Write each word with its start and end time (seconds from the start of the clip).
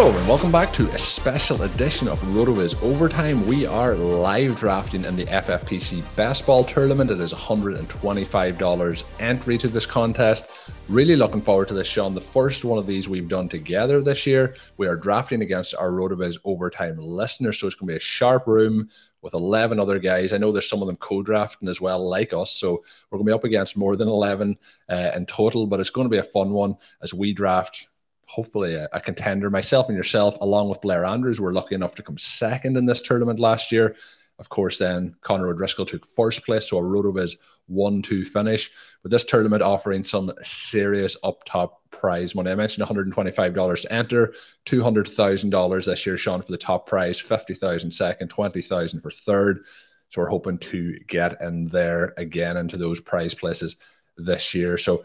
Hello 0.00 0.16
and 0.16 0.28
welcome 0.28 0.52
back 0.52 0.72
to 0.74 0.86
a 0.90 0.98
special 0.98 1.62
edition 1.62 2.06
of 2.06 2.20
RotoViz 2.20 2.80
Overtime. 2.84 3.44
We 3.48 3.66
are 3.66 3.96
live 3.96 4.56
drafting 4.56 5.04
in 5.04 5.16
the 5.16 5.24
FFPC 5.24 6.04
Best 6.14 6.46
Ball 6.46 6.62
Tournament. 6.62 7.10
It 7.10 7.18
is 7.18 7.34
$125 7.34 9.04
entry 9.18 9.58
to 9.58 9.66
this 9.66 9.86
contest. 9.86 10.52
Really 10.86 11.16
looking 11.16 11.42
forward 11.42 11.66
to 11.66 11.74
this, 11.74 11.88
Shawn. 11.88 12.14
The 12.14 12.20
first 12.20 12.64
one 12.64 12.78
of 12.78 12.86
these 12.86 13.08
we've 13.08 13.26
done 13.26 13.48
together 13.48 14.00
this 14.00 14.24
year. 14.24 14.54
We 14.76 14.86
are 14.86 14.94
drafting 14.94 15.42
against 15.42 15.74
our 15.74 15.90
RotoViz 15.90 16.38
Overtime 16.44 16.94
listeners, 16.98 17.58
so 17.58 17.66
it's 17.66 17.74
going 17.74 17.88
to 17.88 17.94
be 17.94 17.96
a 17.96 18.00
sharp 18.00 18.46
room 18.46 18.88
with 19.22 19.34
11 19.34 19.80
other 19.80 19.98
guys. 19.98 20.32
I 20.32 20.38
know 20.38 20.52
there's 20.52 20.70
some 20.70 20.80
of 20.80 20.86
them 20.86 20.98
co-drafting 20.98 21.68
as 21.68 21.80
well, 21.80 22.08
like 22.08 22.32
us. 22.32 22.52
So 22.52 22.84
we're 23.10 23.18
going 23.18 23.26
to 23.26 23.32
be 23.32 23.34
up 23.34 23.42
against 23.42 23.76
more 23.76 23.96
than 23.96 24.06
11 24.06 24.56
uh, 24.88 25.10
in 25.16 25.26
total, 25.26 25.66
but 25.66 25.80
it's 25.80 25.90
going 25.90 26.04
to 26.04 26.08
be 26.08 26.18
a 26.18 26.22
fun 26.22 26.50
one 26.50 26.76
as 27.02 27.12
we 27.12 27.32
draft 27.32 27.87
hopefully 28.28 28.74
a, 28.74 28.88
a, 28.92 29.00
contender. 29.00 29.50
Myself 29.50 29.88
and 29.88 29.96
yourself, 29.96 30.36
along 30.40 30.68
with 30.68 30.82
Blair 30.82 31.04
Andrews, 31.04 31.40
were 31.40 31.52
lucky 31.52 31.74
enough 31.74 31.94
to 31.96 32.02
come 32.02 32.18
second 32.18 32.76
in 32.76 32.86
this 32.86 33.00
tournament 33.00 33.40
last 33.40 33.72
year. 33.72 33.96
Of 34.38 34.50
course, 34.50 34.78
then 34.78 35.16
Connor 35.22 35.48
O'Driscoll 35.48 35.86
took 35.86 36.06
first 36.06 36.44
place, 36.44 36.68
so 36.68 36.78
a 36.78 36.82
RotoViz 36.82 37.36
1 37.66 38.02
2 38.02 38.24
finish. 38.24 38.70
But 39.02 39.10
this 39.10 39.24
tournament 39.24 39.62
offering 39.62 40.04
some 40.04 40.30
serious 40.42 41.16
up 41.24 41.42
top 41.44 41.82
prize 41.90 42.34
money. 42.34 42.50
I 42.50 42.54
mentioned 42.54 42.86
$125 42.86 43.82
to 43.82 43.92
enter, 43.92 44.34
$200,000 44.66 45.84
this 45.84 46.06
year, 46.06 46.16
Shawn, 46.16 46.42
for 46.42 46.52
the 46.52 46.58
top 46.58 46.86
prize, 46.86 47.18
50,000 47.18 47.90
second, 47.90 48.28
20,000 48.28 49.00
for 49.00 49.10
third. 49.10 49.64
So 50.10 50.20
we're 50.20 50.28
hoping 50.28 50.58
to 50.58 50.92
get 51.06 51.40
in 51.42 51.66
there 51.66 52.14
again 52.16 52.56
into 52.56 52.76
those 52.76 53.00
prize 53.00 53.34
places 53.34 53.76
this 54.16 54.54
year. 54.54 54.78
So 54.78 55.04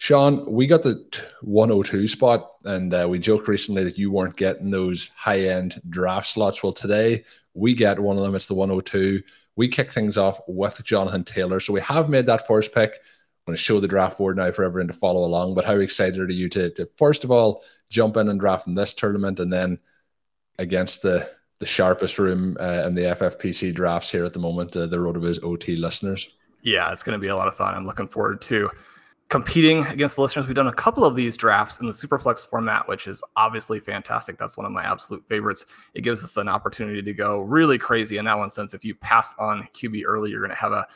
Shawn, 0.00 0.50
we 0.50 0.66
got 0.66 0.82
the 0.82 1.06
102 1.42 2.08
spot, 2.08 2.52
and 2.64 2.94
uh, 2.94 3.06
we 3.06 3.18
joked 3.18 3.48
recently 3.48 3.84
that 3.84 3.98
you 3.98 4.10
weren't 4.10 4.34
getting 4.34 4.70
those 4.70 5.10
high 5.14 5.40
end 5.40 5.78
draft 5.90 6.26
slots. 6.26 6.62
Well, 6.62 6.72
today 6.72 7.22
we 7.52 7.74
get 7.74 8.00
one 8.00 8.16
of 8.16 8.22
them. 8.22 8.34
It's 8.34 8.48
the 8.48 8.54
102. 8.54 9.22
We 9.56 9.68
kick 9.68 9.90
things 9.90 10.16
off 10.16 10.40
with 10.48 10.82
Jonathan 10.82 11.22
Taylor. 11.22 11.60
So 11.60 11.74
we 11.74 11.82
have 11.82 12.08
made 12.08 12.24
that 12.26 12.46
first 12.46 12.72
pick. 12.72 12.92
I'm 12.92 13.44
going 13.52 13.56
to 13.58 13.62
show 13.62 13.78
the 13.78 13.88
draft 13.88 14.16
board 14.16 14.38
now 14.38 14.50
for 14.52 14.64
everyone 14.64 14.86
to 14.86 14.94
follow 14.94 15.22
along. 15.22 15.54
But 15.54 15.66
how 15.66 15.74
excited 15.74 16.18
are 16.18 16.32
you 16.32 16.48
to, 16.48 16.70
to 16.70 16.88
first 16.96 17.22
of 17.22 17.30
all 17.30 17.62
jump 17.90 18.16
in 18.16 18.30
and 18.30 18.40
draft 18.40 18.66
in 18.66 18.74
this 18.74 18.94
tournament, 18.94 19.38
and 19.38 19.52
then 19.52 19.78
against 20.58 21.02
the 21.02 21.30
the 21.58 21.66
sharpest 21.66 22.18
room 22.18 22.56
uh, 22.58 22.84
in 22.86 22.94
the 22.94 23.02
FFPC 23.02 23.74
drafts 23.74 24.10
here 24.10 24.24
at 24.24 24.32
the 24.32 24.38
moment, 24.38 24.74
uh, 24.74 24.86
the 24.86 24.96
RotoViz 24.96 25.44
OT 25.44 25.76
listeners? 25.76 26.38
Yeah, 26.62 26.90
it's 26.90 27.02
going 27.02 27.12
to 27.12 27.18
be 27.18 27.28
a 27.28 27.36
lot 27.36 27.48
of 27.48 27.54
fun. 27.54 27.74
I'm 27.74 27.84
looking 27.84 28.08
forward 28.08 28.40
to 28.42 28.70
competing 29.30 29.86
against 29.86 30.16
the 30.16 30.22
listeners. 30.22 30.46
We've 30.46 30.56
done 30.56 30.66
a 30.66 30.72
couple 30.72 31.04
of 31.04 31.14
these 31.14 31.36
drafts 31.36 31.78
in 31.78 31.86
the 31.86 31.92
Superflex 31.92 32.46
format, 32.46 32.86
which 32.88 33.06
is 33.06 33.22
obviously 33.36 33.78
fantastic. 33.78 34.36
That's 34.36 34.56
one 34.56 34.66
of 34.66 34.72
my 34.72 34.82
absolute 34.82 35.24
favorites. 35.28 35.66
It 35.94 36.02
gives 36.02 36.24
us 36.24 36.36
an 36.36 36.48
opportunity 36.48 37.00
to 37.00 37.14
go 37.14 37.38
really 37.38 37.78
crazy 37.78 38.18
in 38.18 38.24
that 38.24 38.36
one 38.36 38.50
sense. 38.50 38.74
If 38.74 38.84
you 38.84 38.96
pass 38.96 39.34
on 39.38 39.68
QB 39.72 40.02
early, 40.04 40.30
you're 40.30 40.40
going 40.40 40.50
to 40.50 40.56
have 40.56 40.72
a 40.72 40.86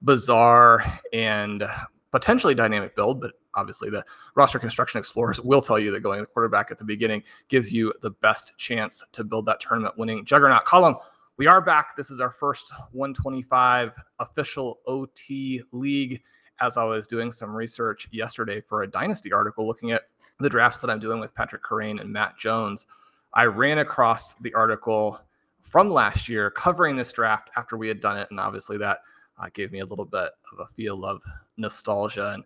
bizarre 0.00 0.84
and 1.12 1.64
potentially 2.12 2.54
dynamic 2.54 2.96
build, 2.96 3.20
but 3.20 3.32
obviously 3.54 3.90
the 3.90 4.04
roster 4.34 4.58
construction 4.58 4.98
explorers 4.98 5.38
will 5.44 5.60
tell 5.60 5.78
you 5.78 5.90
that 5.90 6.00
going 6.00 6.20
the 6.20 6.26
quarterback 6.26 6.70
at 6.70 6.78
the 6.78 6.84
beginning 6.84 7.22
gives 7.48 7.74
you 7.74 7.92
the 8.00 8.10
best 8.10 8.56
chance 8.56 9.04
to 9.12 9.22
build 9.22 9.44
that 9.44 9.60
tournament 9.60 9.98
winning 9.98 10.24
juggernaut 10.24 10.64
Colm. 10.64 10.98
We 11.36 11.46
are 11.46 11.60
back. 11.60 11.94
This 11.94 12.10
is 12.10 12.20
our 12.20 12.30
first 12.30 12.72
125 12.92 13.92
official 14.18 14.80
OT 14.86 15.62
league 15.72 16.22
as 16.62 16.76
I 16.76 16.84
was 16.84 17.06
doing 17.06 17.32
some 17.32 17.54
research 17.54 18.08
yesterday 18.12 18.60
for 18.60 18.82
a 18.82 18.90
Dynasty 18.90 19.32
article 19.32 19.66
looking 19.66 19.90
at 19.90 20.02
the 20.38 20.48
drafts 20.48 20.80
that 20.80 20.90
I'm 20.90 21.00
doing 21.00 21.20
with 21.20 21.34
Patrick 21.34 21.62
Kerrane 21.62 22.00
and 22.00 22.10
Matt 22.10 22.38
Jones, 22.38 22.86
I 23.34 23.44
ran 23.44 23.78
across 23.78 24.34
the 24.34 24.54
article 24.54 25.20
from 25.60 25.90
last 25.90 26.28
year 26.28 26.50
covering 26.50 26.96
this 26.96 27.12
draft 27.12 27.50
after 27.56 27.76
we 27.76 27.88
had 27.88 28.00
done 28.00 28.16
it. 28.16 28.28
And 28.30 28.38
obviously 28.38 28.78
that 28.78 29.00
uh, 29.38 29.48
gave 29.52 29.72
me 29.72 29.80
a 29.80 29.86
little 29.86 30.04
bit 30.04 30.30
of 30.52 30.60
a 30.60 30.66
feel 30.74 31.04
of 31.04 31.22
nostalgia. 31.56 32.32
And 32.34 32.44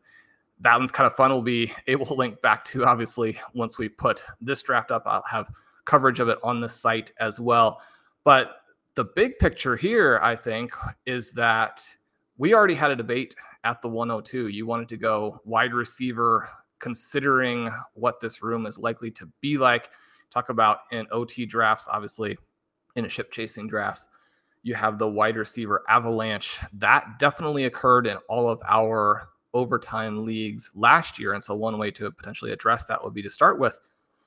that 0.61 0.79
one's 0.79 0.93
kind 0.93 1.07
of 1.07 1.15
fun. 1.15 1.31
We'll 1.31 1.43
be 1.43 1.73
able 1.87 2.07
to 2.07 2.15
link 2.15 2.41
back 2.41 2.65
to, 2.67 2.85
obviously, 2.87 3.39
once 3.53 3.79
we 3.79 3.89
put 3.89 4.25
this 4.41 4.63
draft 4.63 4.91
up, 4.91 5.03
I'll 5.05 5.25
have 5.29 5.51
coverage 5.85 6.21
of 6.21 6.29
it 6.29 6.39
on 6.43 6.61
the 6.61 6.69
site 6.69 7.13
as 7.21 7.39
well. 7.39 7.83
But 8.25 8.63
the 8.95 9.05
big 9.05 9.39
picture 9.39 9.77
here, 9.77 10.19
I 10.23 10.35
think, 10.35 10.73
is 11.05 11.33
that 11.33 11.85
we 12.39 12.55
already 12.55 12.75
had 12.75 12.91
a 12.91 12.97
debate 12.97 13.35
at 13.65 13.81
the 13.83 13.89
102. 13.89 14.49
You 14.49 14.67
wanted 14.67 14.89
to 14.91 14.97
go 14.97 15.41
wide 15.45 15.73
receiver, 15.73 16.49
considering 16.79 17.71
what 17.95 18.21
this 18.21 18.43
room 18.43 18.67
is 18.67 18.79
likely 18.79 19.11
to 19.13 19.29
be 19.41 19.57
like. 19.59 19.91
Talk 20.31 20.49
about 20.51 20.81
in 20.93 21.07
OT 21.11 21.47
drafts, 21.47 21.89
obviously, 21.91 22.37
in 22.97 23.05
a 23.05 23.09
ship 23.09 23.31
chasing 23.31 23.67
drafts, 23.67 24.09
you 24.63 24.75
have 24.75 24.99
the 24.99 25.09
wide 25.09 25.37
receiver 25.37 25.85
avalanche. 25.89 26.59
That 26.73 27.19
definitely 27.19 27.65
occurred 27.65 28.07
in 28.07 28.17
all 28.29 28.49
of 28.49 28.61
our 28.69 29.29
overtime 29.55 30.25
leagues 30.25 30.73
last 30.75 31.19
year. 31.19 31.35
And 31.35 31.45
so, 31.45 31.55
one 31.55 31.79
way 31.79 31.91
to 31.93 32.11
potentially 32.11 32.53
address 32.53 32.85
that 32.87 33.03
would 33.03 33.15
be 33.15 33.23
to 33.23 33.31
start 33.31 33.61
with 33.61 33.79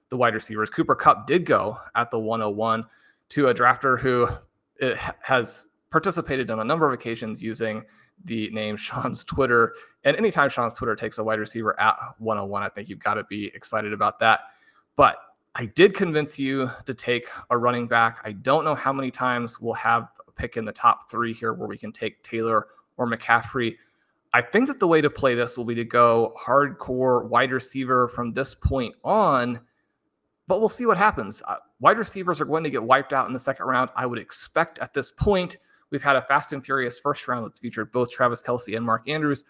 the 0.10 0.18
wide 0.18 0.34
receivers. 0.34 0.70
Cooper 0.70 0.96
Kupp 0.96 1.28
did 1.28 1.46
go 1.46 1.78
at 1.96 2.10
the 2.10 2.20
101 2.20 2.86
to 3.30 3.50
a 3.50 3.54
drafter 3.54 4.00
who 4.00 4.28
eh, 4.82 4.96
has 5.22 5.68
participated 5.90 6.50
on 6.50 6.60
a 6.60 6.64
number 6.64 6.88
of 6.88 6.94
occasions 6.94 7.44
using 7.44 7.84
the 8.26 8.50
name 8.52 8.78
Sean's 8.78 9.24
Twitter. 9.24 9.74
And 10.04 10.16
anytime 10.18 10.50
Sean's 10.50 10.74
Twitter 10.74 10.96
takes 10.96 11.18
a 11.18 11.24
wide 11.24 11.40
receiver 11.40 11.80
at 11.80 11.96
101, 12.20 12.64
I 12.64 12.70
think 12.70 12.90
you've 12.90 13.00
got 13.00 13.16
to 13.16 13.24
be 13.26 13.48
excited 13.54 13.94
about 13.94 14.20
that. 14.20 14.42
But 14.96 15.18
I 15.56 15.66
did 15.66 15.94
convince 15.94 16.38
you 16.38 16.70
to 16.86 16.94
take 16.94 17.28
a 17.50 17.58
running 17.58 17.88
back. 17.88 18.20
I 18.24 18.34
don't 18.34 18.64
know 18.64 18.76
how 18.76 18.94
many 18.94 19.12
times 19.12 19.60
we'll 19.60 19.74
have 19.74 20.10
a 20.28 20.32
pick 20.32 20.58
in 20.58 20.66
the 20.66 20.72
top 20.72 21.10
three 21.10 21.34
here 21.34 21.54
where 21.54 21.68
we 21.68 21.78
can 21.78 21.92
take 21.92 22.22
Taylor 22.24 22.68
or 22.98 23.10
McCaffrey. 23.10 23.76
I 24.32 24.42
think 24.42 24.68
that 24.68 24.80
the 24.80 24.88
way 24.88 25.02
to 25.02 25.10
play 25.10 25.34
this 25.34 25.58
will 25.58 25.66
be 25.66 25.76
to 25.76 25.84
go 25.84 26.36
hardcore 26.40 27.28
wide 27.28 27.52
receiver 27.52 28.08
from 28.08 28.32
this 28.32 28.54
point 28.54 28.96
on, 29.04 29.60
but 30.48 30.60
we'll 30.60 30.70
see 30.70 30.86
what 30.86 30.98
happens. 30.98 31.42
Uh, 31.48 31.56
wide 31.80 31.98
receivers 31.98 32.40
are 32.40 32.46
going 32.46 32.64
to 32.64 32.70
get 32.70 32.84
wiped 32.84 33.12
out 33.12 33.28
in 33.28 33.34
the 33.34 33.40
second 33.40 33.66
round. 33.66 33.90
I 33.96 34.06
would 34.06 34.20
expect 34.20 34.78
at 34.80 34.94
this 34.94 35.10
point 35.10 35.58
We've 35.92 36.04
had 36.04 36.16
a 36.16 36.22
fast 36.22 36.54
and 36.54 36.64
furious 36.64 37.00
first 37.00 37.28
round 37.28 37.46
that's 37.46 37.60
featured 37.60 37.92
both 37.92 38.12
Travis 38.12 38.42
Kelce 38.42 38.76
and 38.76 38.86
Mark 38.86 39.08
Andrews. 39.08 39.44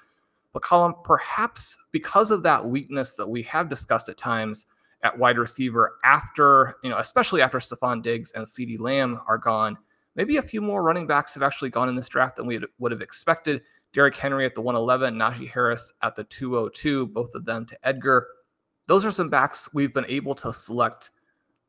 But 0.53 0.63
Colm, 0.63 1.03
perhaps 1.03 1.77
because 1.91 2.31
of 2.31 2.44
that 2.44 2.65
weakness 2.65 3.15
that 3.15 3.27
we 3.27 3.44
have 3.44 3.69
discussed 3.69 4.09
at 4.09 4.18
times 4.18 4.65
at 5.03 5.18
wide 5.18 5.38
receiver 5.38 5.97
after, 6.03 6.75
you 6.83 6.89
know, 6.89 6.97
especially 6.97 7.41
after 7.41 7.59
Stefon 7.59 8.01
Diggs 8.01 8.31
and 8.31 8.45
CeeDee 8.45 8.80
Lamb 8.80 9.19
are 9.27 9.38
gone, 9.38 9.77
maybe 10.15 10.38
a 10.38 10.41
few 10.41 10.62
more 10.62 10.83
running 10.83 11.07
backs 11.07 11.33
have 11.33 11.44
actually 11.44 11.69
gone 11.69 11.89
in 11.89 11.95
this 11.95 12.09
draft 12.09 12.36
than 12.36 12.47
we 12.47 12.59
would 12.80 12.92
have 12.92 13.01
expected. 13.01 13.62
Derrick 13.94 14.15
Henry 14.15 14.45
at 14.45 14.56
the 14.56 14.62
111, 14.62 15.15
Najee 15.15 15.50
Harris 15.50 15.94
at 16.01 16.15
the 16.15 16.24
202, 16.25 17.07
both 17.07 17.33
of 17.35 17.45
them 17.45 17.65
to 17.65 17.88
Edgar. 17.88 18.27
Those 18.88 19.06
are 19.06 19.12
some 19.12 19.30
backs 19.30 19.69
we've 19.74 19.94
been 19.94 20.06
able 20.07 20.35
to 20.35 20.51
select 20.51 21.12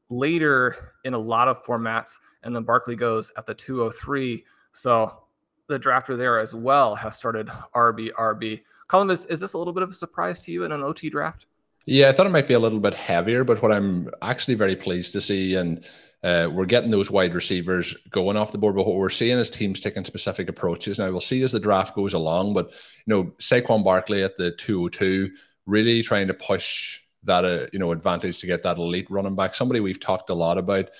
later 0.08 0.94
in 1.04 1.14
a 1.14 1.18
lot 1.18 1.48
of 1.48 1.64
formats. 1.64 2.18
And 2.42 2.54
then 2.54 2.64
Barkley 2.64 2.96
goes 2.96 3.32
at 3.36 3.46
the 3.46 3.54
203. 3.54 4.44
So 4.72 5.24
the 5.68 5.78
drafter 5.78 6.16
there 6.16 6.38
as 6.38 6.54
well 6.54 6.94
has 6.96 7.16
started 7.16 7.48
RB, 7.74 8.12
RB. 8.18 8.60
Colm, 8.88 9.10
is, 9.10 9.26
is 9.26 9.40
this 9.40 9.52
a 9.52 9.58
little 9.58 9.72
bit 9.72 9.82
of 9.82 9.90
a 9.90 9.94
surprise 9.94 10.40
to 10.42 10.52
you 10.52 10.64
in 10.64 10.72
an 10.72 10.82
OT 10.82 11.08
draft? 11.08 11.46
Yeah, 11.86 12.08
I 12.08 12.12
thought 12.12 12.26
it 12.26 12.30
might 12.30 12.48
be 12.48 12.54
a 12.54 12.58
little 12.58 12.80
bit 12.80 12.94
heavier, 12.94 13.44
but 13.44 13.62
what 13.62 13.72
I'm 13.72 14.10
actually 14.20 14.54
very 14.54 14.76
pleased 14.76 15.12
to 15.12 15.20
see, 15.20 15.54
and 15.54 15.84
uh, 16.22 16.48
we're 16.52 16.66
getting 16.66 16.90
those 16.90 17.10
wide 17.10 17.34
receivers 17.34 17.96
going 18.10 18.36
off 18.36 18.52
the 18.52 18.58
board. 18.58 18.76
But 18.76 18.86
what 18.86 18.96
we're 18.96 19.08
seeing 19.08 19.38
is 19.38 19.48
teams 19.48 19.80
taking 19.80 20.04
specific 20.04 20.48
approaches. 20.48 20.98
Now 20.98 21.10
we'll 21.10 21.20
see 21.20 21.42
as 21.42 21.52
the 21.52 21.60
draft 21.60 21.94
goes 21.94 22.12
along, 22.12 22.52
but 22.52 22.70
you 23.06 23.14
know, 23.14 23.24
Saquon 23.38 23.82
Barkley 23.82 24.22
at 24.22 24.36
the 24.36 24.52
202, 24.52 25.30
really 25.66 26.02
trying 26.02 26.26
to 26.26 26.34
push 26.34 27.00
that 27.24 27.44
uh, 27.44 27.66
you 27.72 27.78
know 27.78 27.92
advantage 27.92 28.38
to 28.38 28.46
get 28.46 28.62
that 28.64 28.76
elite 28.76 29.10
running 29.10 29.36
back. 29.36 29.54
Somebody 29.54 29.80
we've 29.80 30.00
talked 30.00 30.30
a 30.30 30.34
lot 30.34 30.58
about, 30.58 30.90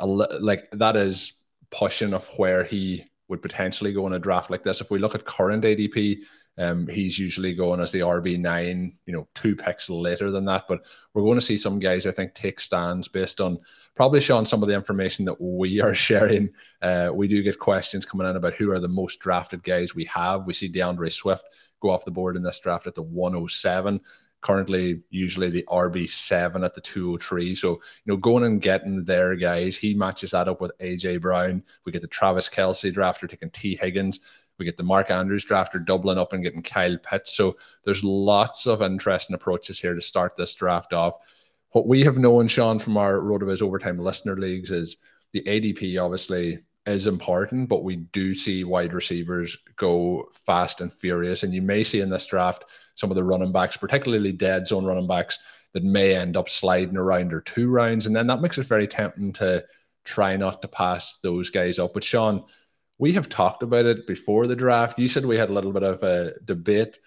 like 0.00 0.68
that 0.72 0.96
is 0.96 1.32
pushing 1.74 2.14
of 2.14 2.26
where 2.36 2.64
he 2.64 3.04
would 3.28 3.42
potentially 3.42 3.92
go 3.92 4.06
in 4.06 4.14
a 4.14 4.18
draft 4.18 4.50
like 4.50 4.62
this. 4.62 4.80
If 4.80 4.90
we 4.90 4.98
look 4.98 5.14
at 5.14 5.24
current 5.24 5.64
ADP, 5.64 6.18
um, 6.56 6.86
he's 6.86 7.18
usually 7.18 7.52
going 7.52 7.80
as 7.80 7.90
the 7.90 8.00
RB 8.00 8.38
nine, 8.38 8.96
you 9.06 9.12
know, 9.12 9.26
two 9.34 9.56
picks 9.56 9.90
later 9.90 10.30
than 10.30 10.44
that. 10.44 10.66
But 10.68 10.84
we're 11.12 11.22
going 11.22 11.38
to 11.38 11.44
see 11.44 11.56
some 11.56 11.78
guys, 11.78 12.06
I 12.06 12.12
think, 12.12 12.34
take 12.34 12.60
stands 12.60 13.08
based 13.08 13.40
on 13.40 13.58
probably 13.96 14.20
showing 14.20 14.46
some 14.46 14.62
of 14.62 14.68
the 14.68 14.74
information 14.74 15.24
that 15.24 15.40
we 15.40 15.80
are 15.82 15.94
sharing. 15.94 16.50
Uh, 16.80 17.10
we 17.12 17.26
do 17.26 17.42
get 17.42 17.58
questions 17.58 18.04
coming 18.04 18.28
in 18.28 18.36
about 18.36 18.54
who 18.54 18.70
are 18.70 18.78
the 18.78 18.88
most 18.88 19.18
drafted 19.18 19.62
guys 19.64 19.94
we 19.94 20.04
have. 20.04 20.44
We 20.44 20.54
see 20.54 20.68
D'Andre 20.68 21.08
Swift 21.08 21.44
go 21.80 21.90
off 21.90 22.04
the 22.04 22.10
board 22.10 22.36
in 22.36 22.42
this 22.42 22.60
draft 22.60 22.86
at 22.86 22.94
the 22.94 23.02
107 23.02 24.00
currently 24.44 25.02
usually 25.08 25.48
the 25.48 25.64
RB7 25.70 26.64
at 26.64 26.74
the 26.74 26.80
203. 26.82 27.54
So, 27.54 27.70
you 27.70 27.78
know, 28.12 28.16
going 28.18 28.44
and 28.44 28.60
getting 28.60 29.02
their 29.02 29.34
guys, 29.36 29.74
he 29.74 29.94
matches 29.94 30.32
that 30.32 30.48
up 30.48 30.60
with 30.60 30.76
AJ 30.80 31.22
Brown. 31.22 31.64
We 31.84 31.92
get 31.92 32.02
the 32.02 32.08
Travis 32.08 32.48
Kelce 32.48 32.94
drafter 32.94 33.28
taking 33.28 33.50
Tee 33.50 33.74
Higgins. 33.74 34.20
We 34.58 34.66
get 34.66 34.76
the 34.76 34.82
Mark 34.82 35.10
Andrews 35.10 35.46
drafter 35.46 35.84
doubling 35.84 36.18
up 36.18 36.34
and 36.34 36.44
getting 36.44 36.62
Kyle 36.62 36.98
Pitts. 36.98 37.34
So 37.34 37.56
there's 37.84 38.04
lots 38.04 38.66
of 38.66 38.82
interesting 38.82 39.34
approaches 39.34 39.80
here 39.80 39.94
to 39.94 40.00
start 40.02 40.36
this 40.36 40.54
draft 40.54 40.92
off. 40.92 41.16
What 41.70 41.88
we 41.88 42.04
have 42.04 42.18
known, 42.18 42.46
Shawn, 42.46 42.78
from 42.78 42.98
our 42.98 43.20
RotoViz 43.20 43.62
Overtime 43.62 43.98
listener 43.98 44.36
leagues 44.36 44.70
is 44.70 44.98
the 45.32 45.42
ADP 45.42 46.00
obviously 46.00 46.58
is 46.86 47.06
important, 47.06 47.70
but 47.70 47.82
we 47.82 47.96
do 47.96 48.34
see 48.34 48.62
wide 48.62 48.92
receivers 48.92 49.56
go 49.76 50.28
fast 50.32 50.82
and 50.82 50.92
furious. 50.92 51.42
And 51.42 51.54
you 51.54 51.62
may 51.62 51.82
see 51.82 52.00
in 52.00 52.10
this 52.10 52.26
draft 52.26 52.64
some 52.94 53.10
of 53.10 53.16
the 53.16 53.24
running 53.24 53.52
backs, 53.52 53.76
particularly 53.76 54.32
dead 54.32 54.66
zone 54.66 54.84
running 54.84 55.06
backs, 55.06 55.38
that 55.72 55.84
may 55.84 56.14
end 56.14 56.36
up 56.36 56.48
sliding 56.48 56.96
around 56.96 57.32
or 57.32 57.40
two 57.40 57.68
rounds. 57.68 58.06
And 58.06 58.14
then 58.14 58.26
that 58.28 58.40
makes 58.40 58.58
it 58.58 58.66
very 58.66 58.86
tempting 58.86 59.32
to 59.34 59.64
try 60.04 60.36
not 60.36 60.62
to 60.62 60.68
pass 60.68 61.18
those 61.20 61.50
guys 61.50 61.78
up. 61.78 61.94
But 61.94 62.04
Shawn, 62.04 62.44
we 62.98 63.12
have 63.12 63.28
talked 63.28 63.62
about 63.62 63.86
it 63.86 64.06
before 64.06 64.46
the 64.46 64.56
draft. 64.56 64.98
You 64.98 65.08
said 65.08 65.24
we 65.24 65.36
had 65.36 65.50
a 65.50 65.52
little 65.52 65.72
bit 65.72 65.82
of 65.82 66.02
a 66.02 66.34
debate. 66.44 66.98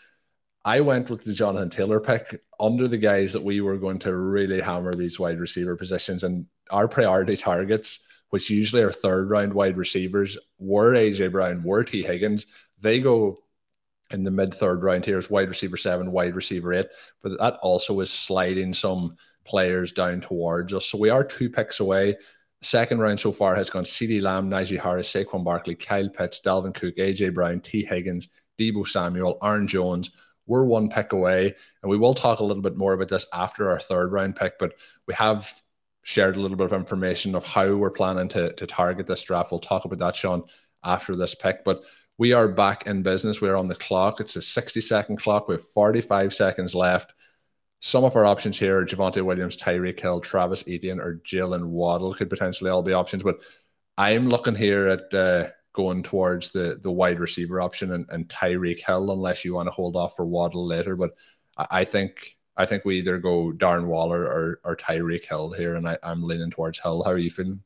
I 0.65 0.81
went 0.81 1.09
with 1.09 1.23
the 1.23 1.33
Jonathan 1.33 1.69
Taylor 1.69 2.01
pick 2.01 2.41
under 2.59 2.87
the 2.87 2.97
guys 2.97 3.31
that 3.33 3.43
we 3.43 3.61
were 3.61 3.77
going 3.77 3.99
to 3.99 4.15
really 4.15 4.59
hammer 4.59 4.93
these 4.93 5.17
wide 5.17 5.39
receiver 5.39 5.77
positions. 5.77 6.23
And 6.23 6.47
our 6.69 6.89
priority 6.89 7.37
targets 7.37 7.99
which 8.29 8.49
usually 8.49 8.81
are 8.81 8.91
third 8.91 9.29
round 9.29 9.53
wide 9.53 9.77
receivers, 9.77 10.37
were 10.59 10.93
AJ 10.93 11.31
Brown, 11.31 11.63
were 11.63 11.83
Tee 11.83 12.03
Higgins. 12.03 12.47
They 12.79 12.99
go 12.99 13.39
in 14.11 14.23
the 14.23 14.31
mid 14.31 14.53
third 14.53 14.83
round 14.83 15.05
here 15.05 15.17
is 15.17 15.29
wide 15.29 15.49
receiver 15.49 15.77
seven, 15.77 16.11
wide 16.11 16.35
receiver 16.35 16.73
eight, 16.73 16.87
but 17.21 17.37
that 17.39 17.55
also 17.61 17.99
is 17.99 18.11
sliding 18.11 18.73
some 18.73 19.15
players 19.45 19.91
down 19.91 20.21
towards 20.21 20.73
us. 20.73 20.85
So 20.85 20.97
we 20.97 21.09
are 21.09 21.23
two 21.23 21.49
picks 21.49 21.79
away. 21.79 22.17
Second 22.61 22.99
round 22.99 23.19
so 23.19 23.31
far 23.31 23.55
has 23.55 23.69
gone 23.69 23.83
CeeDee 23.83 24.21
Lamb, 24.21 24.49
Najee 24.49 24.79
Harris, 24.79 25.11
Saquon 25.11 25.43
Barkley, 25.43 25.75
Kyle 25.75 26.09
Pitts, 26.09 26.41
Dalvin 26.41 26.73
Cook, 26.73 26.95
AJ 26.97 27.33
Brown, 27.33 27.59
Tee 27.61 27.85
Higgins, 27.85 28.29
Deebo 28.57 28.87
Samuel, 28.87 29.37
Aaron 29.43 29.67
Jones. 29.67 30.11
We're 30.47 30.63
one 30.63 30.89
pick 30.89 31.13
away, 31.13 31.53
and 31.83 31.89
we 31.89 31.97
will 31.97 32.13
talk 32.13 32.39
a 32.39 32.43
little 32.43 32.63
bit 32.63 32.77
more 32.77 32.93
about 32.93 33.09
this 33.09 33.27
after 33.33 33.69
our 33.69 33.79
third 33.79 34.11
round 34.11 34.35
pick. 34.37 34.57
But 34.57 34.73
we 35.05 35.13
have 35.13 35.53
shared 36.03 36.37
a 36.37 36.39
little 36.39 36.57
bit 36.57 36.65
of 36.65 36.73
information 36.73 37.35
of 37.35 37.43
how 37.43 37.75
we're 37.75 37.91
planning 37.91 38.29
to, 38.29 38.53
to 38.53 38.65
target 38.65 39.05
this 39.05 39.23
draft. 39.23 39.51
We'll 39.51 39.59
talk 39.59 39.85
about 39.85 39.99
that, 39.99 40.15
Shawn, 40.15 40.43
after 40.83 41.15
this 41.15 41.35
pick. 41.35 41.63
But 41.63 41.83
we 42.17 42.33
are 42.33 42.47
back 42.47 42.87
in 42.87 43.03
business. 43.03 43.41
We're 43.41 43.55
on 43.55 43.67
the 43.67 43.75
clock. 43.75 44.19
It's 44.19 44.35
a 44.35 44.41
60 44.41 44.81
second 44.81 45.17
clock. 45.17 45.47
We 45.47 45.55
have 45.55 45.67
45 45.67 46.33
seconds 46.33 46.73
left. 46.73 47.13
Some 47.79 48.03
of 48.03 48.15
our 48.15 48.25
options 48.25 48.57
here 48.57 48.79
are 48.79 48.85
Javonte 48.85 49.23
Williams, 49.23 49.55
Tyreek 49.55 49.99
Hill, 49.99 50.19
Travis 50.19 50.63
Etienne, 50.67 50.99
or 50.99 51.21
Jaylen 51.23 51.67
Waddle 51.67 52.13
could 52.15 52.29
potentially 52.29 52.71
all 52.71 52.81
be 52.81 52.93
options. 52.93 53.21
But 53.21 53.41
I'm 53.99 54.29
looking 54.29 54.55
here 54.55 54.87
at 54.87 55.13
uh, 55.13 55.49
going 55.73 56.01
towards 56.01 56.51
the 56.51 56.79
the 56.81 56.91
wide 56.91 57.19
receiver 57.19 57.61
option 57.61 57.93
and, 57.93 58.07
and 58.09 58.27
Tyreek 58.29 58.83
Hill, 58.83 59.11
unless 59.11 59.45
you 59.45 59.53
want 59.53 59.67
to 59.67 59.71
hold 59.71 59.95
off 59.95 60.15
for 60.15 60.25
Waddle 60.25 60.65
later. 60.65 60.95
But 60.95 61.11
I, 61.55 61.67
I 61.69 61.83
think 61.83 62.35
I 62.57 62.65
think 62.65 62.83
we 62.83 62.97
either 62.97 63.19
go 63.19 63.51
Darren 63.51 63.85
Waller 63.85 64.23
or, 64.23 64.59
or 64.63 64.75
Tyreek 64.75 65.25
Hill 65.25 65.51
here, 65.51 65.75
and 65.75 65.87
I, 65.87 65.97
I'm 66.01 66.23
leaning 66.23 66.49
towards 66.49 66.79
Hill. 66.79 67.03
How 67.03 67.11
are 67.11 67.17
you 67.19 67.29
feeling? 67.29 67.61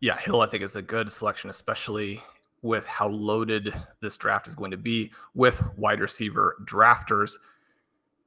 Yeah, 0.00 0.16
Hill, 0.16 0.40
I 0.40 0.46
think 0.46 0.62
is 0.62 0.76
a 0.76 0.82
good 0.82 1.12
selection, 1.12 1.50
especially 1.50 2.22
with 2.62 2.86
how 2.86 3.08
loaded 3.08 3.74
this 4.00 4.16
draft 4.16 4.46
is 4.46 4.54
going 4.54 4.70
to 4.70 4.76
be 4.76 5.10
with 5.34 5.62
wide 5.76 6.00
receiver 6.00 6.56
drafters. 6.64 7.34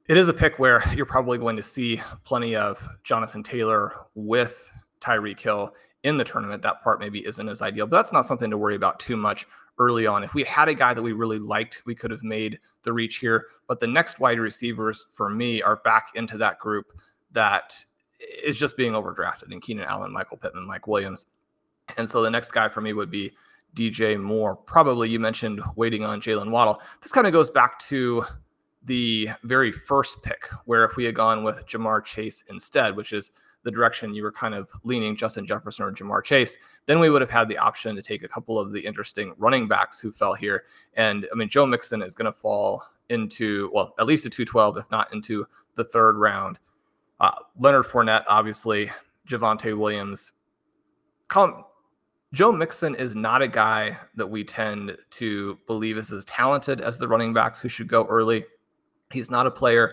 It 0.08 0.16
is 0.16 0.28
a 0.28 0.34
pick 0.34 0.58
where 0.58 0.82
you're 0.94 1.06
probably 1.06 1.38
going 1.38 1.56
to 1.56 1.62
see 1.62 2.00
plenty 2.24 2.56
of 2.56 2.86
Jonathan 3.04 3.42
Taylor 3.42 3.94
with 4.14 4.70
Tyreek 5.00 5.40
Hill 5.40 5.74
in 6.02 6.16
the 6.16 6.24
tournament. 6.24 6.62
That 6.62 6.82
part 6.82 7.00
maybe 7.00 7.26
isn't 7.26 7.48
as 7.48 7.62
ideal, 7.62 7.86
but 7.86 7.96
that's 7.96 8.12
not 8.12 8.26
something 8.26 8.50
to 8.50 8.58
worry 8.58 8.76
about 8.76 9.00
too 9.00 9.16
much 9.16 9.46
early 9.78 10.06
on. 10.06 10.22
If 10.22 10.34
we 10.34 10.44
had 10.44 10.68
a 10.68 10.74
guy 10.74 10.94
that 10.94 11.02
we 11.02 11.12
really 11.12 11.38
liked, 11.38 11.82
we 11.86 11.94
could 11.94 12.10
have 12.10 12.22
made 12.22 12.58
the 12.82 12.92
reach 12.92 13.16
here. 13.16 13.46
But 13.66 13.80
the 13.80 13.86
next 13.86 14.20
wide 14.20 14.38
receivers 14.38 15.06
for 15.10 15.30
me 15.30 15.62
are 15.62 15.76
back 15.76 16.08
into 16.14 16.36
that 16.38 16.58
group 16.58 16.86
that 17.32 17.74
is 18.42 18.58
just 18.58 18.76
being 18.76 18.92
overdrafted 18.92 19.52
in 19.52 19.60
Keenan 19.60 19.86
Allen, 19.86 20.12
Michael 20.12 20.36
Pittman, 20.36 20.66
Mike 20.66 20.86
Williams. 20.86 21.26
And 21.96 22.08
so 22.08 22.22
the 22.22 22.30
next 22.30 22.52
guy 22.52 22.68
for 22.68 22.80
me 22.80 22.92
would 22.92 23.10
be 23.10 23.32
DJ 23.74 24.20
Moore. 24.20 24.56
Probably 24.56 25.08
you 25.08 25.18
mentioned 25.20 25.60
waiting 25.76 26.04
on 26.04 26.20
Jaylen 26.20 26.50
Waddle. 26.50 26.80
This 27.02 27.12
kind 27.12 27.26
of 27.26 27.32
goes 27.32 27.50
back 27.50 27.78
to 27.80 28.24
the 28.84 29.28
very 29.42 29.72
first 29.72 30.22
pick, 30.22 30.48
where 30.66 30.84
if 30.84 30.96
we 30.96 31.04
had 31.04 31.14
gone 31.14 31.42
with 31.42 31.66
Ja'Marr 31.66 32.04
Chase 32.04 32.44
instead, 32.50 32.94
which 32.96 33.12
is 33.12 33.32
the 33.62 33.70
direction 33.70 34.14
you 34.14 34.22
were 34.22 34.32
kind 34.32 34.54
of 34.54 34.70
leaning 34.84 35.16
Justin 35.16 35.46
Jefferson 35.46 35.86
or 35.86 35.92
Ja'Marr 35.92 36.22
Chase, 36.22 36.58
then 36.86 37.00
we 37.00 37.08
would 37.08 37.22
have 37.22 37.30
had 37.30 37.48
the 37.48 37.56
option 37.56 37.96
to 37.96 38.02
take 38.02 38.22
a 38.22 38.28
couple 38.28 38.58
of 38.58 38.72
the 38.72 38.80
interesting 38.80 39.34
running 39.38 39.66
backs 39.66 40.00
who 40.00 40.12
fell 40.12 40.34
here. 40.34 40.64
And 40.94 41.26
I 41.32 41.34
mean, 41.34 41.48
Joe 41.48 41.66
Mixon 41.66 42.02
is 42.02 42.14
going 42.14 42.30
to 42.30 42.38
fall 42.38 42.84
into, 43.08 43.70
well, 43.72 43.94
at 43.98 44.06
least 44.06 44.26
a 44.26 44.30
212, 44.30 44.78
if 44.78 44.90
not 44.90 45.12
into 45.12 45.46
the 45.74 45.84
third 45.84 46.16
round. 46.16 46.58
Uh, 47.20 47.32
Leonard 47.58 47.86
Fournette, 47.86 48.24
obviously, 48.28 48.90
Javonte 49.26 49.76
Williams. 49.76 50.32
Joe 52.34 52.50
Mixon 52.50 52.96
is 52.96 53.14
not 53.14 53.42
a 53.42 53.48
guy 53.48 53.96
that 54.16 54.26
we 54.26 54.42
tend 54.42 54.96
to 55.10 55.56
believe 55.68 55.96
is 55.96 56.10
as 56.10 56.24
talented 56.24 56.80
as 56.80 56.98
the 56.98 57.06
running 57.06 57.32
backs 57.32 57.60
who 57.60 57.68
should 57.68 57.86
go 57.86 58.06
early. 58.06 58.44
He's 59.12 59.30
not 59.30 59.46
a 59.46 59.52
player 59.52 59.92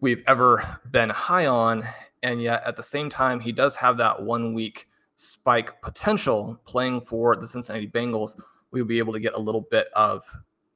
we've 0.00 0.24
ever 0.26 0.80
been 0.90 1.10
high 1.10 1.46
on. 1.46 1.84
And 2.24 2.42
yet 2.42 2.64
at 2.66 2.74
the 2.74 2.82
same 2.82 3.08
time, 3.08 3.38
he 3.38 3.52
does 3.52 3.76
have 3.76 3.96
that 3.98 4.20
one 4.20 4.52
week 4.52 4.88
spike 5.14 5.80
potential 5.80 6.60
playing 6.64 7.02
for 7.02 7.36
the 7.36 7.46
Cincinnati 7.46 7.86
Bengals. 7.86 8.36
We 8.72 8.82
will 8.82 8.88
be 8.88 8.98
able 8.98 9.12
to 9.12 9.20
get 9.20 9.34
a 9.34 9.40
little 9.40 9.68
bit 9.70 9.86
of 9.94 10.24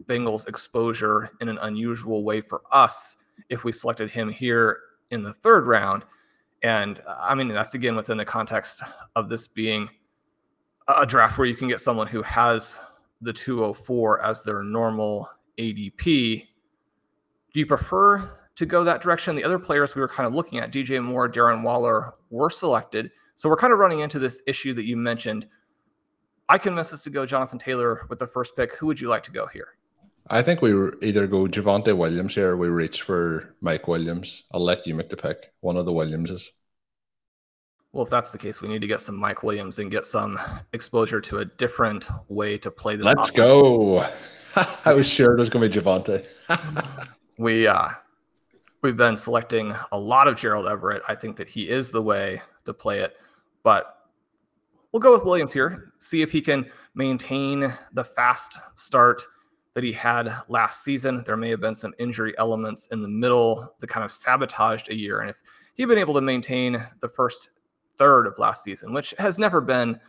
Bengals 0.07 0.47
exposure 0.47 1.31
in 1.41 1.49
an 1.49 1.59
unusual 1.63 2.23
way 2.23 2.41
for 2.41 2.63
us 2.71 3.17
if 3.49 3.65
we 3.65 3.73
selected 3.73 4.11
him 4.11 4.31
here 4.31 4.79
in 5.11 5.25
the 5.25 5.33
third 5.33 5.67
round. 5.67 6.05
And 6.63 7.03
I 7.09 7.35
mean, 7.35 7.49
that's 7.49 7.75
again 7.75 7.97
within 7.97 8.17
the 8.17 8.25
context 8.25 8.85
of 9.17 9.29
this 9.29 9.49
being 9.49 9.89
a 10.99 11.07
draft 11.07 11.39
where 11.39 11.47
you 11.47 11.55
can 11.55 11.69
get 11.69 11.81
someone 11.81 12.07
who 12.07 12.23
has 12.23 12.79
the 13.21 13.33
204 13.33 14.25
as 14.25 14.43
their 14.43 14.63
normal 14.63 15.29
ADP. 15.59 16.47
Do 17.53 17.61
you 17.61 17.67
prefer 17.67 18.31
to 18.61 18.67
go 18.67 18.85
that 18.85 19.01
direction. 19.01 19.35
The 19.35 19.45
other 19.45 19.59
players 19.59 19.95
we 19.95 20.03
were 20.03 20.09
kind 20.09 20.27
of 20.27 20.35
looking 20.35 20.59
at, 20.59 20.71
DJ 20.71 21.03
Moore, 21.03 21.31
Darren 21.31 21.63
Waller, 21.63 22.13
were 22.29 22.51
selected. 22.51 23.11
So 23.35 23.49
we're 23.49 23.57
kind 23.57 23.73
of 23.73 23.79
running 23.79 24.01
into 24.01 24.19
this 24.19 24.43
issue 24.47 24.75
that 24.75 24.85
you 24.85 24.99
mentioned. 24.99 25.47
I 26.47 26.59
convinced 26.59 26.93
us 26.93 27.03
to 27.05 27.11
go 27.11 27.25
Jonathan 27.25 27.59
Taylor 27.59 28.07
with 28.11 28.19
the 28.19 28.27
first 28.27 28.57
pick. 28.57 28.75
Who 28.75 28.87
would 28.87 29.01
you 29.01 29.09
like 29.09 29.23
to 29.25 29.31
go 29.31 29.47
here? 29.47 29.69
I 30.29 30.43
think 30.43 30.61
we 30.61 30.73
either 31.01 31.27
go 31.27 31.47
Javonte 31.47 31.97
Williams 31.97 32.35
here 32.35 32.51
or 32.51 32.57
we 32.59 32.69
reach 32.69 33.01
for 33.01 33.55
Mike 33.63 33.89
Williams. 33.89 34.45
I'll 34.53 34.63
let 34.63 34.87
you 34.87 34.95
make 34.95 35.09
the 35.09 35.17
pick. 35.17 35.53
One 35.61 35.79
of 35.79 35.87
the 35.87 35.93
Williamses. 35.95 36.53
Well, 37.93 38.05
if 38.05 38.11
that's 38.11 38.31
the 38.31 38.39
case, 38.39 38.63
we 38.63 38.69
need 38.69 38.83
to 38.83 38.87
get 38.87 39.01
some 39.01 39.17
Mike 39.17 39.43
Williams 39.43 39.81
and 39.81 39.91
get 39.91 40.05
some 40.07 40.39
exposure 40.73 41.21
to 41.23 41.39
a 41.39 41.45
different 41.45 42.09
way 42.29 42.57
to 42.59 42.71
play 42.71 42.95
this. 42.95 43.05
Let's 43.05 43.31
offense. 43.31 43.37
go. 43.37 44.09
I 44.85 44.95
was 44.95 45.09
sure 45.09 45.33
it 45.35 45.39
was 45.39 45.49
going 45.49 45.69
to 45.69 45.81
be 45.81 45.85
Javonte. 45.85 46.25
we 47.39 47.67
uh, 47.67 47.89
we've 48.83 48.97
been 48.97 49.17
selecting 49.17 49.75
a 49.91 49.99
lot 49.99 50.29
of 50.29 50.37
Gerald 50.37 50.67
Everett. 50.67 51.03
I 51.09 51.17
think 51.17 51.37
that 51.37 51.51
he 51.51 51.69
is 51.69 51.91
the 51.91 52.03
way 52.03 52.41
to 52.65 52.73
play 52.73 53.01
it, 53.01 53.17
but 53.65 54.09
we'll 54.93 55.01
go 55.01 55.13
with 55.13 55.25
Williams 55.25 55.53
here. 55.53 55.93
See 55.99 56.23
if 56.23 56.31
he 56.31 56.41
can 56.41 56.71
maintain 56.95 57.73
the 57.93 58.05
fast 58.05 58.59
start 58.77 59.23
that 59.75 59.85
he 59.85 59.93
had 59.93 60.33
last 60.49 60.85
season. 60.85 61.23
There 61.25 61.37
may 61.37 61.51
have 61.51 61.61
been 61.61 61.75
some 61.75 61.95
injury 61.99 62.35
elements 62.39 62.87
in 62.87 63.03
the 63.03 63.09
middle 63.09 63.75
that 63.81 63.89
kind 63.89 64.05
of 64.05 64.13
sabotaged 64.13 64.91
a 64.91 64.95
year, 64.95 65.21
and 65.21 65.31
if 65.31 65.41
he'd 65.75 65.87
been 65.87 65.99
able 65.99 66.15
to 66.15 66.21
maintain 66.21 66.85
the 67.01 67.09
first 67.09 67.51
third 68.01 68.27
of 68.27 68.39
last 68.39 68.65
season, 68.65 68.95
which 68.95 69.13
has 69.19 69.39
never 69.39 69.61
been 69.61 70.01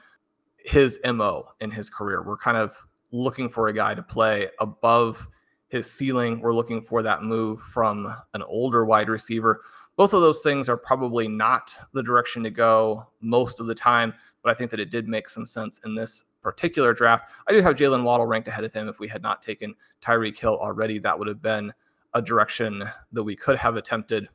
his 0.56 0.98
MO 1.04 1.50
in 1.60 1.70
his 1.70 1.90
career. 1.90 2.24
We're 2.24 2.38
kind 2.38 2.56
of 2.56 2.78
looking 3.12 3.50
for 3.50 3.68
a 3.68 3.74
guy 3.74 3.94
to 3.94 4.02
play 4.02 4.48
above 4.60 5.28
his 5.68 5.92
ceiling. 5.92 6.40
We're 6.40 6.54
looking 6.54 6.82
for 6.82 7.04
that 7.04 7.22
move 7.22 7.60
from 7.60 8.16
an 8.34 8.44
older 8.44 8.86
wide 8.86 9.10
receiver. 9.10 9.60
Both 9.98 10.14
of 10.14 10.22
those 10.22 10.40
things 10.40 10.70
are 10.70 10.78
probably 10.78 11.28
not 11.28 11.76
the 11.92 12.02
direction 12.02 12.44
to 12.44 12.50
go 12.50 13.08
most 13.20 13.60
of 13.60 13.68
the 13.68 13.76
time, 13.76 14.14
but 14.42 14.52
I 14.52 14.54
think 14.54 14.72
that 14.72 14.80
it 14.80 14.90
did 14.90 15.10
make 15.10 15.28
some 15.28 15.46
sense 15.46 15.82
in 15.84 15.94
this 15.94 16.24
particular 16.42 16.94
draft. 16.94 17.30
I 17.50 17.52
do 17.52 17.62
have 17.62 17.76
Jaylen 17.76 18.04
Waddle 18.04 18.26
ranked 18.26 18.48
ahead 18.48 18.64
of 18.64 18.72
him. 18.72 18.88
If 18.88 19.00
we 19.00 19.10
had 19.10 19.22
not 19.22 19.42
taken 19.42 19.76
Tyreek 20.02 20.40
Hill 20.40 20.58
already, 20.58 20.98
that 21.00 21.20
would 21.20 21.28
have 21.28 21.42
been 21.42 21.74
a 22.14 22.22
direction 22.22 22.86
that 23.12 23.24
we 23.24 23.36
could 23.36 23.58
have 23.58 23.76
attempted. 23.76 24.30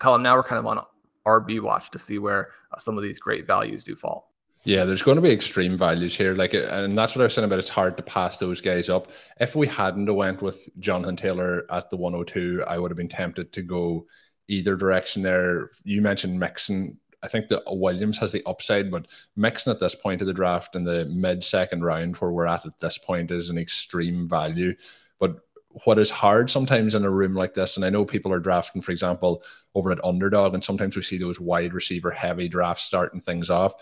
Colm, 0.00 0.22
now 0.22 0.34
we're 0.34 0.42
kind 0.42 0.58
of 0.58 0.66
on 0.66 0.84
RB 1.26 1.60
watch 1.60 1.90
to 1.90 1.98
see 1.98 2.18
where 2.18 2.48
uh, 2.72 2.78
some 2.78 2.96
of 2.96 3.02
these 3.02 3.18
great 3.18 3.46
values 3.46 3.84
do 3.84 3.94
fall. 3.94 4.30
Yeah, 4.64 4.84
there's 4.84 5.02
going 5.02 5.16
to 5.16 5.22
be 5.22 5.30
extreme 5.30 5.78
values 5.78 6.14
here, 6.14 6.34
like, 6.34 6.52
and 6.52 6.96
that's 6.96 7.16
what 7.16 7.22
I 7.22 7.24
was 7.24 7.34
saying 7.34 7.46
about. 7.46 7.58
It's 7.58 7.70
hard 7.70 7.96
to 7.96 8.02
pass 8.02 8.36
those 8.36 8.60
guys 8.60 8.90
up. 8.90 9.08
If 9.40 9.56
we 9.56 9.66
hadn't 9.66 10.14
went 10.14 10.42
with 10.42 10.68
Jonathan 10.78 11.16
Taylor 11.16 11.64
at 11.70 11.88
the 11.88 11.96
102, 11.96 12.64
I 12.66 12.78
would 12.78 12.90
have 12.90 12.98
been 12.98 13.08
tempted 13.08 13.54
to 13.54 13.62
go 13.62 14.06
either 14.48 14.76
direction. 14.76 15.22
There, 15.22 15.70
you 15.84 16.02
mentioned 16.02 16.38
Mixon. 16.38 16.98
I 17.22 17.28
think 17.28 17.48
that 17.48 17.62
Williams 17.68 18.18
has 18.18 18.32
the 18.32 18.42
upside, 18.44 18.90
but 18.90 19.06
Mixon 19.34 19.72
at 19.72 19.80
this 19.80 19.94
point 19.94 20.20
of 20.20 20.26
the 20.26 20.34
draft 20.34 20.76
in 20.76 20.84
the 20.84 21.06
mid 21.06 21.42
second 21.42 21.82
round, 21.82 22.16
where 22.16 22.30
we're 22.30 22.46
at 22.46 22.66
at 22.66 22.78
this 22.80 22.98
point, 22.98 23.30
is 23.30 23.48
an 23.48 23.56
extreme 23.56 24.28
value. 24.28 24.74
But 25.18 25.38
what 25.84 25.98
is 25.98 26.10
hard 26.10 26.50
sometimes 26.50 26.94
in 26.94 27.04
a 27.04 27.10
room 27.10 27.34
like 27.34 27.54
this, 27.54 27.76
and 27.76 27.84
I 27.84 27.90
know 27.90 28.04
people 28.04 28.32
are 28.32 28.40
drafting, 28.40 28.82
for 28.82 28.92
example, 28.92 29.42
over 29.74 29.92
at 29.92 30.04
underdog, 30.04 30.54
and 30.54 30.64
sometimes 30.64 30.96
we 30.96 31.02
see 31.02 31.16
those 31.16 31.38
wide 31.38 31.72
receiver 31.72 32.10
heavy 32.10 32.48
drafts 32.48 32.84
starting 32.84 33.20
things 33.20 33.50
off. 33.50 33.74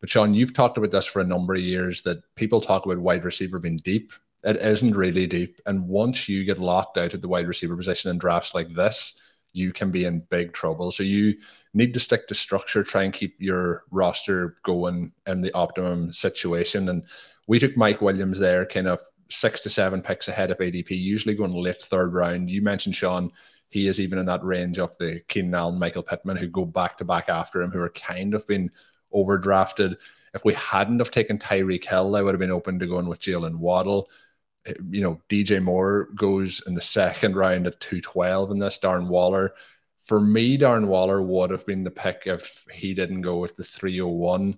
But 0.00 0.10
Shawn, 0.10 0.34
you've 0.34 0.54
talked 0.54 0.76
about 0.76 0.90
this 0.90 1.06
for 1.06 1.20
a 1.20 1.26
number 1.26 1.54
of 1.54 1.60
years 1.60 2.02
that 2.02 2.22
people 2.34 2.60
talk 2.60 2.84
about 2.84 2.98
wide 2.98 3.24
receiver 3.24 3.58
being 3.58 3.78
deep. 3.78 4.12
It 4.44 4.56
isn't 4.56 4.96
really 4.96 5.26
deep. 5.26 5.60
And 5.66 5.86
once 5.86 6.28
you 6.28 6.44
get 6.44 6.58
locked 6.58 6.96
out 6.96 7.12
at 7.12 7.20
the 7.20 7.28
wide 7.28 7.46
receiver 7.46 7.76
position 7.76 8.10
in 8.10 8.18
drafts 8.18 8.54
like 8.54 8.72
this, 8.72 9.20
you 9.52 9.72
can 9.72 9.90
be 9.90 10.04
in 10.04 10.26
big 10.30 10.52
trouble. 10.52 10.90
So 10.92 11.02
you 11.02 11.34
need 11.74 11.92
to 11.94 12.00
stick 12.00 12.26
to 12.28 12.34
structure, 12.34 12.82
try 12.82 13.02
and 13.02 13.12
keep 13.12 13.36
your 13.38 13.84
roster 13.90 14.56
going 14.62 15.12
in 15.26 15.42
the 15.42 15.52
optimum 15.52 16.12
situation. 16.12 16.88
And 16.88 17.04
we 17.46 17.58
took 17.58 17.76
Mike 17.76 18.00
Williams 18.00 18.38
there, 18.38 18.64
kind 18.64 18.88
of 18.88 19.00
six 19.30 19.60
to 19.62 19.70
seven 19.70 20.02
picks 20.02 20.28
ahead 20.28 20.50
of 20.50 20.58
ADP, 20.58 20.90
usually 20.90 21.34
going 21.34 21.52
late 21.52 21.80
third 21.80 22.12
round. 22.12 22.50
You 22.50 22.62
mentioned 22.62 22.94
Shawn, 22.94 23.30
he 23.68 23.86
is 23.86 24.00
even 24.00 24.18
in 24.18 24.26
that 24.26 24.44
range 24.44 24.78
of 24.78 24.96
the 24.98 25.20
Keenan 25.28 25.54
Allen, 25.54 25.78
Michael 25.78 26.02
Pittman, 26.02 26.36
who 26.36 26.48
go 26.48 26.64
back 26.64 26.98
to 26.98 27.04
back 27.04 27.28
after 27.28 27.62
him, 27.62 27.70
who 27.70 27.80
are 27.80 27.90
kind 27.90 28.34
of 28.34 28.46
been 28.46 28.70
overdrafted. 29.14 29.96
If 30.34 30.44
we 30.44 30.54
hadn't 30.54 30.98
have 30.98 31.10
taken 31.10 31.38
Tyreek 31.38 31.84
Hill, 31.84 32.16
I 32.16 32.22
would 32.22 32.34
have 32.34 32.40
been 32.40 32.50
open 32.50 32.78
to 32.78 32.86
going 32.86 33.08
with 33.08 33.20
Jaylen 33.20 33.58
Waddle. 33.58 34.10
Eh, 34.66 34.74
you 34.90 35.00
know, 35.00 35.20
DJ 35.28 35.62
Moore 35.62 36.08
goes 36.16 36.62
in 36.66 36.74
the 36.74 36.80
second 36.80 37.36
round 37.36 37.66
at 37.66 37.80
212 37.80 38.50
in 38.50 38.58
this. 38.58 38.78
Darren 38.78 39.08
Waller. 39.08 39.54
For 39.98 40.20
me, 40.20 40.58
Darren 40.58 40.86
Waller 40.86 41.22
would 41.22 41.50
have 41.50 41.66
been 41.66 41.84
the 41.84 41.90
pick 41.90 42.22
if 42.26 42.64
he 42.72 42.94
didn't 42.94 43.20
go 43.20 43.38
with 43.38 43.56
the 43.56 43.64
301 43.64 44.56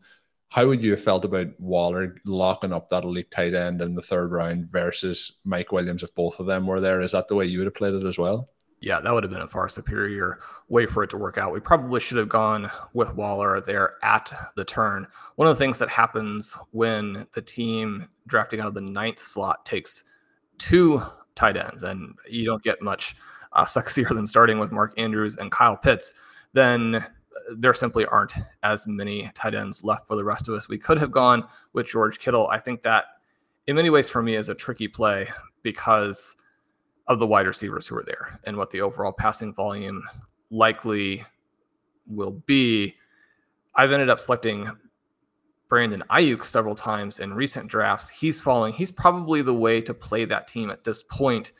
how 0.52 0.66
would 0.66 0.82
you 0.82 0.90
have 0.90 1.02
felt 1.02 1.24
about 1.24 1.46
Waller 1.58 2.14
locking 2.26 2.74
up 2.74 2.90
that 2.90 3.04
elite 3.04 3.30
tight 3.30 3.54
end 3.54 3.80
in 3.80 3.94
the 3.94 4.02
third 4.02 4.32
round 4.32 4.70
versus 4.70 5.40
Mike 5.46 5.72
Williams 5.72 6.02
if 6.02 6.14
both 6.14 6.38
of 6.40 6.46
them 6.46 6.66
were 6.66 6.78
there? 6.78 7.00
Is 7.00 7.12
that 7.12 7.26
the 7.26 7.34
way 7.34 7.46
you 7.46 7.56
would 7.56 7.66
have 7.68 7.74
played 7.74 7.94
it 7.94 8.04
as 8.04 8.18
well? 8.18 8.50
Yeah, 8.78 9.00
that 9.00 9.14
would 9.14 9.22
have 9.22 9.32
been 9.32 9.40
a 9.40 9.48
far 9.48 9.70
superior 9.70 10.40
way 10.68 10.84
for 10.84 11.02
it 11.02 11.08
to 11.10 11.16
work 11.16 11.38
out. 11.38 11.54
We 11.54 11.60
probably 11.60 12.00
should 12.00 12.18
have 12.18 12.28
gone 12.28 12.70
with 12.92 13.14
Waller 13.14 13.62
there 13.62 13.94
at 14.02 14.30
the 14.54 14.64
turn. 14.64 15.06
One 15.36 15.48
of 15.48 15.56
the 15.56 15.58
things 15.58 15.78
that 15.78 15.88
happens 15.88 16.54
when 16.72 17.26
the 17.32 17.40
team 17.40 18.08
drafting 18.26 18.60
out 18.60 18.66
of 18.66 18.74
the 18.74 18.82
ninth 18.82 19.20
slot 19.20 19.64
takes 19.64 20.04
two 20.58 21.02
tight 21.34 21.56
ends, 21.56 21.82
and 21.82 22.14
you 22.28 22.44
don't 22.44 22.62
get 22.62 22.82
much 22.82 23.16
uh, 23.54 23.64
sexier 23.64 24.08
than 24.10 24.26
starting 24.26 24.58
with 24.58 24.70
Mark 24.70 24.92
Andrews 24.98 25.38
and 25.38 25.50
Kyle 25.50 25.78
Pitts, 25.78 26.12
then 26.52 27.06
there 27.56 27.74
simply 27.74 28.04
aren't 28.06 28.32
as 28.62 28.86
many 28.86 29.30
tight 29.34 29.54
ends 29.54 29.84
left 29.84 30.06
for 30.06 30.16
the 30.16 30.24
rest 30.24 30.48
of 30.48 30.54
us. 30.54 30.68
We 30.68 30.78
could 30.78 30.98
have 30.98 31.10
gone 31.10 31.44
with 31.72 31.88
George 31.88 32.18
Kittle. 32.18 32.48
I 32.48 32.58
think 32.58 32.82
that 32.82 33.04
in 33.66 33.76
many 33.76 33.90
ways 33.90 34.08
for 34.08 34.22
me 34.22 34.36
is 34.36 34.48
a 34.48 34.54
tricky 34.54 34.88
play 34.88 35.28
because 35.62 36.36
of 37.06 37.18
the 37.18 37.26
wide 37.26 37.46
receivers 37.46 37.86
who 37.86 37.96
are 37.96 38.04
there 38.04 38.40
and 38.44 38.56
what 38.56 38.70
the 38.70 38.80
overall 38.80 39.12
passing 39.12 39.52
volume 39.52 40.02
likely 40.50 41.24
will 42.06 42.32
be. 42.46 42.94
I've 43.74 43.92
ended 43.92 44.10
up 44.10 44.20
selecting 44.20 44.70
Brandon 45.68 46.02
Aiyuk 46.10 46.44
several 46.44 46.74
times 46.74 47.18
in 47.18 47.32
recent 47.32 47.68
drafts. 47.68 48.10
He's 48.10 48.40
falling. 48.40 48.74
He's 48.74 48.90
probably 48.90 49.42
the 49.42 49.54
way 49.54 49.80
to 49.80 49.94
play 49.94 50.24
that 50.26 50.46
team 50.46 50.70
at 50.70 50.84
this 50.84 51.02
point 51.02 51.52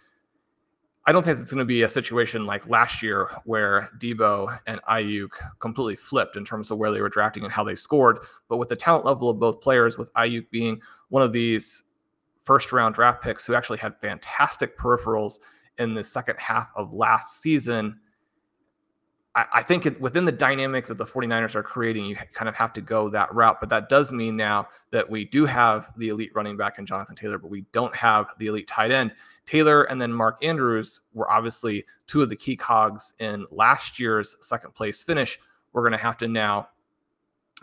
I 1.05 1.11
don't 1.11 1.25
think 1.25 1.41
it's 1.41 1.51
going 1.51 1.59
to 1.59 1.65
be 1.65 1.83
a 1.83 1.89
situation 1.89 2.47
like 2.47 2.69
last 2.69 3.03
year 3.03 3.29
where 3.45 3.91
Deebo 3.99 4.61
and 4.69 4.81
Aiyuk 4.83 5.31
completely 5.59 5.97
flipped 5.97 6.37
in 6.37 6.45
terms 6.45 6.71
of 6.71 6.79
where 6.79 6.93
they 6.93 7.01
were 7.01 7.09
drafting 7.09 7.43
and 7.43 7.53
how 7.53 7.65
they 7.65 7.75
scored. 7.75 8.19
But 8.49 8.59
with 8.59 8.69
the 8.69 8.77
talent 8.77 9.05
level 9.05 9.29
of 9.29 9.41
both 9.41 9.61
players, 9.61 9.99
with 9.99 10.13
Aiyuk 10.13 10.49
being 10.51 10.81
one 11.09 11.23
of 11.23 11.33
these 11.33 11.85
first 12.45 12.73
round 12.73 12.95
draft 12.95 13.21
picks 13.21 13.45
who 13.45 13.55
actually 13.55 13.79
had 13.79 14.01
fantastic 14.01 14.79
peripherals 14.79 15.41
in 15.79 15.95
the 15.95 16.05
second 16.05 16.39
half 16.39 16.69
of 16.77 16.93
last 16.93 17.43
season, 17.43 17.99
I, 19.35 19.63
think 19.63 19.87
it, 19.87 19.99
within 19.99 20.27
the 20.27 20.33
dynamic 20.33 20.87
that 20.87 20.99
the 20.99 21.07
49ers 21.07 21.55
are 21.55 21.63
creating, 21.63 22.05
you 22.05 22.17
kind 22.35 22.51
of 22.51 22.55
have 22.55 22.75
to 22.75 22.83
go 22.83 23.09
that 23.09 23.35
route. 23.35 23.61
But 23.61 23.71
that 23.71 23.89
does 23.89 24.13
mean 24.13 24.37
now 24.37 24.69
that 24.91 25.09
we 25.09 25.25
do 25.25 25.47
have 25.47 25.91
the 25.97 26.11
elite 26.11 26.33
running 26.35 26.59
back 26.59 26.79
in 26.79 26.85
Jonathan 26.85 27.17
Taylor, 27.17 27.39
but 27.39 27.51
we 27.51 27.63
don't 27.73 27.97
have 27.97 28.27
the 28.39 28.49
elite 28.49 28.69
tight 28.69 28.91
end. 28.91 29.15
Taylor 29.47 29.85
and 29.85 30.01
then 30.01 30.13
Mark 30.13 30.45
Andrews 30.45 31.01
were 31.15 31.31
obviously 31.31 31.87
two 32.07 32.21
of 32.21 32.29
the 32.29 32.37
key 32.37 32.57
cogs 32.57 33.15
in 33.21 33.47
last 33.51 33.99
year's 33.99 34.37
second 34.41 34.75
place 34.75 35.03
finish. 35.03 35.41
We're 35.73 35.83
going 35.83 35.93
to 35.93 35.99
have 35.99 36.19
to 36.19 36.29
now 36.29 36.69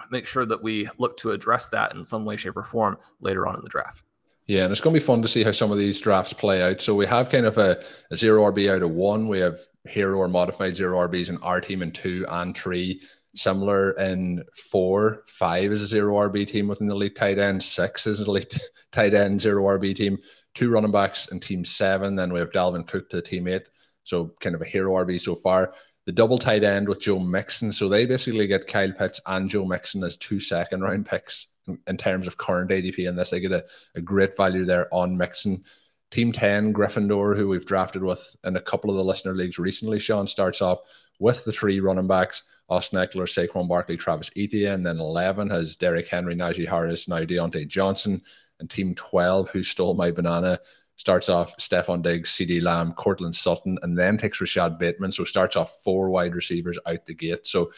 make 0.09 0.25
sure 0.25 0.47
that 0.47 0.63
we 0.63 0.89
look 0.97 1.17
to 1.17 1.31
address 1.31 1.69
that 1.69 1.93
in 1.93 2.03
some 2.03 2.25
way, 2.25 2.35
shape, 2.35 2.57
or 2.57 2.63
form 2.63 2.97
later 3.21 3.45
on 3.45 3.55
in 3.55 3.61
the 3.61 3.69
draft. 3.69 4.03
Yeah, 4.49 4.63
and 4.63 4.71
it's 4.71 4.81
going 4.81 4.95
to 4.95 4.99
be 4.99 5.05
fun 5.05 5.21
to 5.21 5.27
see 5.27 5.43
how 5.43 5.51
some 5.51 5.71
of 5.71 5.77
these 5.77 6.01
drafts 6.01 6.33
play 6.33 6.63
out. 6.63 6.81
So 6.81 6.95
we 6.95 7.05
have 7.05 7.29
kind 7.29 7.45
of 7.45 7.59
a, 7.59 7.79
a 8.09 8.15
zero 8.15 8.51
RB 8.51 8.67
out 8.67 8.81
of 8.81 8.89
one. 8.89 9.27
We 9.27 9.37
have 9.37 9.59
hero 9.87 10.17
or 10.17 10.27
modified 10.27 10.75
zero 10.75 10.97
RBs 11.07 11.29
in 11.29 11.37
our 11.43 11.61
team 11.61 11.83
in 11.83 11.91
two 11.91 12.25
and 12.27 12.57
three. 12.57 12.99
Similar 13.35 13.91
in 13.91 14.43
four, 14.71 15.21
five 15.27 15.71
is 15.71 15.83
a 15.83 15.87
zero 15.87 16.15
RB 16.15 16.47
team 16.47 16.67
within 16.67 16.87
the 16.87 16.95
elite 16.95 17.15
tight 17.15 17.37
end. 17.37 17.61
Six 17.61 18.07
is 18.07 18.21
an 18.21 18.25
elite 18.25 18.59
tight 18.91 19.13
end 19.13 19.39
zero 19.39 19.65
RB 19.65 19.95
team 19.95 20.17
two 20.55 20.71
running 20.71 20.89
backs 20.89 21.27
in 21.27 21.39
team 21.39 21.63
seven. 21.63 22.15
Then 22.15 22.33
we 22.33 22.39
have 22.39 22.49
Dalvin 22.49 22.87
Cook 22.87 23.07
to 23.11 23.21
team 23.21 23.47
eight. 23.47 23.69
So 24.01 24.33
kind 24.39 24.55
of 24.55 24.63
a 24.63 24.65
hero 24.65 24.93
RB 24.93 25.21
so 25.21 25.35
far. 25.35 25.75
The 26.07 26.11
double 26.11 26.39
tight 26.39 26.63
end 26.63 26.89
with 26.89 27.01
Joe 27.01 27.19
Mixon. 27.19 27.71
So 27.71 27.87
they 27.87 28.07
basically 28.07 28.47
get 28.47 28.65
Kyle 28.65 28.93
Pitts 28.93 29.21
and 29.27 29.47
Joe 29.47 29.65
Mixon 29.65 30.03
as 30.03 30.17
two 30.17 30.39
second 30.39 30.81
round 30.81 31.05
picks 31.05 31.49
in, 31.69 31.79
in 31.87 31.97
terms 31.97 32.27
of 32.27 32.37
current 32.37 32.71
ADP. 32.71 33.07
And 33.07 33.17
this, 33.17 33.29
they 33.29 33.39
get 33.39 33.51
a, 33.51 33.65
a 33.95 34.01
great 34.01 34.35
value 34.35 34.65
there 34.65 34.93
on 34.93 35.17
Mixon. 35.17 35.63
Team 36.11 36.31
10, 36.31 36.73
Gryffindor, 36.73 37.37
who 37.37 37.47
we've 37.47 37.65
drafted 37.65 38.03
with 38.03 38.35
in 38.43 38.55
a 38.55 38.61
couple 38.61 38.89
of 38.89 38.95
the 38.95 39.03
listener 39.03 39.35
leagues 39.35 39.59
recently, 39.59 39.99
Shawn 39.99 40.25
starts 40.25 40.61
off 40.61 40.79
with 41.19 41.43
the 41.45 41.53
three 41.53 41.79
running 41.79 42.07
backs 42.07 42.43
Austin 42.69 42.99
Ekeler, 42.99 43.27
Saquon 43.27 43.67
Barkley, 43.67 43.97
Travis 43.97 44.31
Etienne. 44.35 44.73
And 44.73 44.85
then 44.85 44.99
11 44.99 45.49
has 45.49 45.75
Derrick 45.75 46.07
Henry, 46.07 46.35
Najee 46.35 46.67
Harris, 46.67 47.07
now 47.07 47.19
Diontae 47.19 47.67
Johnson 47.67 48.21
and 48.59 48.69
Team 48.69 48.93
12, 48.95 49.49
who 49.49 49.63
stole 49.63 49.93
my 49.93 50.11
banana, 50.11 50.59
starts 50.95 51.29
off 51.29 51.57
Stefon 51.57 52.03
Diggs, 52.03 52.29
CeeDee 52.31 52.61
Lamb, 52.61 52.93
Courtland 52.93 53.35
Sutton, 53.35 53.79
and 53.81 53.97
then 53.97 54.17
takes 54.17 54.39
Rashod 54.39 54.77
Bateman. 54.77 55.11
So 55.11 55.23
starts 55.23 55.55
off 55.55 55.81
four 55.83 56.09
wide 56.09 56.35
receivers 56.35 56.77
out 56.85 57.05
the 57.05 57.13
gate. 57.13 57.47
So 57.47 57.71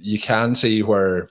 you 0.00 0.18
can 0.18 0.54
see 0.54 0.82
where 0.82 1.28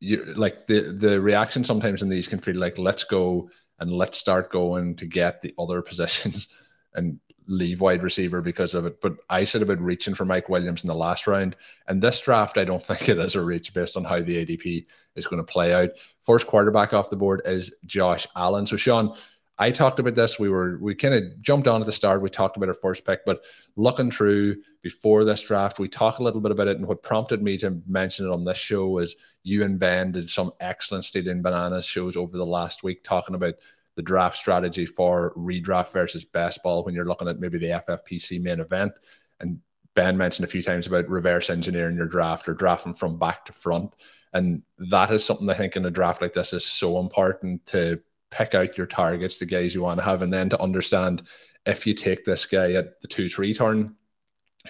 you 0.00 0.24
like 0.36 0.66
the 0.66 0.80
the 0.80 1.20
reaction 1.20 1.62
sometimes 1.62 2.02
in 2.02 2.08
these 2.08 2.26
can 2.26 2.38
feel 2.38 2.56
like 2.56 2.78
let's 2.78 3.04
go 3.04 3.50
and 3.78 3.92
let's 3.92 4.18
start 4.18 4.50
going 4.50 4.96
to 4.96 5.06
get 5.06 5.40
the 5.40 5.54
other 5.58 5.82
positions. 5.90 6.48
And 6.94 7.20
leave 7.50 7.80
wide 7.80 8.02
receiver 8.02 8.40
because 8.40 8.74
of 8.74 8.86
it. 8.86 9.00
But 9.00 9.16
I 9.28 9.44
said 9.44 9.60
about 9.60 9.80
reaching 9.80 10.14
for 10.14 10.24
Mike 10.24 10.48
Williams 10.48 10.82
in 10.82 10.88
the 10.88 10.94
last 10.94 11.26
round. 11.26 11.56
And 11.88 12.00
this 12.00 12.20
draft, 12.20 12.56
I 12.56 12.64
don't 12.64 12.84
think 12.86 13.08
it 13.08 13.18
is 13.18 13.34
a 13.34 13.42
reach 13.42 13.74
based 13.74 13.96
on 13.96 14.04
how 14.04 14.20
the 14.20 14.46
ADP 14.46 14.86
is 15.16 15.26
going 15.26 15.44
to 15.44 15.52
play 15.52 15.74
out. 15.74 15.90
First 16.22 16.46
quarterback 16.46 16.94
off 16.94 17.10
the 17.10 17.16
board 17.16 17.42
is 17.44 17.74
Josh 17.84 18.26
Allen. 18.36 18.66
So, 18.66 18.76
Shawn, 18.76 19.14
I 19.60 19.70
talked 19.70 20.00
about 20.00 20.14
this. 20.14 20.38
We 20.38 20.48
were 20.48 20.78
we 20.80 20.94
kind 20.94 21.12
of 21.12 21.42
jumped 21.42 21.68
on 21.68 21.82
at 21.82 21.86
the 21.86 21.92
start. 21.92 22.22
We 22.22 22.30
talked 22.30 22.56
about 22.56 22.70
our 22.70 22.74
first 22.74 23.04
pick, 23.04 23.26
but 23.26 23.44
looking 23.76 24.10
through 24.10 24.56
before 24.80 25.22
this 25.22 25.44
draft, 25.44 25.78
we 25.78 25.86
talked 25.86 26.18
a 26.18 26.22
little 26.22 26.40
bit 26.40 26.50
about 26.50 26.68
it. 26.68 26.78
And 26.78 26.88
what 26.88 27.02
prompted 27.02 27.42
me 27.42 27.58
to 27.58 27.82
mention 27.86 28.26
it 28.26 28.32
on 28.32 28.42
this 28.42 28.56
show 28.56 28.88
was 28.88 29.16
you 29.42 29.62
and 29.62 29.78
Ben 29.78 30.12
did 30.12 30.30
some 30.30 30.50
excellent 30.60 31.04
Stealing 31.04 31.42
Bananas 31.42 31.84
shows 31.84 32.16
over 32.16 32.38
the 32.38 32.46
last 32.46 32.82
week 32.82 33.04
talking 33.04 33.34
about 33.34 33.54
the 33.96 34.02
draft 34.02 34.38
strategy 34.38 34.86
for 34.86 35.34
redraft 35.36 35.92
versus 35.92 36.24
best 36.24 36.62
ball 36.62 36.82
when 36.82 36.94
you're 36.94 37.04
looking 37.04 37.28
at 37.28 37.38
maybe 37.38 37.58
the 37.58 37.82
FFPC 37.86 38.40
main 38.40 38.60
event. 38.60 38.94
And 39.40 39.60
Ben 39.94 40.16
mentioned 40.16 40.44
a 40.44 40.50
few 40.50 40.62
times 40.62 40.86
about 40.86 41.06
reverse 41.06 41.50
engineering 41.50 41.96
your 41.96 42.06
draft 42.06 42.48
or 42.48 42.54
drafting 42.54 42.94
from 42.94 43.18
back 43.18 43.44
to 43.44 43.52
front. 43.52 43.92
And 44.32 44.62
that 44.90 45.10
is 45.10 45.22
something 45.22 45.50
I 45.50 45.54
think 45.54 45.76
in 45.76 45.84
a 45.84 45.90
draft 45.90 46.22
like 46.22 46.32
this 46.32 46.54
is 46.54 46.64
so 46.64 46.98
important 46.98 47.66
to 47.66 48.00
pick 48.30 48.54
out 48.54 48.78
your 48.78 48.86
targets, 48.86 49.38
the 49.38 49.46
guys 49.46 49.74
you 49.74 49.82
want 49.82 49.98
to 49.98 50.04
have, 50.04 50.22
and 50.22 50.32
then 50.32 50.48
to 50.50 50.60
understand 50.60 51.22
if 51.66 51.86
you 51.86 51.94
take 51.94 52.24
this 52.24 52.46
guy 52.46 52.72
at 52.72 53.00
the 53.00 53.08
two 53.08 53.28
three 53.28 53.52
turn, 53.52 53.96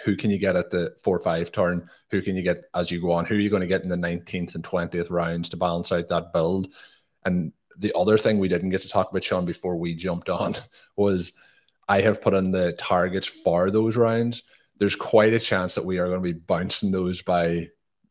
who 0.04 0.16
can 0.16 0.30
you 0.30 0.38
get 0.38 0.56
at 0.56 0.70
the 0.70 0.94
four 1.02 1.18
five 1.18 1.52
turn? 1.52 1.88
Who 2.10 2.22
can 2.22 2.36
you 2.36 2.42
get 2.42 2.58
as 2.74 2.90
you 2.90 3.00
go 3.00 3.12
on? 3.12 3.26
Who 3.26 3.34
are 3.34 3.40
you 3.40 3.50
going 3.50 3.60
to 3.60 3.66
get 3.66 3.82
in 3.82 3.88
the 3.88 3.96
19th 3.96 4.54
and 4.54 4.64
20th 4.64 5.10
rounds 5.10 5.48
to 5.50 5.56
balance 5.56 5.92
out 5.92 6.08
that 6.08 6.32
build? 6.32 6.68
And 7.24 7.52
the 7.78 7.92
other 7.96 8.18
thing 8.18 8.38
we 8.38 8.48
didn't 8.48 8.70
get 8.70 8.82
to 8.82 8.88
talk 8.88 9.10
about, 9.10 9.24
Shawn, 9.24 9.44
before 9.44 9.76
we 9.76 9.94
jumped 9.94 10.28
on 10.28 10.54
was 10.96 11.32
I 11.88 12.00
have 12.02 12.22
put 12.22 12.34
in 12.34 12.50
the 12.50 12.72
targets 12.74 13.26
for 13.26 13.70
those 13.70 13.96
rounds. 13.96 14.42
There's 14.78 14.96
quite 14.96 15.32
a 15.32 15.40
chance 15.40 15.74
that 15.74 15.84
we 15.84 15.98
are 15.98 16.06
going 16.06 16.22
to 16.22 16.34
be 16.34 16.38
bouncing 16.38 16.90
those 16.90 17.22
by 17.22 17.68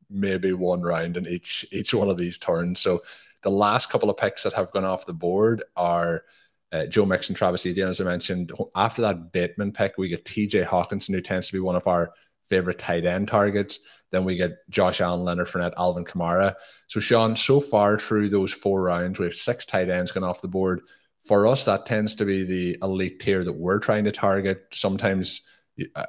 maybe 0.10 0.53
one 0.53 0.82
round 0.82 1.18
in 1.18 1.27
each 1.27 1.65
each 1.72 1.94
one 1.94 2.10
of 2.10 2.18
these 2.18 2.38
turns. 2.38 2.79
So 2.79 3.01
the 3.41 3.51
last 3.51 3.89
couple 3.89 4.10
of 4.10 4.17
picks 4.17 4.43
that 4.43 4.53
have 4.53 4.72
gone 4.72 4.86
off 4.86 5.05
the 5.05 5.13
board 5.13 5.63
are 5.75 6.24
uh, 6.72 6.86
Joe 6.86 7.05
Mixon, 7.05 7.36
Travis 7.36 7.65
Etienne, 7.65 7.89
as 7.89 8.01
I 8.01 8.03
mentioned. 8.03 8.51
After 8.75 9.01
that 9.01 9.31
Bateman 9.31 9.72
pick, 9.72 9.98
we 9.98 10.10
get 10.10 10.25
TJ 10.25 10.67
Hockenson, 10.67 11.13
who 11.13 11.22
tends 11.22 11.48
to 11.48 11.53
be 11.53 11.60
one 11.60 11.75
of 11.75 11.88
our 11.88 12.12
favorite 12.48 12.79
tight 12.79 13.05
end 13.05 13.27
targets. 13.27 13.79
Then 14.12 14.25
we 14.25 14.36
get 14.36 14.58
Josh 14.69 15.01
Allen, 15.01 15.22
Leonard 15.22 15.48
Fournette, 15.48 15.74
Alvin 15.77 16.05
Kamara. 16.05 16.55
So, 16.88 17.00
Shawn, 17.00 17.36
so 17.36 17.60
far 17.60 18.00
through 18.00 18.29
those 18.29 18.51
four 18.51 18.84
rounds, 18.84 19.19
we 19.19 19.25
have 19.25 19.36
six 19.36 19.65
tight 19.65 19.89
ends 19.89 20.12
gone 20.12 20.24
off 20.24 20.41
the 20.41 20.48
board. 20.48 20.81
For 21.25 21.46
us, 21.48 21.65
that 21.65 21.86
tends 21.86 22.15
to 22.15 22.25
be 22.25 22.43
the 22.43 22.77
elite 22.81 23.19
tier 23.19 23.43
that 23.43 23.53
we're 23.53 23.79
trying 23.79 24.05
to 24.05 24.12
target. 24.12 24.65
Sometimes 24.72 25.41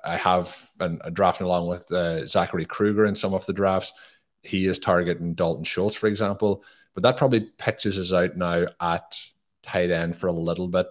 I 0.05 0.17
have 0.17 0.71
been 0.79 1.01
drafting 1.13 1.47
along 1.47 1.69
with 1.69 1.91
uh, 1.93 2.27
Zachary 2.27 2.65
Kruger 2.65 3.05
in 3.05 3.15
some 3.15 3.35
of 3.35 3.45
the 3.47 3.53
drafts. 3.53 3.93
He 4.43 4.67
is 4.67 4.79
targeting 4.79 5.35
Dalton 5.35 5.65
Schultz, 5.65 5.97
for 5.97 6.07
example. 6.07 6.65
But 6.95 7.03
that 7.03 7.17
probably 7.17 7.49
pitches 7.59 7.99
us 7.99 8.13
out 8.13 8.37
now 8.37 8.67
at 8.81 9.19
tight 9.63 9.91
end 9.91 10.17
for 10.17 10.27
a 10.27 10.33
little 10.33 10.69
bit. 10.69 10.87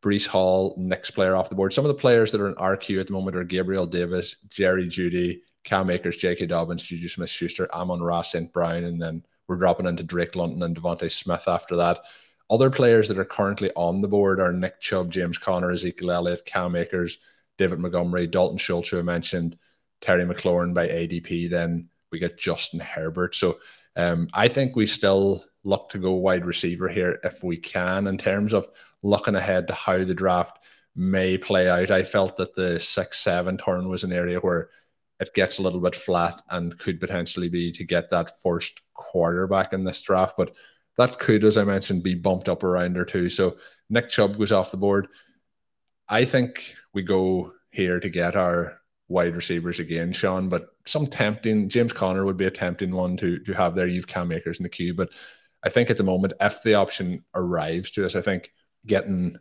Breece 0.00 0.26
Hall, 0.26 0.74
next 0.76 1.10
player 1.12 1.36
off 1.36 1.48
the 1.48 1.54
board. 1.54 1.72
Some 1.72 1.84
of 1.84 1.88
the 1.88 2.00
players 2.00 2.32
that 2.32 2.40
are 2.40 2.48
in 2.48 2.54
RQ 2.54 3.00
at 3.00 3.06
the 3.06 3.12
moment 3.12 3.36
are 3.36 3.44
Gabriel 3.44 3.86
Davis, 3.86 4.36
Jerry 4.48 4.86
Jeudy, 4.86 5.40
Cam 5.62 5.90
Akers, 5.90 6.16
J.K. 6.16 6.46
Dobbins, 6.46 6.82
Juju 6.82 7.08
Smith 7.08 7.28
Schuster, 7.28 7.72
Amon-Ra, 7.74 8.22
St. 8.22 8.52
Brown, 8.52 8.84
and 8.84 9.00
then 9.00 9.24
we're 9.46 9.58
dropping 9.58 9.86
into 9.86 10.02
Drake 10.02 10.36
London 10.36 10.62
and 10.62 10.76
DeVonta 10.76 11.10
Smith 11.10 11.46
after 11.46 11.76
that. 11.76 11.98
Other 12.48 12.70
players 12.70 13.08
that 13.08 13.18
are 13.18 13.24
currently 13.24 13.70
on 13.76 14.00
the 14.00 14.08
board 14.08 14.40
are 14.40 14.52
Nick 14.52 14.80
Chubb, 14.80 15.12
James 15.12 15.38
Conner, 15.38 15.70
Ezekiel 15.70 16.10
Elliott, 16.10 16.44
Cam 16.46 16.74
Akers, 16.74 17.18
David 17.58 17.78
Montgomery, 17.78 18.26
Dalton 18.26 18.58
Schultz, 18.58 18.88
who 18.88 18.98
I 18.98 19.02
mentioned, 19.02 19.56
Terry 20.00 20.24
McLaurin 20.24 20.74
by 20.74 20.88
ADP. 20.88 21.50
Then 21.50 21.90
we 22.10 22.18
get 22.18 22.38
Justin 22.38 22.80
Herbert. 22.80 23.34
So 23.34 23.58
um, 23.96 24.28
I 24.32 24.48
think 24.48 24.76
we 24.76 24.86
still 24.86 25.44
look 25.64 25.90
to 25.90 25.98
go 25.98 26.12
wide 26.12 26.46
receiver 26.46 26.88
here 26.88 27.18
if 27.22 27.44
we 27.44 27.56
can 27.56 28.06
in 28.06 28.16
terms 28.16 28.54
of 28.54 28.68
looking 29.02 29.34
ahead 29.34 29.66
to 29.66 29.74
how 29.74 29.98
the 30.04 30.14
draft 30.14 30.58
may 30.96 31.36
play 31.36 31.68
out. 31.68 31.90
I 31.90 32.02
felt 32.02 32.36
that 32.36 32.54
the 32.54 32.80
six 32.80 33.20
seven 33.20 33.58
turn 33.58 33.88
was 33.88 34.04
an 34.04 34.12
area 34.12 34.38
where 34.40 34.70
it 35.20 35.34
gets 35.34 35.58
a 35.58 35.62
little 35.62 35.80
bit 35.80 35.94
flat 35.94 36.40
and 36.50 36.78
could 36.78 36.98
potentially 36.98 37.48
be 37.48 37.70
to 37.72 37.84
get 37.84 38.10
that 38.10 38.40
first 38.40 38.80
quarterback 38.94 39.72
in 39.72 39.84
this 39.84 40.00
draft, 40.00 40.34
but 40.36 40.54
that 40.96 41.18
could, 41.18 41.44
as 41.44 41.56
I 41.56 41.64
mentioned, 41.64 42.02
be 42.02 42.14
bumped 42.14 42.48
up 42.48 42.62
around 42.62 42.96
or 42.96 43.04
two. 43.04 43.30
So 43.30 43.56
Nick 43.88 44.08
Chubb 44.08 44.38
goes 44.38 44.52
off 44.52 44.70
the 44.70 44.76
board. 44.76 45.08
I 46.08 46.24
think 46.24 46.74
we 46.92 47.02
go 47.02 47.52
here 47.70 48.00
to 48.00 48.08
get 48.08 48.34
our 48.34 48.79
wide 49.10 49.34
receivers 49.34 49.80
again, 49.80 50.12
Shawn, 50.12 50.48
but 50.48 50.68
some 50.86 51.06
tempting 51.06 51.68
James 51.68 51.92
Conner 51.92 52.24
would 52.24 52.36
be 52.36 52.46
a 52.46 52.50
tempting 52.50 52.94
one 52.94 53.16
to 53.18 53.38
to 53.40 53.52
have 53.52 53.74
there. 53.74 53.86
You've 53.86 54.06
Cam 54.06 54.32
Akers 54.32 54.58
in 54.58 54.62
the 54.62 54.68
queue, 54.68 54.94
but 54.94 55.10
I 55.62 55.68
think 55.68 55.90
at 55.90 55.98
the 55.98 56.04
moment, 56.04 56.32
if 56.40 56.62
the 56.62 56.74
option 56.74 57.24
arrives 57.34 57.90
to 57.92 58.06
us, 58.06 58.16
I 58.16 58.22
think 58.22 58.52
getting 58.86 59.36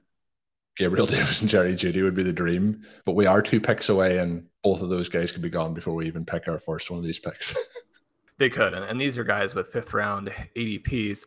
Gabriel 0.75 1.05
Davis 1.07 1.41
and 1.41 1.49
Jerry 1.49 1.75
Jeudy 1.75 2.03
would 2.03 2.15
be 2.15 2.23
the 2.23 2.33
dream. 2.33 2.81
But 3.05 3.15
we 3.15 3.27
are 3.27 3.41
two 3.41 3.61
picks 3.61 3.87
away, 3.89 4.17
and 4.17 4.47
both 4.63 4.81
of 4.81 4.89
those 4.89 5.07
guys 5.07 5.31
could 5.31 5.43
be 5.43 5.49
gone 5.49 5.73
before 5.73 5.93
we 5.93 6.07
even 6.07 6.25
pick 6.25 6.47
our 6.47 6.59
first 6.59 6.89
one 6.89 6.99
of 6.99 7.05
these 7.05 7.19
picks. 7.19 7.55
they 8.37 8.49
could, 8.49 8.73
and, 8.73 8.83
and 8.83 8.99
these 8.99 9.17
are 9.17 9.23
guys 9.23 9.53
with 9.55 9.67
fifth 9.67 9.93
round 9.93 10.33
ADPs. 10.57 11.25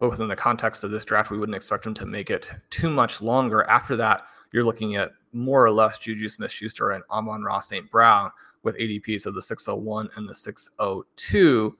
But 0.00 0.10
within 0.10 0.28
the 0.28 0.36
context 0.36 0.82
of 0.82 0.90
this 0.90 1.04
draft, 1.04 1.30
we 1.30 1.38
wouldn't 1.38 1.54
expect 1.54 1.84
them 1.84 1.94
to 1.94 2.06
make 2.06 2.28
it 2.28 2.52
too 2.70 2.90
much 2.90 3.22
longer. 3.22 3.62
After 3.62 3.94
that, 3.96 4.26
you're 4.54 4.64
looking 4.64 4.94
at 4.94 5.10
more 5.32 5.64
or 5.64 5.72
less 5.72 5.98
Juju 5.98 6.28
Smith 6.28 6.52
Schuster 6.52 6.92
and 6.92 7.02
Amon-Ra 7.10 7.58
St. 7.58 7.90
Brown 7.90 8.30
with 8.62 8.78
ADPs 8.78 9.26
of 9.26 9.34
the 9.34 9.42
601 9.42 10.08
and 10.14 10.28
the 10.28 10.34
602. 10.34 11.76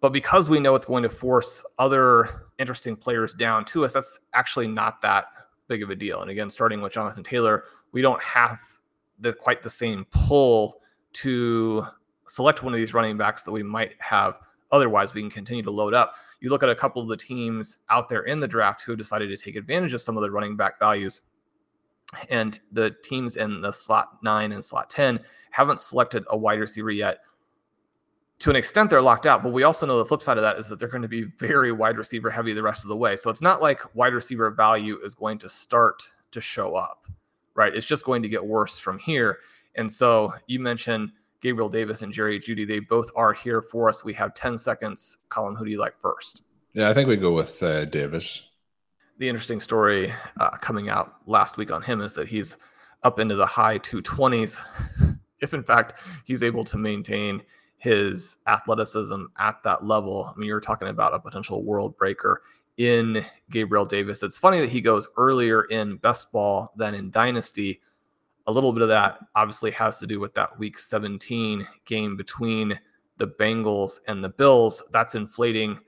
But 0.00 0.14
because 0.14 0.48
we 0.48 0.58
know 0.58 0.74
it's 0.74 0.86
going 0.86 1.02
to 1.02 1.10
force 1.10 1.62
other 1.78 2.46
interesting 2.58 2.96
players 2.96 3.34
down 3.34 3.66
to 3.66 3.84
us, 3.84 3.92
that's 3.92 4.20
actually 4.32 4.68
not 4.68 5.02
that 5.02 5.26
big 5.68 5.82
of 5.82 5.90
a 5.90 5.94
deal. 5.94 6.22
And 6.22 6.30
again, 6.30 6.48
starting 6.48 6.80
with 6.80 6.94
Jonathan 6.94 7.22
Taylor, 7.22 7.64
we 7.92 8.00
don't 8.00 8.22
have 8.22 8.58
the 9.18 9.34
quite 9.34 9.62
the 9.62 9.68
same 9.68 10.06
pull 10.06 10.80
to 11.12 11.84
select 12.26 12.62
one 12.62 12.72
of 12.72 12.78
these 12.78 12.94
running 12.94 13.18
backs 13.18 13.42
that 13.42 13.52
we 13.52 13.62
might 13.62 13.96
have 13.98 14.38
otherwise. 14.72 15.12
We 15.12 15.20
can 15.20 15.30
continue 15.30 15.62
to 15.62 15.70
load 15.70 15.92
up. 15.92 16.14
You 16.40 16.48
look 16.48 16.62
at 16.62 16.70
a 16.70 16.74
couple 16.74 17.02
of 17.02 17.08
the 17.08 17.18
teams 17.18 17.78
out 17.90 18.08
there 18.08 18.22
in 18.22 18.40
the 18.40 18.48
draft 18.48 18.80
who 18.80 18.92
have 18.92 18.98
decided 18.98 19.28
to 19.28 19.36
take 19.36 19.56
advantage 19.56 19.92
of 19.92 20.00
some 20.00 20.16
of 20.16 20.22
the 20.22 20.30
running 20.30 20.56
back 20.56 20.78
values, 20.78 21.20
and 22.30 22.58
the 22.72 22.94
teams 23.02 23.36
in 23.36 23.60
the 23.60 23.72
slot 23.72 24.18
nine 24.22 24.52
and 24.52 24.64
slot 24.64 24.90
10 24.90 25.20
haven't 25.50 25.80
selected 25.80 26.24
a 26.28 26.36
wide 26.36 26.60
receiver 26.60 26.90
yet. 26.90 27.20
To 28.40 28.50
an 28.50 28.56
extent, 28.56 28.88
they're 28.88 29.02
locked 29.02 29.26
out, 29.26 29.42
but 29.42 29.52
we 29.52 29.64
also 29.64 29.84
know 29.84 29.98
the 29.98 30.04
flip 30.04 30.22
side 30.22 30.36
of 30.36 30.42
that 30.42 30.58
is 30.58 30.68
that 30.68 30.78
they're 30.78 30.88
going 30.88 31.02
to 31.02 31.08
be 31.08 31.24
very 31.24 31.72
wide 31.72 31.98
receiver 31.98 32.30
heavy 32.30 32.52
the 32.52 32.62
rest 32.62 32.84
of 32.84 32.88
the 32.88 32.96
way. 32.96 33.16
So 33.16 33.30
it's 33.30 33.42
not 33.42 33.60
like 33.60 33.94
wide 33.96 34.14
receiver 34.14 34.50
value 34.50 34.98
is 35.04 35.14
going 35.14 35.38
to 35.38 35.48
start 35.48 36.02
to 36.30 36.40
show 36.40 36.76
up, 36.76 37.06
right? 37.54 37.74
It's 37.74 37.86
just 37.86 38.04
going 38.04 38.22
to 38.22 38.28
get 38.28 38.44
worse 38.44 38.78
from 38.78 38.98
here. 38.98 39.38
And 39.74 39.92
so 39.92 40.32
you 40.46 40.60
mentioned 40.60 41.12
Gabriel 41.40 41.68
Davis 41.68 42.02
and 42.02 42.12
Jerry 42.12 42.38
Jeudy. 42.38 42.66
They 42.66 42.78
both 42.78 43.10
are 43.16 43.32
here 43.32 43.60
for 43.60 43.88
us. 43.88 44.04
We 44.04 44.14
have 44.14 44.34
10 44.34 44.56
seconds. 44.56 45.18
Colm, 45.30 45.56
who 45.56 45.64
do 45.64 45.70
you 45.70 45.78
like 45.78 45.98
first? 46.00 46.44
Yeah, 46.72 46.90
I 46.90 46.94
think 46.94 47.08
we 47.08 47.16
go 47.16 47.32
with 47.32 47.62
uh, 47.62 47.86
Davis. 47.86 48.47
The 49.18 49.28
interesting 49.28 49.60
story 49.60 50.12
uh, 50.38 50.50
coming 50.58 50.88
out 50.88 51.16
last 51.26 51.56
week 51.56 51.72
on 51.72 51.82
him 51.82 52.00
is 52.00 52.12
that 52.14 52.28
he's 52.28 52.56
up 53.02 53.18
into 53.18 53.34
the 53.34 53.46
high 53.46 53.78
220s. 53.78 54.60
if 55.40 55.54
in 55.54 55.62
fact 55.62 56.00
he's 56.24 56.42
able 56.42 56.64
to 56.64 56.76
maintain 56.76 57.42
his 57.78 58.38
athleticism 58.46 59.22
at 59.38 59.62
that 59.62 59.84
level. 59.84 60.32
I 60.34 60.38
mean, 60.38 60.48
you're 60.48 60.60
talking 60.60 60.88
about 60.88 61.14
a 61.14 61.18
potential 61.18 61.64
world 61.64 61.96
breaker 61.96 62.42
in 62.76 63.24
Gabriel 63.50 63.84
Davis. 63.84 64.22
It's 64.22 64.38
funny 64.38 64.60
that 64.60 64.68
he 64.68 64.80
goes 64.80 65.08
earlier 65.16 65.64
in 65.64 65.96
best 65.96 66.32
ball 66.32 66.72
than 66.76 66.94
in 66.94 67.10
dynasty. 67.10 67.80
A 68.46 68.52
little 68.52 68.72
bit 68.72 68.82
of 68.82 68.88
that 68.88 69.18
obviously 69.34 69.70
has 69.72 69.98
to 69.98 70.06
do 70.06 70.18
with 70.20 70.34
that 70.34 70.58
week 70.58 70.78
17 70.78 71.66
game 71.84 72.16
between 72.16 72.78
the 73.16 73.28
Bengals 73.28 73.98
and 74.06 74.22
the 74.22 74.28
Bills. 74.28 74.82
That's 74.92 75.14
inflating 75.14 75.78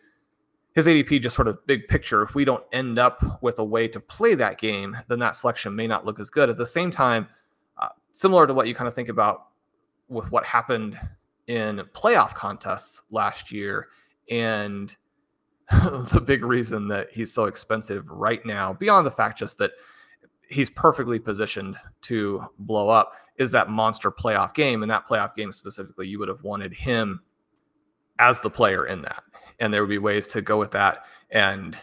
his 0.74 0.86
ADP, 0.86 1.20
just 1.20 1.34
sort 1.34 1.48
of 1.48 1.64
big 1.66 1.88
picture. 1.88 2.22
If 2.22 2.34
we 2.34 2.44
don't 2.44 2.64
end 2.72 2.98
up 2.98 3.42
with 3.42 3.58
a 3.58 3.64
way 3.64 3.88
to 3.88 3.98
play 4.00 4.34
that 4.34 4.58
game, 4.58 4.96
then 5.08 5.18
that 5.18 5.34
selection 5.34 5.74
may 5.74 5.86
not 5.86 6.06
look 6.06 6.20
as 6.20 6.30
good. 6.30 6.48
At 6.48 6.56
the 6.56 6.66
same 6.66 6.90
time, 6.90 7.28
uh, 7.78 7.88
similar 8.12 8.46
to 8.46 8.54
what 8.54 8.68
you 8.68 8.74
kind 8.74 8.88
of 8.88 8.94
think 8.94 9.08
about 9.08 9.48
with 10.08 10.30
what 10.30 10.44
happened 10.44 10.98
in 11.46 11.82
playoff 11.94 12.34
contests 12.34 13.02
last 13.10 13.50
year 13.50 13.88
and 14.30 14.96
the 15.70 16.22
big 16.24 16.44
reason 16.44 16.88
that 16.88 17.10
he's 17.10 17.32
so 17.32 17.44
expensive 17.44 18.08
right 18.08 18.44
now 18.44 18.72
beyond 18.72 19.06
the 19.06 19.10
fact 19.10 19.38
just 19.38 19.58
that 19.58 19.72
he's 20.48 20.70
perfectly 20.70 21.18
positioned 21.18 21.76
to 22.02 22.44
blow 22.60 22.88
up 22.88 23.14
is 23.38 23.50
that 23.52 23.68
monster 23.68 24.10
playoff 24.10 24.52
game 24.54 24.82
and 24.82 24.90
that 24.90 25.06
playoff 25.08 25.34
game 25.34 25.52
specifically 25.52 26.06
you 26.06 26.18
would 26.18 26.28
have 26.28 26.42
wanted 26.42 26.72
him 26.72 27.20
as 28.18 28.40
the 28.40 28.50
player 28.50 28.86
in 28.86 29.00
that 29.02 29.22
and 29.60 29.72
there 29.72 29.82
would 29.82 29.90
be 29.90 29.98
ways 29.98 30.26
to 30.28 30.42
go 30.42 30.58
with 30.58 30.70
that 30.72 31.04
and 31.30 31.76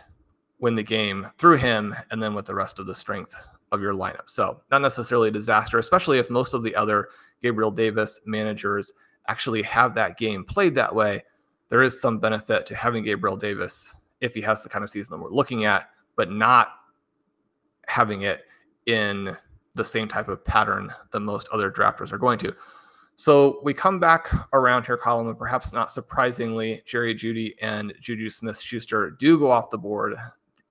win 0.59 0.75
the 0.75 0.83
game 0.83 1.27
through 1.37 1.57
him 1.57 1.95
and 2.11 2.21
then 2.21 2.33
with 2.33 2.45
the 2.45 2.55
rest 2.55 2.79
of 2.79 2.87
the 2.87 2.95
strength 2.95 3.35
of 3.71 3.81
your 3.81 3.93
lineup. 3.93 4.29
So, 4.29 4.61
not 4.71 4.81
necessarily 4.81 5.29
a 5.29 5.31
disaster, 5.31 5.77
especially 5.77 6.17
if 6.17 6.29
most 6.29 6.53
of 6.53 6.63
the 6.63 6.75
other 6.75 7.09
Gabriel 7.41 7.71
Davis 7.71 8.21
managers 8.25 8.93
actually 9.27 9.61
have 9.63 9.93
that 9.95 10.17
game 10.17 10.43
played 10.43 10.75
that 10.75 10.93
way. 10.93 11.23
There 11.69 11.83
is 11.83 11.99
some 11.99 12.19
benefit 12.19 12.65
to 12.67 12.75
having 12.75 13.03
Gabriel 13.03 13.37
Davis 13.37 13.95
if 14.21 14.33
he 14.33 14.41
has 14.41 14.63
the 14.63 14.69
kind 14.69 14.83
of 14.83 14.89
season 14.89 15.17
that 15.17 15.23
we're 15.23 15.31
looking 15.31 15.65
at, 15.65 15.89
but 16.15 16.31
not 16.31 16.69
having 17.87 18.21
it 18.21 18.45
in 18.85 19.35
the 19.75 19.83
same 19.83 20.07
type 20.07 20.27
of 20.27 20.43
pattern 20.43 20.91
that 21.11 21.19
most 21.19 21.47
other 21.51 21.71
drafters 21.71 22.11
are 22.11 22.17
going 22.17 22.39
to. 22.39 22.55
So 23.19 23.59
we 23.63 23.73
come 23.73 23.99
back 23.99 24.31
around 24.53 24.85
here, 24.85 24.95
Colm, 24.95 25.27
and 25.27 25.37
perhaps 25.37 25.73
not 25.73 25.89
surprisingly, 25.89 26.83
Jerry 26.85 27.15
Jeudy 27.15 27.55
and 27.63 27.91
Juju 27.99 28.29
Smith 28.29 28.59
Schuster 28.59 29.09
do 29.09 29.39
go 29.39 29.49
off 29.49 29.71
the 29.71 29.77
board. 29.77 30.15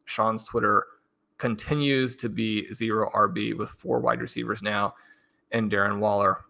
Sean's 0.04 0.44
Twitter 0.44 0.86
continues 1.38 2.14
to 2.14 2.28
be 2.28 2.72
zero 2.72 3.10
RB 3.12 3.56
with 3.56 3.70
four 3.70 3.98
wide 3.98 4.20
receivers 4.20 4.62
now 4.62 4.94
and 5.50 5.72
Darren 5.72 5.98
Waller. 5.98 6.44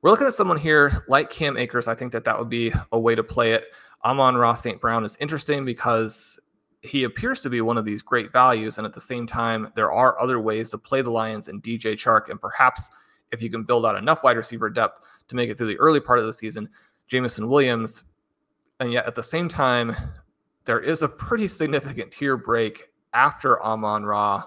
We're 0.00 0.10
looking 0.10 0.28
at 0.28 0.34
someone 0.34 0.58
here 0.58 1.04
like 1.08 1.28
Cam 1.28 1.56
Akers. 1.56 1.88
I 1.88 1.96
think 1.96 2.12
that 2.12 2.24
that 2.24 2.38
would 2.38 2.48
be 2.48 2.72
a 2.92 2.98
way 2.98 3.16
to 3.16 3.24
play 3.24 3.50
it. 3.50 3.64
Amon-Ra 4.04 4.54
St. 4.54 4.80
Brown 4.80 5.04
is 5.04 5.16
interesting 5.20 5.64
because 5.64 6.38
he 6.82 7.02
appears 7.02 7.42
to 7.42 7.50
be 7.50 7.60
one 7.62 7.76
of 7.76 7.84
these 7.84 8.00
great 8.00 8.30
values. 8.30 8.78
And 8.78 8.86
at 8.86 8.94
the 8.94 9.00
same 9.00 9.26
time, 9.26 9.72
there 9.74 9.90
are 9.90 10.20
other 10.20 10.38
ways 10.38 10.70
to 10.70 10.78
play 10.78 11.02
the 11.02 11.10
Lions 11.10 11.48
and 11.48 11.60
DJ 11.60 11.94
Chark. 11.94 12.30
And 12.30 12.40
perhaps 12.40 12.90
if 13.32 13.42
you 13.42 13.50
can 13.50 13.64
build 13.64 13.84
out 13.84 13.96
enough 13.96 14.22
wide 14.22 14.36
receiver 14.36 14.70
depth 14.70 15.00
to 15.28 15.36
make 15.36 15.50
it 15.50 15.58
through 15.58 15.68
the 15.68 15.78
early 15.78 16.00
part 16.00 16.18
of 16.18 16.26
the 16.26 16.32
season, 16.32 16.68
Jameson 17.08 17.48
Williams. 17.48 18.04
And 18.80 18.92
yet 18.92 19.06
at 19.06 19.14
the 19.14 19.22
same 19.22 19.48
time, 19.48 19.94
there 20.64 20.80
is 20.80 21.02
a 21.02 21.08
pretty 21.08 21.48
significant 21.48 22.10
tier 22.10 22.36
break 22.36 22.90
after 23.14 23.62
Amon 23.62 24.04
Ra. 24.04 24.44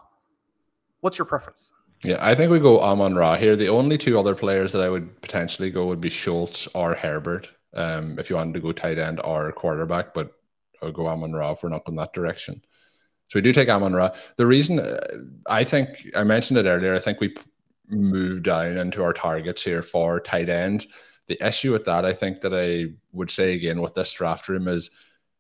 What's 1.02 1.18
your 1.18 1.26
preference? 1.26 1.74
Yeah, 2.04 2.18
I 2.22 2.36
think 2.36 2.52
we 2.52 2.60
go 2.60 2.80
Amon 2.80 3.16
Ra 3.16 3.36
here. 3.36 3.56
The 3.56 3.68
only 3.68 3.98
two 3.98 4.18
other 4.18 4.36
players 4.36 4.72
that 4.72 4.82
I 4.82 4.90
would 4.90 5.22
potentially 5.22 5.72
go 5.72 5.88
would 5.88 6.00
be 6.00 6.10
Schultz 6.10 6.68
or 6.68 6.94
Herbert. 6.94 7.50
Um, 7.74 8.18
if 8.18 8.30
you 8.30 8.36
wanted 8.36 8.54
to 8.56 8.62
go 8.62 8.72
tight 8.72 8.98
end 8.98 9.22
or 9.24 9.52
quarterback, 9.52 10.14
but 10.14 10.32
I'll 10.82 10.92
go 10.92 11.08
Amon 11.08 11.34
Ra 11.34 11.52
if 11.52 11.64
we're 11.64 11.70
not 11.70 11.86
going 11.86 11.98
that 11.98 12.14
direction. 12.14 12.62
So 13.28 13.38
we 13.38 13.42
do 13.42 13.54
take 13.54 13.70
Amon 13.70 13.94
Ra. 13.94 14.10
The 14.38 14.46
reason 14.46 14.80
uh, 14.80 15.00
I 15.48 15.64
think 15.64 15.90
I 16.16 16.24
mentioned 16.24 16.58
it 16.58 16.66
earlier, 16.66 16.96
I 16.96 17.00
think 17.00 17.20
we 17.20 17.36
move 17.90 18.44
down 18.44 18.78
into 18.78 19.04
our 19.04 19.14
targets 19.14 19.64
here 19.64 19.82
for 19.82 20.20
tight 20.20 20.50
ends. 20.50 20.88
The 21.28 21.46
issue 21.46 21.72
with 21.72 21.86
that, 21.86 22.06
I 22.06 22.14
think 22.14 22.42
that 22.42 22.54
I 22.54 22.94
would 23.12 23.30
say 23.30 23.54
again 23.54 23.82
with 23.82 23.94
this 23.94 24.12
draft 24.12 24.50
room 24.50 24.68
is, 24.68 24.92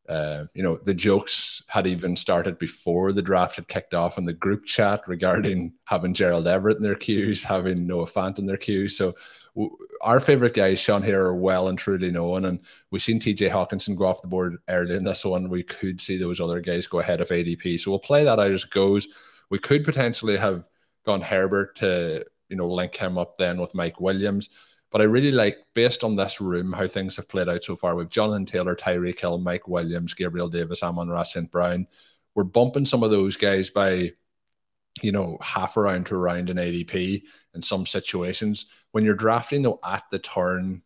uh, 0.07 0.45
you 0.55 0.63
know, 0.63 0.77
the 0.77 0.93
jokes 0.93 1.63
had 1.67 1.85
even 1.85 2.15
started 2.15 2.57
before 2.57 3.11
the 3.11 3.21
draft 3.21 3.55
had 3.55 3.67
kicked 3.67 3.93
off 3.93 4.17
in 4.17 4.25
the 4.25 4.33
group 4.33 4.65
chat 4.65 5.01
regarding 5.07 5.73
having 5.85 6.13
Gerald 6.13 6.47
Everett 6.47 6.77
in 6.77 6.83
their 6.83 6.95
queues, 6.95 7.43
having 7.43 7.85
Noah 7.85 8.07
Fant 8.07 8.39
in 8.39 8.47
their 8.47 8.57
queues. 8.57 8.97
So 8.97 9.13
w- 9.55 9.75
our 10.01 10.19
favorite 10.19 10.55
guys, 10.55 10.79
Sean, 10.79 11.03
here 11.03 11.23
are 11.23 11.35
well 11.35 11.67
and 11.67 11.77
truly 11.77 12.09
known, 12.09 12.45
and 12.45 12.59
we've 12.89 13.03
seen 13.03 13.19
TJ 13.19 13.51
Hockenson 13.51 13.95
go 13.95 14.05
off 14.05 14.23
the 14.23 14.27
board 14.27 14.57
early 14.67 14.95
in 14.95 15.03
this 15.03 15.25
one. 15.25 15.47
We 15.49 15.61
could 15.61 16.01
see 16.01 16.17
those 16.17 16.39
other 16.39 16.59
guys 16.59 16.87
go 16.87 16.99
ahead 16.99 17.21
of 17.21 17.29
ADP, 17.29 17.79
so 17.79 17.91
we'll 17.91 17.99
play 17.99 18.23
that 18.23 18.39
out 18.39 18.51
as 18.51 18.63
it 18.63 18.71
goes. 18.71 19.07
We 19.51 19.59
could 19.59 19.83
potentially 19.83 20.37
have 20.37 20.65
gone 21.05 21.21
Herbert 21.21 21.75
to 21.77 22.25
you 22.49 22.55
know, 22.55 22.67
link 22.67 22.95
him 22.95 23.17
up 23.17 23.37
then 23.37 23.59
with 23.59 23.75
Mike 23.75 23.99
Williams. 24.01 24.49
But 24.91 25.01
I 25.01 25.05
really 25.05 25.31
like, 25.31 25.57
based 25.75 26.03
on 26.03 26.15
this 26.15 26.41
room, 26.41 26.73
how 26.73 26.87
things 26.87 27.15
have 27.15 27.29
played 27.29 27.47
out 27.47 27.63
so 27.63 27.75
far 27.75 27.95
with 27.95 28.09
Jonathan 28.09 28.45
Taylor, 28.45 28.75
Tyreek 28.75 29.19
Hill, 29.19 29.37
Mike 29.37 29.67
Williams, 29.67 30.15
Gabriel 30.15 30.49
Davis, 30.49 30.81
Amon-Ra 30.81 31.23
St. 31.23 31.49
Brown. 31.51 31.87
We're 32.33 32.43
bumping 32.43 32.85
some 32.85 33.03
of 33.03 33.11
those 33.11 33.37
guys 33.37 33.69
by, 33.69 34.13
you 35.01 35.11
know, 35.11 35.37
half 35.41 35.77
a 35.77 35.81
round 35.81 36.07
to 36.07 36.17
round 36.17 36.49
in 36.49 36.57
ADP 36.57 37.21
in 37.53 37.61
some 37.61 37.85
situations. 37.85 38.65
When 38.91 39.05
you're 39.05 39.13
drafting, 39.13 39.61
though, 39.61 39.79
at 39.85 40.03
the 40.09 40.17
turn, 40.17 40.81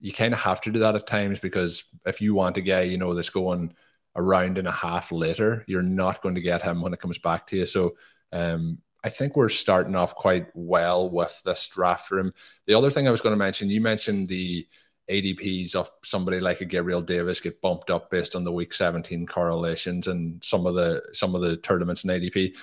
you 0.00 0.12
kind 0.12 0.34
of 0.34 0.40
have 0.40 0.60
to 0.62 0.70
do 0.70 0.80
that 0.80 0.94
at 0.94 1.06
times 1.06 1.38
because 1.38 1.84
if 2.04 2.20
you 2.20 2.34
want 2.34 2.58
a 2.58 2.60
guy, 2.60 2.82
you 2.82 2.98
know, 2.98 3.14
that's 3.14 3.30
going 3.30 3.74
a 4.14 4.22
round 4.22 4.58
and 4.58 4.68
a 4.68 4.72
half 4.72 5.12
later, 5.12 5.64
you're 5.66 5.82
not 5.82 6.22
going 6.22 6.34
to 6.34 6.40
get 6.40 6.62
him 6.62 6.82
when 6.82 6.92
it 6.92 7.00
comes 7.00 7.18
back 7.18 7.46
to 7.46 7.56
you. 7.56 7.66
So, 7.66 7.96
um, 8.32 8.78
I 9.02 9.08
think 9.08 9.36
we're 9.36 9.48
starting 9.48 9.96
off 9.96 10.14
quite 10.14 10.46
well 10.54 11.10
with 11.10 11.40
this 11.44 11.66
draft 11.68 12.10
room. 12.10 12.32
The 12.66 12.74
other 12.74 12.90
thing 12.90 13.08
I 13.08 13.10
was 13.10 13.20
going 13.20 13.32
to 13.32 13.38
mention, 13.38 13.70
you 13.70 13.80
mentioned 13.80 14.28
the 14.28 14.66
ADPs 15.10 15.74
of 15.74 15.90
somebody 16.04 16.38
like 16.40 16.60
a 16.60 16.64
Gabriel 16.64 17.02
Davis 17.02 17.40
get 17.40 17.60
bumped 17.60 17.90
up 17.90 18.10
based 18.10 18.36
on 18.36 18.44
the 18.44 18.52
week 18.52 18.72
17 18.72 19.26
correlations 19.26 20.06
and 20.06 20.42
some 20.44 20.66
of 20.66 20.74
the 20.74 21.02
some 21.12 21.34
of 21.34 21.42
the 21.42 21.56
tournaments 21.58 22.04
in 22.04 22.10
ADP. 22.10 22.54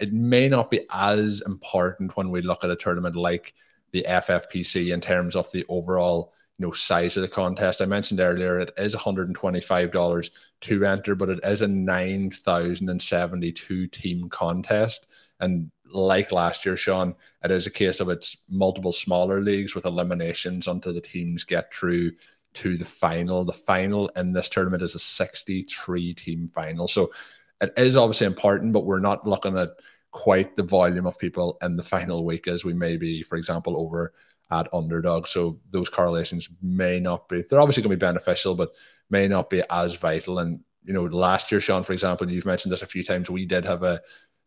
It 0.00 0.12
may 0.12 0.48
not 0.48 0.70
be 0.70 0.86
as 0.92 1.42
important 1.46 2.16
when 2.16 2.30
we 2.30 2.42
look 2.42 2.62
at 2.64 2.70
a 2.70 2.76
tournament 2.76 3.16
like 3.16 3.54
the 3.92 4.04
FFPC 4.06 4.92
in 4.92 5.00
terms 5.00 5.34
of 5.36 5.50
the 5.52 5.64
overall 5.68 6.32
you 6.58 6.66
know 6.66 6.72
size 6.72 7.16
of 7.16 7.22
the 7.22 7.28
contest. 7.28 7.80
I 7.80 7.86
mentioned 7.86 8.20
earlier 8.20 8.60
it 8.60 8.74
is 8.76 8.94
$125 8.94 10.30
to 10.62 10.84
enter, 10.84 11.14
but 11.14 11.30
it 11.30 11.40
is 11.42 11.62
a 11.62 11.68
9,072 11.68 13.86
team 13.88 14.28
contest. 14.28 15.06
And 15.44 15.70
like 15.92 16.32
last 16.32 16.66
year, 16.66 16.76
Shawn, 16.76 17.14
it 17.44 17.50
is 17.50 17.66
a 17.66 17.70
case 17.70 18.00
of 18.00 18.08
it's 18.08 18.38
multiple 18.50 18.92
smaller 18.92 19.40
leagues 19.40 19.74
with 19.74 19.86
eliminations 19.86 20.66
until 20.66 20.92
the 20.92 21.00
teams 21.00 21.44
get 21.44 21.72
through 21.72 22.12
to 22.54 22.76
the 22.76 22.84
final. 22.84 23.44
The 23.44 23.52
final 23.52 24.08
in 24.16 24.32
this 24.32 24.48
tournament 24.48 24.82
is 24.82 24.94
a 24.94 24.98
63 24.98 26.14
team 26.14 26.48
final. 26.48 26.88
So 26.88 27.12
it 27.60 27.72
is 27.76 27.96
obviously 27.96 28.26
important, 28.26 28.72
but 28.72 28.86
we're 28.86 28.98
not 28.98 29.26
looking 29.26 29.56
at 29.56 29.70
quite 30.10 30.56
the 30.56 30.62
volume 30.62 31.06
of 31.06 31.18
people 31.18 31.58
in 31.62 31.76
the 31.76 31.82
final 31.82 32.24
week 32.24 32.48
as 32.48 32.64
we 32.64 32.72
may 32.72 32.96
be, 32.96 33.22
for 33.22 33.36
example, 33.36 33.76
over 33.76 34.12
at 34.50 34.72
underdog. 34.72 35.26
So 35.26 35.58
those 35.70 35.88
correlations 35.88 36.48
may 36.62 37.00
not 37.00 37.28
be, 37.28 37.42
they're 37.42 37.60
obviously 37.60 37.82
going 37.82 37.90
to 37.90 37.96
be 37.96 38.06
beneficial, 38.06 38.54
but 38.54 38.72
may 39.10 39.28
not 39.28 39.50
be 39.50 39.62
as 39.70 39.94
vital. 39.94 40.38
And, 40.38 40.62
you 40.84 40.92
know, 40.92 41.04
last 41.04 41.50
year, 41.50 41.60
Shawn, 41.60 41.82
for 41.82 41.92
example, 41.92 42.30
you've 42.30 42.46
mentioned 42.46 42.72
this 42.72 42.82
a 42.82 42.86
few 42.86 43.02
times, 43.02 43.30
we 43.30 43.46
did 43.46 43.64
have 43.64 43.82
a 43.82 44.00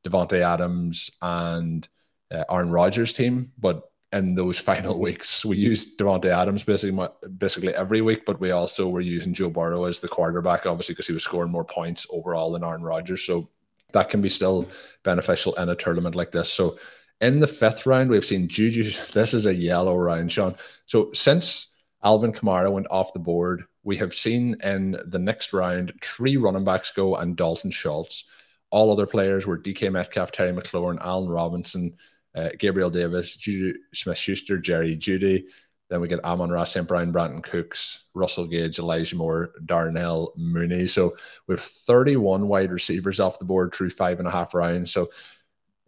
Davante 0.06 0.42
Adams 0.42 1.10
and 1.22 1.88
uh, 2.32 2.44
Aaron 2.50 2.72
Rodgers 2.72 3.14
team, 3.14 3.52
but 3.58 3.84
in 4.14 4.36
those 4.36 4.60
final 4.72 5.00
weeks, 5.00 5.44
we 5.46 5.58
used 5.58 5.98
Davante 5.98 6.26
Adams 6.26 6.64
basically 6.64 7.08
basically 7.38 7.76
every 7.76 8.02
week, 8.02 8.26
but 8.26 8.40
we 8.40 8.52
also 8.52 8.90
were 8.90 9.02
using 9.02 9.34
Joe 9.34 9.50
Burrow 9.50 9.86
as 9.86 10.00
the 10.00 10.08
quarterback, 10.08 10.66
obviously 10.66 10.94
because 10.94 11.08
he 11.08 11.14
was 11.14 11.24
scoring 11.24 11.52
more 11.52 11.66
points 11.66 12.06
overall 12.10 12.52
than 12.52 12.64
Aaron 12.64 12.84
Rodgers. 12.84 13.24
So 13.24 13.50
that 13.94 14.10
can 14.10 14.22
be 14.22 14.30
still 14.30 14.68
beneficial 15.04 15.54
in 15.56 15.70
a 15.70 15.76
tournament 15.76 16.16
like 16.16 16.32
this. 16.32 16.52
So 16.52 16.78
in 17.22 17.40
the 17.40 17.48
fifth 17.48 17.86
round, 17.86 18.10
we've 18.10 18.26
seen 18.26 18.48
Juju. 18.48 18.92
This 19.14 19.34
is 19.34 19.46
a 19.46 19.54
yellow 19.54 19.96
round, 19.96 20.32
Shawn. 20.32 20.56
So 20.86 21.12
since 21.14 21.68
Alvin 22.04 22.32
Kamara 22.32 22.72
went 22.72 22.88
off 22.92 23.14
the 23.14 23.20
board, 23.20 23.64
we 23.84 23.98
have 23.98 24.14
seen 24.14 24.56
in 24.64 24.98
the 25.06 25.20
next 25.20 25.54
round 25.54 25.94
three 26.02 26.38
running 26.38 26.66
backs 26.66 26.92
go 26.92 27.16
and 27.16 27.36
Dalton 27.36 27.72
Schultz. 27.72 28.26
All 28.70 28.92
other 28.92 29.06
players 29.06 29.46
were 29.46 29.58
DK 29.58 29.92
Metcalf, 29.92 30.32
Terry 30.32 30.52
McLaurin, 30.52 31.00
Allen 31.02 31.30
Robinson, 31.30 31.96
uh, 32.36 32.50
Gabriel 32.58 32.90
Davis, 32.90 33.36
Juju 33.36 33.78
Smith 33.94 34.18
Schuster, 34.18 34.58
Jerry 34.58 34.96
Jeudy. 34.96 35.46
Then 35.90 36.02
we 36.02 36.10
get 36.10 36.24
Amon-Ra, 36.24 36.66
St. 36.66 36.86
Brown, 36.86 37.14
Brandin 37.14 37.42
Cooks, 37.42 38.06
Russell 38.14 38.46
Gage, 38.46 38.78
Elijah 38.78 39.16
Moore, 39.16 39.54
Darnell 39.66 40.34
Mooney. 40.36 40.86
So 40.86 41.16
we 41.48 41.54
have 41.54 41.62
31 41.62 42.48
wide 42.50 42.72
receivers 42.72 43.22
off 43.22 43.40
the 43.40 43.46
board 43.46 43.74
through 43.74 43.92
five 43.92 44.20
and 44.20 44.28
a 44.28 44.32
half 44.32 44.54
rounds. 44.54 44.92
So 44.92 45.10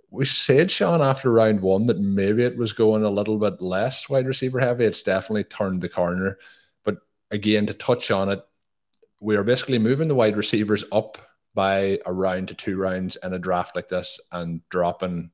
we 0.10 0.26
said, 0.26 0.72
Shawn, 0.72 1.02
after 1.02 1.32
round 1.32 1.62
one 1.62 1.86
that 1.88 2.00
maybe 2.00 2.44
it 2.44 2.58
was 2.58 2.74
going 2.74 3.04
a 3.04 3.10
little 3.10 3.38
bit 3.38 3.62
less 3.62 4.10
wide 4.10 4.26
receiver 4.26 4.60
heavy. 4.60 4.86
It's 4.86 5.04
definitely 5.04 5.44
turned 5.44 5.82
the 5.82 5.90
corner. 5.90 6.38
But 6.84 6.98
again, 7.30 7.66
to 7.68 7.74
touch 7.74 8.10
on 8.10 8.30
it, 8.30 8.42
we 9.20 9.36
are 9.36 9.44
basically 9.44 9.80
moving 9.80 10.08
the 10.08 10.16
wide 10.16 10.38
receivers 10.38 10.86
up 10.92 11.18
by 11.54 12.00
a 12.06 12.14
round 12.14 12.50
to 12.50 12.54
two 12.54 12.78
rounds 12.78 13.18
in 13.24 13.34
a 13.34 13.40
draft 13.40 13.76
like 13.76 13.90
this 13.90 14.20
and 14.32 14.62
dropping 14.70 15.32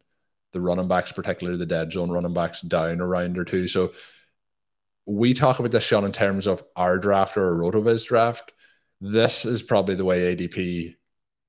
the 0.52 0.62
running 0.62 0.88
backs, 0.88 1.12
particularly 1.12 1.60
the 1.60 1.66
dead 1.66 1.92
zone 1.92 2.10
running 2.10 2.34
backs, 2.34 2.62
down 2.62 3.02
a 3.02 3.06
round 3.06 3.38
or 3.38 3.44
two. 3.44 3.68
So 3.68 3.92
we 5.06 5.34
talk 5.34 5.60
about 5.60 5.72
this, 5.72 5.84
Shawn, 5.84 6.06
in 6.06 6.12
terms 6.12 6.48
of 6.48 6.64
our 6.76 6.98
draft 6.98 7.38
or 7.38 7.50
a 7.50 7.58
RotoViz 7.58 8.08
draft. 8.08 8.54
This 9.02 9.46
is 9.46 9.62
probably 9.62 9.96
the 9.96 10.06
way 10.06 10.36
ADP 10.36 10.96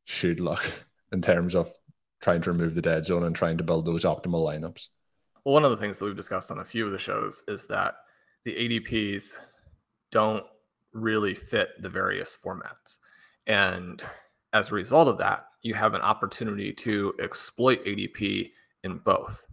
should 0.05 0.41
look 0.41 0.85
in 1.13 1.23
terms 1.23 1.55
of 1.55 1.73
trying 2.21 2.43
to 2.43 2.53
remove 2.53 2.75
the 2.75 2.83
dead 2.83 3.05
zone 3.05 3.25
and 3.25 3.37
trying 3.37 3.59
to 3.59 3.65
build 3.65 3.85
those 3.85 4.05
optimal 4.05 4.45
lineups. 4.45 4.89
Well, 5.45 5.53
one 5.53 5.65
of 5.65 5.71
the 5.71 5.77
things 5.77 5.99
that 5.99 6.05
we've 6.05 6.17
discussed 6.17 6.51
on 6.51 6.59
a 6.59 6.65
few 6.65 6.85
of 6.85 6.93
the 6.93 6.99
shows 6.99 7.43
is 7.47 7.67
that 7.67 7.95
the 8.45 8.55
ADPs 8.55 9.35
don't 10.11 10.45
really 10.93 11.35
fit 11.35 11.71
the 11.81 11.89
various 11.89 12.37
formats. 12.45 12.99
And 13.47 14.03
as 14.53 14.71
a 14.71 14.75
result 14.75 15.09
of 15.09 15.19
that, 15.19 15.47
you 15.63 15.75
have 15.75 15.95
an 15.95 16.03
opportunity 16.03 16.73
to 16.73 17.13
exploit 17.21 17.85
ADP 17.85 18.51
in 18.85 18.99
both. 18.99 19.47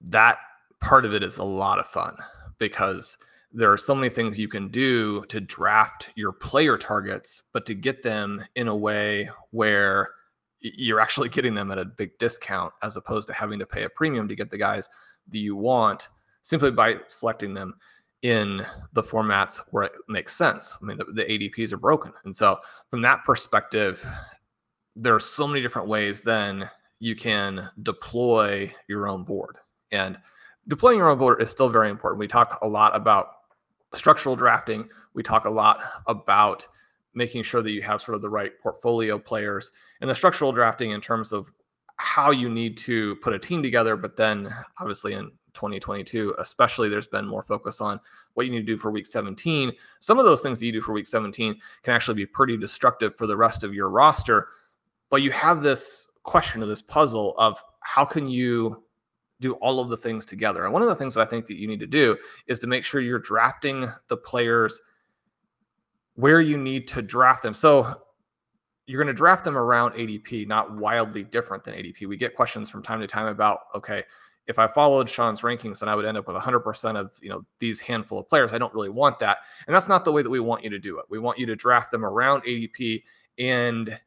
That 0.00 0.38
part 0.80 1.04
of 1.04 1.14
it 1.14 1.22
is 1.22 1.38
a 1.38 1.44
lot 1.44 1.78
of 1.78 1.86
fun 1.86 2.16
because 2.58 3.16
there 3.52 3.72
are 3.72 3.78
so 3.78 3.94
many 3.94 4.10
things 4.10 4.38
you 4.38 4.48
can 4.48 4.68
do 4.68 5.24
to 5.26 5.40
draft 5.40 6.10
your 6.14 6.32
player 6.32 6.76
targets, 6.76 7.44
but 7.52 7.64
to 7.66 7.74
get 7.74 8.02
them 8.02 8.44
in 8.54 8.68
a 8.68 8.76
way 8.76 9.30
where 9.50 10.10
you're 10.60 11.00
actually 11.00 11.28
getting 11.28 11.54
them 11.54 11.70
at 11.70 11.78
a 11.78 11.84
big 11.84 12.18
discount 12.18 12.72
as 12.82 12.96
opposed 12.96 13.28
to 13.28 13.34
having 13.34 13.58
to 13.58 13.66
pay 13.66 13.84
a 13.84 13.90
premium 13.90 14.28
to 14.28 14.34
get 14.34 14.50
the 14.50 14.58
guys 14.58 14.88
that 15.28 15.38
you 15.38 15.56
want 15.56 16.08
simply 16.42 16.70
by 16.70 16.96
selecting 17.08 17.54
them 17.54 17.74
in 18.22 18.64
the 18.92 19.02
formats 19.02 19.60
where 19.70 19.84
it 19.84 19.92
makes 20.08 20.34
sense. 20.34 20.76
I 20.80 20.84
mean, 20.84 20.96
the, 20.96 21.04
the 21.04 21.24
ADPs 21.24 21.72
are 21.72 21.78
broken. 21.78 22.12
And 22.24 22.34
so, 22.34 22.58
from 22.90 23.02
that 23.02 23.24
perspective, 23.24 24.04
there 24.94 25.14
are 25.14 25.20
so 25.20 25.46
many 25.46 25.60
different 25.60 25.88
ways 25.88 26.22
then 26.22 26.68
you 26.98 27.14
can 27.14 27.68
deploy 27.82 28.74
your 28.88 29.06
own 29.06 29.24
board. 29.24 29.58
And 29.92 30.18
deploying 30.68 30.98
your 30.98 31.10
own 31.10 31.18
board 31.18 31.42
is 31.42 31.50
still 31.50 31.68
very 31.68 31.90
important. 31.90 32.18
We 32.18 32.26
talk 32.26 32.58
a 32.62 32.68
lot 32.68 32.96
about 32.96 33.28
structural 33.94 34.36
drafting, 34.36 34.88
we 35.14 35.22
talk 35.22 35.44
a 35.44 35.50
lot 35.50 35.80
about 36.06 36.66
making 37.14 37.42
sure 37.42 37.62
that 37.62 37.72
you 37.72 37.82
have 37.82 38.02
sort 38.02 38.14
of 38.14 38.22
the 38.22 38.28
right 38.28 38.52
portfolio 38.62 39.18
players 39.18 39.70
and 40.00 40.10
the 40.10 40.14
structural 40.14 40.52
drafting 40.52 40.90
in 40.90 41.00
terms 41.00 41.32
of 41.32 41.50
how 41.96 42.30
you 42.30 42.48
need 42.48 42.76
to 42.76 43.16
put 43.16 43.32
a 43.32 43.38
team 43.38 43.62
together. 43.62 43.96
But 43.96 44.16
then, 44.16 44.54
obviously, 44.78 45.14
in 45.14 45.30
2022, 45.56 46.34
especially, 46.38 46.88
there's 46.88 47.08
been 47.08 47.26
more 47.26 47.42
focus 47.42 47.80
on 47.80 47.98
what 48.34 48.46
you 48.46 48.52
need 48.52 48.60
to 48.60 48.72
do 48.72 48.78
for 48.78 48.90
week 48.90 49.06
17. 49.06 49.72
Some 49.98 50.18
of 50.18 50.24
those 50.24 50.42
things 50.42 50.60
that 50.60 50.66
you 50.66 50.72
do 50.72 50.80
for 50.80 50.92
week 50.92 51.06
17 51.06 51.56
can 51.82 51.94
actually 51.94 52.14
be 52.14 52.26
pretty 52.26 52.56
destructive 52.56 53.16
for 53.16 53.26
the 53.26 53.36
rest 53.36 53.64
of 53.64 53.74
your 53.74 53.90
roster. 53.90 54.48
But 55.10 55.22
you 55.22 55.32
have 55.32 55.62
this 55.62 56.08
question 56.22 56.62
of 56.62 56.68
this 56.68 56.82
puzzle 56.82 57.34
of 57.38 57.62
how 57.80 58.04
can 58.04 58.28
you 58.28 58.82
do 59.40 59.54
all 59.54 59.80
of 59.80 59.88
the 59.88 59.96
things 59.96 60.24
together? 60.24 60.64
And 60.64 60.72
one 60.72 60.82
of 60.82 60.88
the 60.88 60.94
things 60.94 61.14
that 61.14 61.22
I 61.22 61.30
think 61.30 61.46
that 61.46 61.58
you 61.58 61.66
need 61.66 61.80
to 61.80 61.86
do 61.86 62.16
is 62.46 62.58
to 62.60 62.66
make 62.66 62.84
sure 62.84 63.00
you're 63.00 63.18
drafting 63.18 63.88
the 64.08 64.16
players 64.16 64.80
where 66.14 66.40
you 66.40 66.56
need 66.56 66.86
to 66.88 67.02
draft 67.02 67.42
them. 67.42 67.54
So 67.54 68.02
you're 68.86 69.02
going 69.02 69.14
to 69.14 69.16
draft 69.16 69.44
them 69.44 69.56
around 69.56 69.92
ADP, 69.92 70.46
not 70.46 70.74
wildly 70.76 71.24
different 71.24 71.64
than 71.64 71.74
ADP. 71.74 72.06
We 72.06 72.16
get 72.16 72.34
questions 72.34 72.70
from 72.70 72.82
time 72.82 73.00
to 73.00 73.06
time 73.06 73.26
about, 73.26 73.60
okay, 73.74 74.04
if 74.46 74.58
I 74.58 74.66
followed 74.66 75.08
Shawn's 75.08 75.40
rankings, 75.40 75.80
then 75.80 75.88
I 75.88 75.94
would 75.94 76.04
end 76.04 76.16
up 76.16 76.28
with 76.28 76.36
100% 76.36 76.96
of 76.96 77.12
you 77.20 77.28
know 77.28 77.44
these 77.58 77.80
handful 77.80 78.18
of 78.18 78.28
players. 78.28 78.52
I 78.52 78.58
don't 78.58 78.74
really 78.74 78.88
want 78.88 79.18
that, 79.18 79.38
and 79.66 79.74
that's 79.74 79.88
not 79.88 80.04
the 80.04 80.12
way 80.12 80.22
that 80.22 80.30
we 80.30 80.40
want 80.40 80.64
you 80.64 80.70
to 80.70 80.78
do 80.78 80.98
it. 80.98 81.06
We 81.08 81.18
want 81.18 81.38
you 81.38 81.46
to 81.46 81.56
draft 81.56 81.90
them 81.90 82.04
around 82.04 82.42
ADP 82.44 83.02
and 83.38 83.98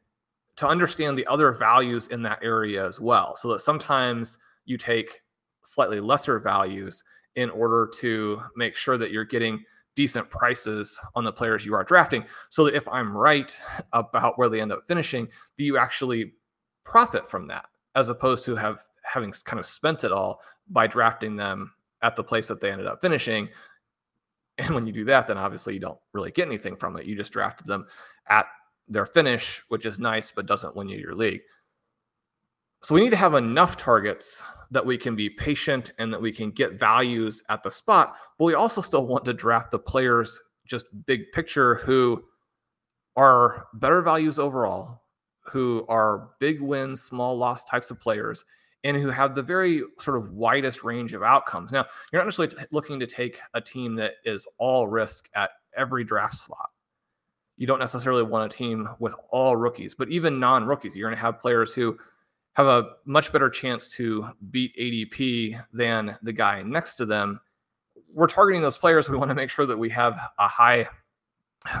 to 0.56 0.68
understand 0.68 1.16
the 1.16 1.26
other 1.26 1.52
values 1.52 2.08
in 2.08 2.22
that 2.22 2.40
area 2.42 2.86
as 2.86 3.00
well, 3.00 3.36
so 3.36 3.48
that 3.48 3.60
sometimes 3.60 4.38
you 4.64 4.76
take 4.76 5.22
slightly 5.62 6.00
lesser 6.00 6.38
values 6.38 7.04
in 7.36 7.50
order 7.50 7.88
to 8.00 8.42
make 8.56 8.74
sure 8.74 8.98
that 8.98 9.10
you're 9.10 9.24
getting 9.24 9.62
decent 9.94 10.30
prices 10.30 10.98
on 11.14 11.24
the 11.24 11.32
players 11.32 11.66
you 11.66 11.74
are 11.74 11.84
drafting 11.84 12.24
so 12.48 12.64
that 12.64 12.74
if 12.74 12.88
I'm 12.88 13.16
right 13.16 13.54
about 13.92 14.38
where 14.38 14.48
they 14.48 14.60
end 14.60 14.72
up 14.72 14.86
finishing, 14.86 15.28
do 15.58 15.64
you 15.64 15.76
actually 15.76 16.32
profit 16.84 17.28
from 17.28 17.46
that 17.48 17.66
as 17.94 18.08
opposed 18.08 18.44
to 18.46 18.56
have 18.56 18.82
having 19.04 19.32
kind 19.44 19.58
of 19.58 19.66
spent 19.66 20.04
it 20.04 20.12
all 20.12 20.40
by 20.68 20.86
drafting 20.86 21.36
them 21.36 21.72
at 22.02 22.16
the 22.16 22.24
place 22.24 22.48
that 22.48 22.60
they 22.60 22.70
ended 22.70 22.86
up 22.86 23.00
finishing. 23.00 23.48
And 24.58 24.74
when 24.74 24.86
you 24.86 24.92
do 24.92 25.04
that, 25.06 25.26
then 25.26 25.38
obviously 25.38 25.74
you 25.74 25.80
don't 25.80 25.98
really 26.12 26.30
get 26.30 26.46
anything 26.46 26.76
from 26.76 26.96
it. 26.96 27.06
You 27.06 27.16
just 27.16 27.32
drafted 27.32 27.66
them 27.66 27.86
at 28.28 28.46
their 28.88 29.06
finish, 29.06 29.62
which 29.68 29.86
is 29.86 29.98
nice, 29.98 30.30
but 30.30 30.46
doesn't 30.46 30.76
win 30.76 30.88
you 30.88 30.98
your 30.98 31.14
league. 31.14 31.40
So 32.82 32.94
we 32.94 33.02
need 33.02 33.10
to 33.10 33.16
have 33.16 33.34
enough 33.34 33.76
targets 33.76 34.42
that 34.70 34.84
we 34.84 34.96
can 34.96 35.16
be 35.16 35.28
patient 35.28 35.92
and 35.98 36.12
that 36.12 36.22
we 36.22 36.32
can 36.32 36.50
get 36.50 36.78
values 36.78 37.42
at 37.48 37.62
the 37.62 37.70
spot, 37.70 38.16
but 38.38 38.44
we 38.44 38.54
also 38.54 38.80
still 38.80 39.06
want 39.06 39.24
to 39.26 39.32
draft 39.32 39.70
the 39.70 39.78
players 39.78 40.40
just 40.66 40.86
big 41.04 41.32
picture 41.32 41.74
who 41.76 42.22
are 43.16 43.66
better 43.74 44.00
values 44.00 44.38
overall, 44.38 45.02
who 45.40 45.84
are 45.88 46.30
big 46.38 46.60
wins, 46.60 47.02
small 47.02 47.36
loss 47.36 47.64
types 47.64 47.90
of 47.90 48.00
players, 48.00 48.44
and 48.84 48.96
who 48.96 49.08
have 49.08 49.34
the 49.34 49.42
very 49.42 49.82
sort 49.98 50.16
of 50.16 50.32
widest 50.32 50.82
range 50.84 51.12
of 51.12 51.22
outcomes. 51.22 51.70
Now, 51.72 51.86
you're 52.12 52.20
not 52.20 52.26
necessarily 52.26 52.66
looking 52.70 52.98
to 53.00 53.06
take 53.06 53.38
a 53.54 53.60
team 53.60 53.94
that 53.96 54.14
is 54.24 54.46
all 54.58 54.88
risk 54.88 55.28
at 55.34 55.50
every 55.76 56.04
draft 56.04 56.36
slot. 56.36 56.70
You 57.56 57.66
don't 57.66 57.78
necessarily 57.78 58.22
want 58.22 58.52
a 58.52 58.56
team 58.56 58.88
with 58.98 59.14
all 59.30 59.56
rookies, 59.56 59.94
but 59.94 60.08
even 60.08 60.40
non 60.40 60.64
rookies, 60.64 60.96
you're 60.96 61.08
going 61.08 61.16
to 61.16 61.20
have 61.20 61.40
players 61.40 61.74
who 61.74 61.98
have 62.54 62.66
a 62.66 62.92
much 63.04 63.32
better 63.32 63.50
chance 63.50 63.88
to 63.88 64.28
beat 64.50 64.74
ADP 64.76 65.62
than 65.72 66.16
the 66.22 66.32
guy 66.32 66.62
next 66.62 66.94
to 66.96 67.06
them. 67.06 67.40
We're 68.12 68.26
targeting 68.26 68.62
those 68.62 68.78
players. 68.78 69.08
We 69.08 69.18
want 69.18 69.28
to 69.28 69.34
make 69.34 69.50
sure 69.50 69.66
that 69.66 69.78
we 69.78 69.90
have 69.90 70.18
a 70.38 70.48
high 70.48 70.88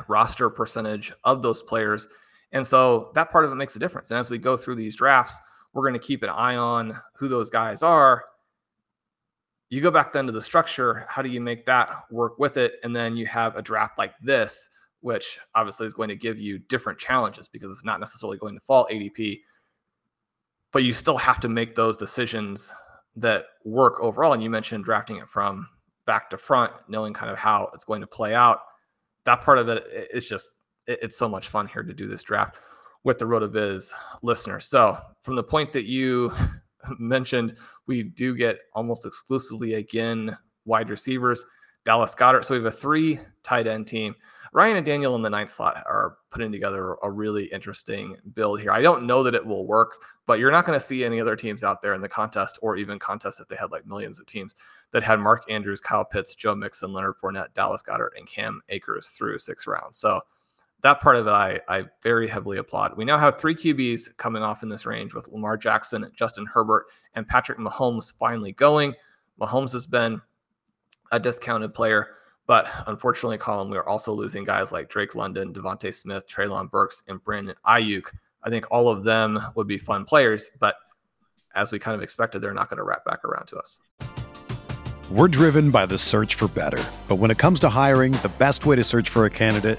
roster 0.08 0.50
percentage 0.50 1.12
of 1.24 1.42
those 1.42 1.62
players. 1.62 2.08
And 2.52 2.66
so 2.66 3.10
that 3.14 3.30
part 3.30 3.44
of 3.44 3.52
it 3.52 3.56
makes 3.56 3.74
a 3.76 3.78
difference. 3.78 4.10
And 4.10 4.18
as 4.18 4.30
we 4.30 4.38
go 4.38 4.56
through 4.56 4.76
these 4.76 4.96
drafts, 4.96 5.40
we're 5.72 5.82
going 5.82 6.00
to 6.00 6.06
keep 6.06 6.22
an 6.22 6.30
eye 6.30 6.56
on 6.56 6.98
who 7.14 7.28
those 7.28 7.50
guys 7.50 7.82
are. 7.82 8.24
You 9.68 9.80
go 9.80 9.90
back 9.90 10.12
then 10.12 10.26
to 10.26 10.32
the 10.32 10.42
structure. 10.42 11.06
How 11.08 11.22
do 11.22 11.28
you 11.28 11.40
make 11.40 11.64
that 11.66 11.90
work 12.10 12.38
with 12.38 12.56
it? 12.56 12.74
And 12.82 12.94
then 12.94 13.16
you 13.16 13.26
have 13.26 13.54
a 13.56 13.62
draft 13.62 13.98
like 13.98 14.14
this, 14.20 14.68
which 15.00 15.38
obviously 15.54 15.86
is 15.86 15.94
going 15.94 16.08
to 16.08 16.16
give 16.16 16.40
you 16.40 16.58
different 16.58 16.98
challenges 16.98 17.48
because 17.48 17.70
it's 17.70 17.84
not 17.84 18.00
necessarily 18.00 18.38
going 18.38 18.54
to 18.54 18.60
fall 18.60 18.88
ADP 18.90 19.40
but 20.72 20.84
you 20.84 20.92
still 20.92 21.16
have 21.16 21.40
to 21.40 21.48
make 21.48 21.74
those 21.74 21.96
decisions 21.96 22.72
that 23.16 23.46
work 23.64 24.00
overall. 24.00 24.32
And 24.32 24.42
you 24.42 24.50
mentioned 24.50 24.84
drafting 24.84 25.16
it 25.16 25.28
from 25.28 25.68
back 26.06 26.30
to 26.30 26.38
front, 26.38 26.72
knowing 26.88 27.12
kind 27.12 27.30
of 27.30 27.38
how 27.38 27.70
it's 27.74 27.84
going 27.84 28.00
to 28.00 28.06
play 28.06 28.34
out. 28.34 28.60
That 29.24 29.42
part 29.42 29.58
of 29.58 29.68
it 29.68 29.84
is 30.12 30.26
just 30.26 30.50
it's 30.86 31.16
so 31.16 31.28
much 31.28 31.48
fun 31.48 31.66
here 31.66 31.82
to 31.82 31.92
do 31.92 32.08
this 32.08 32.22
draft 32.22 32.56
with 33.04 33.18
the 33.18 33.24
RotoViz 33.24 33.92
listeners. 34.22 34.66
So 34.66 34.98
from 35.22 35.36
the 35.36 35.42
point 35.42 35.72
that 35.72 35.86
you 35.86 36.32
mentioned, 36.98 37.56
we 37.86 38.02
do 38.02 38.36
get 38.36 38.58
almost 38.74 39.06
exclusively 39.06 39.74
again 39.74 40.36
wide 40.64 40.90
receivers, 40.90 41.44
Dallas 41.84 42.14
Goedert. 42.14 42.44
So 42.44 42.54
we 42.54 42.58
have 42.58 42.72
a 42.72 42.76
three 42.76 43.18
tight 43.42 43.66
end 43.66 43.86
team. 43.86 44.14
Ryan 44.52 44.78
and 44.78 44.86
Daniel 44.86 45.14
in 45.14 45.22
the 45.22 45.30
ninth 45.30 45.50
slot 45.50 45.82
are 45.86 46.16
putting 46.30 46.50
together 46.50 46.96
a 47.04 47.10
really 47.10 47.44
interesting 47.46 48.16
build 48.34 48.60
here. 48.60 48.72
I 48.72 48.82
don't 48.82 49.06
know 49.06 49.22
that 49.22 49.34
it 49.34 49.46
will 49.46 49.64
work, 49.64 50.02
but 50.26 50.40
you're 50.40 50.50
not 50.50 50.66
going 50.66 50.78
to 50.78 50.84
see 50.84 51.04
any 51.04 51.20
other 51.20 51.36
teams 51.36 51.62
out 51.62 51.80
there 51.80 51.94
in 51.94 52.00
the 52.00 52.08
contest 52.08 52.58
or 52.60 52.76
even 52.76 52.98
contests 52.98 53.38
if 53.38 53.46
they 53.46 53.54
had 53.54 53.70
like 53.70 53.86
millions 53.86 54.18
of 54.18 54.26
teams 54.26 54.56
that 54.90 55.04
had 55.04 55.20
Mark 55.20 55.44
Andrews, 55.48 55.80
Kyle 55.80 56.04
Pitts, 56.04 56.34
Joe 56.34 56.56
Mixon, 56.56 56.92
Leonard 56.92 57.14
Fournette, 57.22 57.54
Dallas 57.54 57.82
Goedert, 57.82 58.10
and 58.16 58.26
Cam 58.26 58.60
Akers 58.70 59.10
through 59.10 59.38
six 59.38 59.68
rounds. 59.68 59.98
So 59.98 60.20
that 60.82 61.00
part 61.00 61.16
of 61.16 61.26
it 61.26 61.30
I, 61.30 61.60
I 61.68 61.84
very 62.02 62.28
heavily 62.28 62.58
applaud. 62.58 62.96
We 62.96 63.04
now 63.04 63.18
have 63.18 63.38
three 63.38 63.54
QBs 63.54 64.16
coming 64.16 64.42
off 64.42 64.62
in 64.62 64.68
this 64.68 64.86
range 64.86 65.14
with 65.14 65.28
Lamar 65.28 65.56
Jackson, 65.56 66.10
Justin 66.14 66.46
Herbert, 66.46 66.86
and 67.14 67.26
Patrick 67.26 67.58
Mahomes 67.58 68.16
finally 68.16 68.52
going. 68.52 68.94
Mahomes 69.40 69.72
has 69.72 69.86
been 69.86 70.20
a 71.12 71.20
discounted 71.20 71.74
player 71.74 72.16
but 72.50 72.68
unfortunately, 72.88 73.38
Colm, 73.38 73.70
we 73.70 73.76
are 73.76 73.88
also 73.88 74.12
losing 74.12 74.42
guys 74.42 74.72
like 74.72 74.88
Drake 74.88 75.14
London, 75.14 75.54
DeVonta 75.54 75.94
Smith, 75.94 76.26
Treylon 76.26 76.68
Burks, 76.68 77.04
and 77.06 77.22
Brandon 77.22 77.54
Aiyuk. 77.64 78.08
I 78.42 78.50
think 78.50 78.66
all 78.72 78.88
of 78.88 79.04
them 79.04 79.38
would 79.54 79.68
be 79.68 79.78
fun 79.78 80.04
players, 80.04 80.50
but 80.58 80.74
as 81.54 81.70
we 81.70 81.78
kind 81.78 81.94
of 81.94 82.02
expected, 82.02 82.40
they're 82.40 82.52
not 82.52 82.68
going 82.68 82.78
to 82.78 82.82
wrap 82.82 83.04
back 83.04 83.24
around 83.24 83.46
to 83.46 83.56
us. 83.56 83.78
We're 85.12 85.28
driven 85.28 85.70
by 85.70 85.86
the 85.86 85.96
search 85.96 86.34
for 86.34 86.48
better. 86.48 86.82
But 87.06 87.20
when 87.20 87.30
it 87.30 87.38
comes 87.38 87.60
to 87.60 87.68
hiring, 87.68 88.14
the 88.14 88.32
best 88.40 88.66
way 88.66 88.74
to 88.74 88.82
search 88.82 89.08
for 89.08 89.26
a 89.26 89.30
candidate 89.30 89.78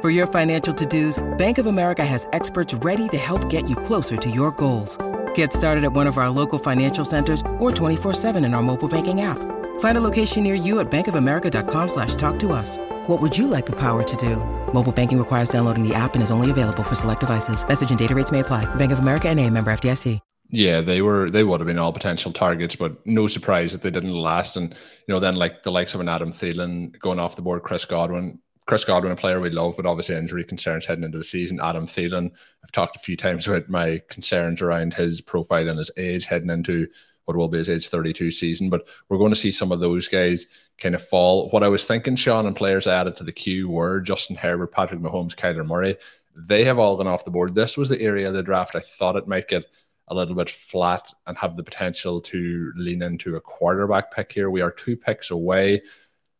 For 0.00 0.10
your 0.10 0.28
financial 0.28 0.72
to-dos, 0.72 1.18
Bank 1.38 1.58
of 1.58 1.66
America 1.66 2.06
has 2.06 2.28
experts 2.32 2.72
ready 2.72 3.08
to 3.08 3.18
help 3.18 3.50
get 3.50 3.68
you 3.68 3.74
closer 3.74 4.16
to 4.16 4.30
your 4.30 4.52
goals. 4.52 4.96
Get 5.34 5.52
started 5.52 5.82
at 5.82 5.92
one 5.92 6.06
of 6.06 6.18
our 6.18 6.30
local 6.30 6.60
financial 6.60 7.04
centers 7.04 7.40
or 7.58 7.72
24-7 7.72 8.36
in 8.44 8.54
our 8.54 8.62
mobile 8.62 8.88
banking 8.88 9.22
app. 9.22 9.38
Find 9.80 9.98
a 9.98 10.00
location 10.00 10.44
near 10.44 10.54
you 10.54 10.78
at 10.78 10.88
bankofamerica.com 10.88 11.88
slash 11.88 12.14
talk 12.14 12.38
to 12.38 12.52
us. 12.52 12.78
What 13.08 13.20
would 13.20 13.36
you 13.36 13.48
like 13.48 13.66
the 13.66 13.72
power 13.72 14.04
to 14.04 14.16
do? 14.16 14.36
Mobile 14.72 14.92
banking 14.92 15.18
requires 15.18 15.48
downloading 15.48 15.82
the 15.82 15.96
app 15.96 16.14
and 16.14 16.22
is 16.22 16.30
only 16.30 16.52
available 16.52 16.84
for 16.84 16.94
select 16.94 17.22
devices. 17.22 17.66
Message 17.66 17.90
and 17.90 17.98
data 17.98 18.14
rates 18.14 18.30
may 18.30 18.38
apply. 18.38 18.72
Bank 18.76 18.92
of 18.92 19.00
America 19.00 19.28
and 19.28 19.40
a 19.40 19.50
member 19.50 19.72
FDIC. 19.72 20.20
Yeah, 20.50 20.80
they 20.80 21.02
were 21.02 21.28
they 21.28 21.44
would 21.44 21.60
have 21.60 21.66
been 21.66 21.78
all 21.78 21.92
potential 21.92 22.32
targets, 22.32 22.74
but 22.74 23.06
no 23.06 23.26
surprise 23.26 23.72
that 23.72 23.82
they 23.82 23.90
didn't 23.90 24.14
last. 24.14 24.56
And 24.56 24.70
you 25.06 25.12
know, 25.12 25.20
then 25.20 25.36
like 25.36 25.62
the 25.62 25.70
likes 25.70 25.94
of 25.94 26.00
an 26.00 26.08
Adam 26.08 26.30
Thielen 26.32 26.98
going 27.00 27.18
off 27.18 27.36
the 27.36 27.42
board, 27.42 27.64
Chris 27.64 27.84
Godwin, 27.84 28.40
Chris 28.68 28.84
Godwin, 28.84 29.12
a 29.12 29.16
player 29.16 29.40
we 29.40 29.48
love, 29.48 29.78
but 29.78 29.86
obviously 29.86 30.14
injury 30.14 30.44
concerns 30.44 30.84
heading 30.84 31.02
into 31.02 31.16
the 31.16 31.24
season. 31.24 31.58
Adam 31.58 31.86
Thielen, 31.86 32.30
I've 32.62 32.70
talked 32.70 32.96
a 32.96 32.98
few 32.98 33.16
times 33.16 33.48
about 33.48 33.70
my 33.70 34.02
concerns 34.10 34.60
around 34.60 34.92
his 34.92 35.22
profile 35.22 35.70
and 35.70 35.78
his 35.78 35.90
age 35.96 36.26
heading 36.26 36.50
into 36.50 36.86
what 37.24 37.34
will 37.34 37.48
be 37.48 37.56
his 37.56 37.70
age 37.70 37.88
32 37.88 38.30
season. 38.30 38.68
But 38.68 38.86
we're 39.08 39.16
going 39.16 39.30
to 39.30 39.36
see 39.36 39.52
some 39.52 39.72
of 39.72 39.80
those 39.80 40.06
guys 40.06 40.46
kind 40.76 40.94
of 40.94 41.02
fall. 41.02 41.48
What 41.48 41.62
I 41.62 41.68
was 41.68 41.86
thinking, 41.86 42.14
Shawn, 42.14 42.44
and 42.44 42.54
players 42.54 42.86
I 42.86 43.00
added 43.00 43.16
to 43.16 43.24
the 43.24 43.32
queue 43.32 43.70
were 43.70 44.02
Justin 44.02 44.36
Herbert, 44.36 44.70
Patrick 44.70 45.00
Mahomes, 45.00 45.34
Kyler 45.34 45.66
Murray. 45.66 45.96
They 46.36 46.62
have 46.64 46.78
all 46.78 46.98
gone 46.98 47.06
off 47.06 47.24
the 47.24 47.30
board. 47.30 47.54
This 47.54 47.78
was 47.78 47.88
the 47.88 48.02
area 48.02 48.28
of 48.28 48.34
the 48.34 48.42
draft 48.42 48.76
I 48.76 48.80
thought 48.80 49.16
it 49.16 49.26
might 49.26 49.48
get 49.48 49.64
a 50.08 50.14
little 50.14 50.34
bit 50.34 50.50
flat 50.50 51.10
and 51.26 51.38
have 51.38 51.56
the 51.56 51.62
potential 51.62 52.20
to 52.20 52.72
lean 52.76 53.00
into 53.00 53.36
a 53.36 53.40
quarterback 53.40 54.12
pick 54.12 54.30
here. 54.30 54.50
We 54.50 54.60
are 54.60 54.70
two 54.70 54.96
picks 54.96 55.30
away. 55.30 55.80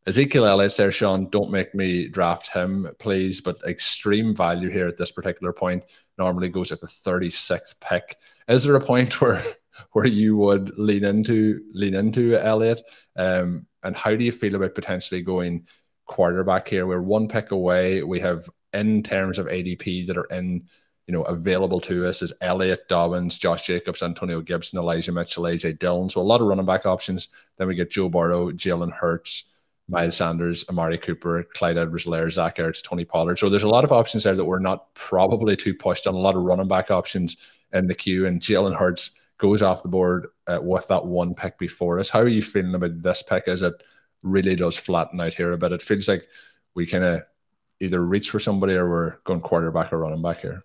Ezekiel 0.09 0.47
Elliott's 0.47 0.79
there, 0.79 0.91
Shawn. 0.91 1.29
Don't 1.29 1.51
make 1.51 1.75
me 1.75 2.09
draft 2.09 2.49
him, 2.49 2.89
please. 2.99 3.43
But 3.43 3.59
extreme 3.67 4.35
value 4.35 4.71
here 4.71 4.89
at 4.89 4.97
this 4.97 5.11
particular 5.11 5.53
point 5.53 5.85
normally 6.17 6.49
goes 6.49 6.73
at 6.73 6.81
the 6.81 6.87
36th 6.87 7.79
pick. 7.81 8.17
Is 8.49 8.65
there 8.65 8.75
a 8.75 8.81
point 8.81 9.21
where 9.21 9.43
where 9.93 10.07
you 10.07 10.39
would 10.39 10.77
lean 10.79 11.05
into 11.05 11.63
lean 11.73 11.95
into 11.95 12.37
Elliott? 12.37 12.81
Um, 13.17 13.67
and 13.83 13.95
how 13.95 14.17
do 14.17 14.25
you 14.25 14.33
feel 14.33 14.55
about 14.55 14.75
potentially 14.75 15.21
going 15.21 15.67
quarterback 16.07 16.69
here? 16.69 16.87
We're 16.87 17.03
one 17.03 17.29
pick 17.29 17.51
away. 17.51 18.03
We 18.03 18.19
have 18.21 18.49
in 18.73 19.03
terms 19.03 19.39
of 19.39 19.47
ADP 19.47 20.07
that 20.07 20.17
are 20.17 20.25
in 20.25 20.67
you 21.07 21.13
know, 21.13 21.23
available 21.23 21.81
to 21.81 22.07
us 22.07 22.21
is 22.21 22.35
Elliott, 22.43 22.87
Dobbins, 22.89 23.39
Josh 23.39 23.67
Jacobs, 23.67 24.03
Antonio 24.03 24.43
Gibson, 24.43 24.79
Elijah 24.79 25.13
Mitchell, 25.13 25.45
AJ 25.45 25.79
Dillon. 25.79 26.09
So 26.11 26.21
a 26.21 26.23
lot 26.23 26.43
of 26.43 26.47
running 26.47 26.67
back 26.67 26.85
options. 26.85 27.29
Then 27.57 27.67
we 27.69 27.75
get 27.75 27.91
Joe 27.91 28.11
Burrow, 28.11 28.51
Jalen 28.53 28.93
Hurts, 28.93 29.45
Miles 29.89 30.17
Sanders, 30.17 30.69
Amari 30.69 30.99
Cooper, 30.99 31.45
Clyde 31.55 31.79
Edwards-Helaire, 31.79 32.31
Zach 32.31 32.57
Ertz, 32.57 32.83
Tony 32.83 33.05
Pollard. 33.05 33.39
So 33.39 33.49
there's 33.49 33.63
a 33.63 33.69
lot 33.69 33.85
of 33.85 33.93
options 33.93 34.25
there 34.25 34.35
that 34.35 34.45
we're 34.45 34.59
not 34.59 34.93
probably 34.95 35.57
too 35.57 35.75
pushed 35.75 36.07
on. 36.07 36.15
A 36.15 36.19
lot 36.19 36.37
of 36.37 36.43
running 36.43 36.69
back 36.69 36.91
options 36.91 37.37
in 37.73 37.87
the 37.87 37.95
queue, 37.95 38.27
and 38.27 38.41
Jalen 38.41 38.77
Hurts 38.77 39.13
goes 39.39 39.63
off 39.63 39.83
the 39.83 39.89
board 39.89 40.27
uh, 40.47 40.59
with 40.61 40.89
that 40.89 41.07
one 41.07 41.35
pick 41.35 41.59
before 41.59 41.99
us. 41.99 42.11
How 42.11 42.21
are 42.21 42.29
you 42.29 42.43
feeling 42.43 42.75
about 42.75 43.03
this 43.03 43.23
pick 43.23 43.49
as 43.49 43.63
it 43.63 43.83
really 44.23 44.57
does 44.57 44.77
flatten 44.77 45.21
out 45.21 45.35
here 45.35 45.53
a 45.53 45.59
bit? 45.59 45.73
It 45.73 45.83
feels 45.83 46.09
like 46.09 46.27
we 46.75 46.87
kind 46.87 47.05
of 47.05 47.23
either 47.81 48.05
reach 48.05 48.31
for 48.31 48.41
somebody 48.41 48.75
or 48.75 48.91
we're 48.91 49.17
going 49.25 49.41
quarterback 49.41 49.93
or 49.93 49.99
running 49.99 50.21
back 50.23 50.41
here. 50.41 50.65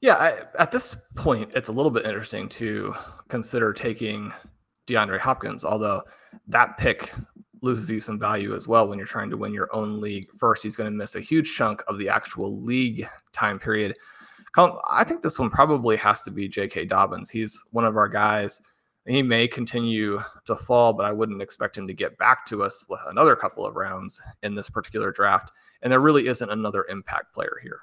Yeah, 0.00 0.14
I, 0.14 0.62
at 0.62 0.70
this 0.70 0.94
point, 1.16 1.50
it's 1.54 1.68
a 1.68 1.72
little 1.72 1.90
bit 1.90 2.06
interesting 2.06 2.48
to 2.50 2.94
consider 3.26 3.72
taking 3.72 4.32
DeAndre 4.86 5.18
Hopkins, 5.18 5.64
although 5.64 6.02
that 6.46 6.78
pick 6.78 7.12
loses 7.62 7.90
you 7.90 8.00
some 8.00 8.18
value 8.18 8.54
as 8.54 8.68
well 8.68 8.88
when 8.88 8.98
you're 8.98 9.06
trying 9.06 9.30
to 9.30 9.36
win 9.36 9.52
your 9.52 9.74
own 9.74 10.00
league. 10.00 10.28
First, 10.38 10.62
he's 10.62 10.76
going 10.76 10.90
to 10.90 10.96
miss 10.96 11.14
a 11.14 11.20
huge 11.20 11.54
chunk 11.54 11.82
of 11.88 11.98
the 11.98 12.08
actual 12.08 12.60
league 12.60 13.08
time 13.32 13.58
period. 13.58 13.96
I 14.56 15.04
think 15.04 15.22
this 15.22 15.38
one 15.38 15.50
probably 15.50 15.96
has 15.96 16.22
to 16.22 16.30
be 16.30 16.48
J.K. 16.48 16.86
Dobbins. 16.86 17.30
He's 17.30 17.62
one 17.70 17.84
of 17.84 17.96
our 17.96 18.08
guys. 18.08 18.60
He 19.06 19.22
may 19.22 19.46
continue 19.46 20.20
to 20.44 20.56
fall, 20.56 20.92
but 20.92 21.06
I 21.06 21.12
wouldn't 21.12 21.40
expect 21.40 21.78
him 21.78 21.86
to 21.86 21.94
get 21.94 22.18
back 22.18 22.44
to 22.46 22.62
us 22.62 22.84
with 22.88 23.00
another 23.06 23.36
couple 23.36 23.64
of 23.64 23.76
rounds 23.76 24.20
in 24.42 24.54
this 24.54 24.68
particular 24.68 25.12
draft. 25.12 25.52
And 25.82 25.92
there 25.92 26.00
really 26.00 26.26
isn't 26.26 26.50
another 26.50 26.84
impact 26.88 27.32
player 27.32 27.58
here. 27.62 27.80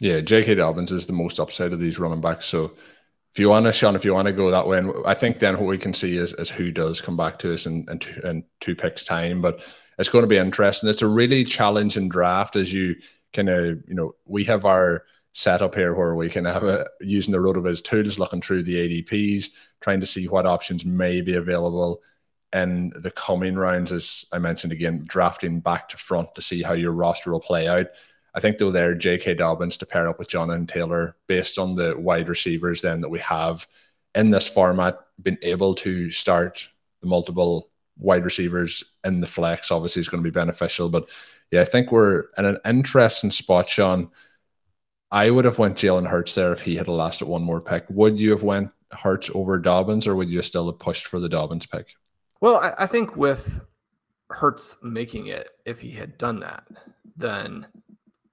Yeah, 0.00 0.20
J.K. 0.20 0.54
Dobbins 0.54 0.92
is 0.92 1.06
the 1.06 1.12
most 1.12 1.40
upside 1.40 1.72
of 1.72 1.80
these 1.80 1.98
running 1.98 2.20
backs. 2.20 2.46
So 2.46 2.72
if 3.32 3.38
you 3.38 3.48
want 3.48 3.64
to, 3.64 3.72
Shawn, 3.72 3.96
if 3.96 4.04
you 4.04 4.12
want 4.12 4.28
to 4.28 4.34
go 4.34 4.50
that 4.50 4.66
way, 4.66 4.76
and 4.76 4.92
I 5.06 5.14
think 5.14 5.38
then 5.38 5.58
what 5.58 5.66
we 5.66 5.78
can 5.78 5.94
see 5.94 6.18
is, 6.18 6.34
is 6.34 6.50
who 6.50 6.70
does 6.70 7.00
come 7.00 7.16
back 7.16 7.38
to 7.38 7.54
us 7.54 7.64
in, 7.64 7.86
in, 7.90 7.98
two, 7.98 8.20
in 8.20 8.44
two 8.60 8.76
picks 8.76 9.04
time. 9.04 9.40
But 9.40 9.64
it's 9.98 10.10
going 10.10 10.22
to 10.22 10.28
be 10.28 10.36
interesting. 10.36 10.90
It's 10.90 11.00
a 11.00 11.06
really 11.06 11.42
challenging 11.44 12.10
draft 12.10 12.56
as 12.56 12.70
you 12.70 12.96
kind 13.32 13.48
of, 13.48 13.82
you 13.88 13.94
know, 13.94 14.14
we 14.26 14.44
have 14.44 14.66
our 14.66 15.04
setup 15.32 15.74
here 15.74 15.94
where 15.94 16.14
we 16.14 16.28
can 16.28 16.44
have 16.44 16.62
a 16.64 16.86
using 17.00 17.32
the 17.32 17.38
RotoViz 17.38 17.82
tools, 17.82 18.18
looking 18.18 18.42
through 18.42 18.64
the 18.64 19.02
ADPs, 19.02 19.46
trying 19.80 20.00
to 20.00 20.06
see 20.06 20.28
what 20.28 20.44
options 20.44 20.84
may 20.84 21.22
be 21.22 21.36
available 21.36 22.02
in 22.52 22.92
the 22.96 23.10
coming 23.10 23.56
rounds. 23.56 23.92
As 23.92 24.26
I 24.30 24.40
mentioned 24.40 24.74
again, 24.74 25.04
drafting 25.06 25.60
back 25.60 25.88
to 25.88 25.96
front 25.96 26.34
to 26.34 26.42
see 26.42 26.62
how 26.62 26.74
your 26.74 26.92
roster 26.92 27.32
will 27.32 27.40
play 27.40 27.66
out. 27.66 27.86
I 28.34 28.40
think 28.40 28.58
though 28.58 28.70
there, 28.70 28.94
J.K. 28.94 29.34
Dobbins 29.34 29.76
to 29.78 29.86
pair 29.86 30.08
up 30.08 30.18
with 30.18 30.28
Jonathan 30.28 30.66
Taylor, 30.66 31.16
based 31.26 31.58
on 31.58 31.74
the 31.74 31.94
wide 31.98 32.28
receivers 32.28 32.80
then 32.80 33.00
that 33.02 33.10
we 33.10 33.18
have 33.18 33.66
in 34.14 34.30
this 34.30 34.48
format, 34.48 34.98
been 35.20 35.38
able 35.42 35.74
to 35.76 36.10
start 36.10 36.68
the 37.00 37.08
multiple 37.08 37.70
wide 37.98 38.24
receivers 38.24 38.82
in 39.04 39.20
the 39.20 39.26
flex 39.26 39.70
obviously 39.70 40.00
is 40.00 40.08
going 40.08 40.22
to 40.22 40.28
be 40.28 40.32
beneficial. 40.32 40.88
But 40.88 41.08
yeah, 41.50 41.60
I 41.60 41.64
think 41.64 41.92
we're 41.92 42.24
in 42.38 42.46
an 42.46 42.58
interesting 42.64 43.30
spot, 43.30 43.68
Shawn. 43.68 44.10
I 45.10 45.28
would 45.28 45.44
have 45.44 45.58
went 45.58 45.76
Jalen 45.76 46.08
Hurts 46.08 46.34
there 46.34 46.52
if 46.52 46.60
he 46.62 46.74
had 46.74 46.88
lasted 46.88 47.28
one 47.28 47.42
more 47.42 47.60
pick. 47.60 47.84
Would 47.90 48.18
you 48.18 48.30
have 48.30 48.42
went 48.42 48.70
Hurts 48.90 49.30
over 49.34 49.58
Dobbins, 49.58 50.06
or 50.06 50.16
would 50.16 50.30
you 50.30 50.40
still 50.42 50.66
have 50.66 50.78
pushed 50.78 51.06
for 51.06 51.20
the 51.20 51.28
Dobbins 51.28 51.66
pick? 51.66 51.94
Well, 52.40 52.56
I, 52.56 52.72
I 52.78 52.86
think 52.86 53.16
with 53.16 53.60
Hurts 54.30 54.78
making 54.82 55.26
it, 55.26 55.50
if 55.66 55.80
he 55.80 55.90
had 55.90 56.16
done 56.16 56.40
that, 56.40 56.64
then 57.16 57.66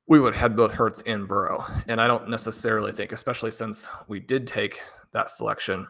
we 0.10 0.20
would 0.20 0.34
have 0.34 0.42
had 0.42 0.58
both 0.58 0.74
Hurts 0.74 1.04
and 1.06 1.28
Burrow. 1.28 1.64
And 1.88 2.02
I 2.02 2.08
don't 2.08 2.30
necessarily 2.30 2.92
think, 2.92 3.12
especially 3.12 3.52
since 3.52 3.88
we 4.08 4.20
did 4.20 4.48
take 4.48 4.82
that 5.14 5.30
selection 5.30 5.88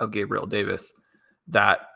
of 0.00 0.10
Gabriel 0.10 0.46
Davis, 0.46 0.92
that 1.46 1.86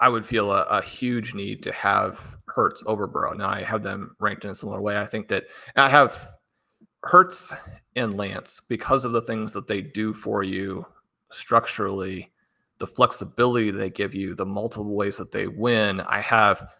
I 0.00 0.08
would 0.08 0.26
feel 0.26 0.50
a, 0.50 0.62
a, 0.64 0.82
huge 0.82 1.34
need 1.34 1.62
to 1.62 1.72
have 1.72 2.20
Hurts 2.46 2.82
over 2.84 3.06
Burrow. 3.06 3.32
Now 3.32 3.48
I 3.48 3.62
have 3.62 3.82
them 3.82 4.16
ranked 4.18 4.44
in 4.44 4.50
a 4.50 4.54
similar 4.54 4.80
way. 4.80 4.98
I 4.98 5.06
think 5.06 5.28
that 5.28 5.44
I 5.76 5.88
have 5.88 6.32
Hurts 7.04 7.54
and 7.94 8.16
Lance 8.16 8.60
because 8.68 9.04
of 9.04 9.12
the 9.12 9.22
things 9.22 9.52
that 9.52 9.68
they 9.68 9.80
do 9.80 10.12
for 10.12 10.42
you 10.42 10.84
structurally, 11.30 12.32
the 12.78 12.86
flexibility 12.86 13.70
they 13.70 13.90
give 13.90 14.14
you, 14.14 14.34
the 14.34 14.44
multiple 14.44 14.96
ways 14.96 15.16
that 15.16 15.30
they 15.30 15.46
win. 15.46 16.00
I 16.00 16.20
have 16.20 16.74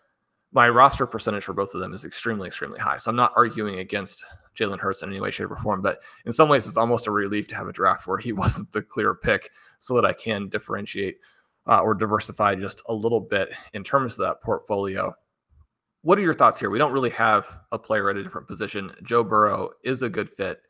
my 0.56 0.70
roster 0.70 1.06
percentage 1.06 1.44
for 1.44 1.52
both 1.52 1.74
of 1.74 1.82
them 1.82 1.92
is 1.92 2.06
extremely, 2.06 2.46
extremely 2.46 2.78
high. 2.78 2.96
So 2.96 3.10
I'm 3.10 3.16
not 3.16 3.34
arguing 3.36 3.78
against 3.78 4.24
Jalen 4.58 4.78
Hurts 4.78 5.02
in 5.02 5.10
any 5.10 5.20
way, 5.20 5.30
shape, 5.30 5.50
or 5.50 5.56
form. 5.58 5.82
But 5.82 6.00
in 6.24 6.32
some 6.32 6.48
ways, 6.48 6.66
it's 6.66 6.78
almost 6.78 7.06
a 7.06 7.10
relief 7.10 7.46
to 7.48 7.56
have 7.56 7.68
a 7.68 7.72
draft 7.74 8.06
where 8.06 8.16
he 8.16 8.32
wasn't 8.32 8.72
the 8.72 8.80
clear 8.80 9.14
pick 9.14 9.50
so 9.80 9.94
that 9.94 10.06
I 10.06 10.14
can 10.14 10.48
differentiate 10.48 11.18
uh, 11.66 11.80
or 11.80 11.94
diversify 11.94 12.54
just 12.54 12.80
a 12.88 12.94
little 12.94 13.20
bit 13.20 13.50
in 13.74 13.84
terms 13.84 14.14
of 14.14 14.20
that 14.20 14.42
portfolio. 14.42 15.14
What 16.00 16.18
are 16.18 16.22
your 16.22 16.32
thoughts 16.32 16.58
here? 16.58 16.70
We 16.70 16.78
don't 16.78 16.92
really 16.92 17.10
have 17.10 17.46
a 17.70 17.78
player 17.78 18.08
at 18.08 18.16
a 18.16 18.22
different 18.22 18.48
position. 18.48 18.92
Joe 19.02 19.22
Burrow 19.22 19.72
is 19.84 20.00
a 20.00 20.08
good 20.08 20.30
fit. 20.30 20.62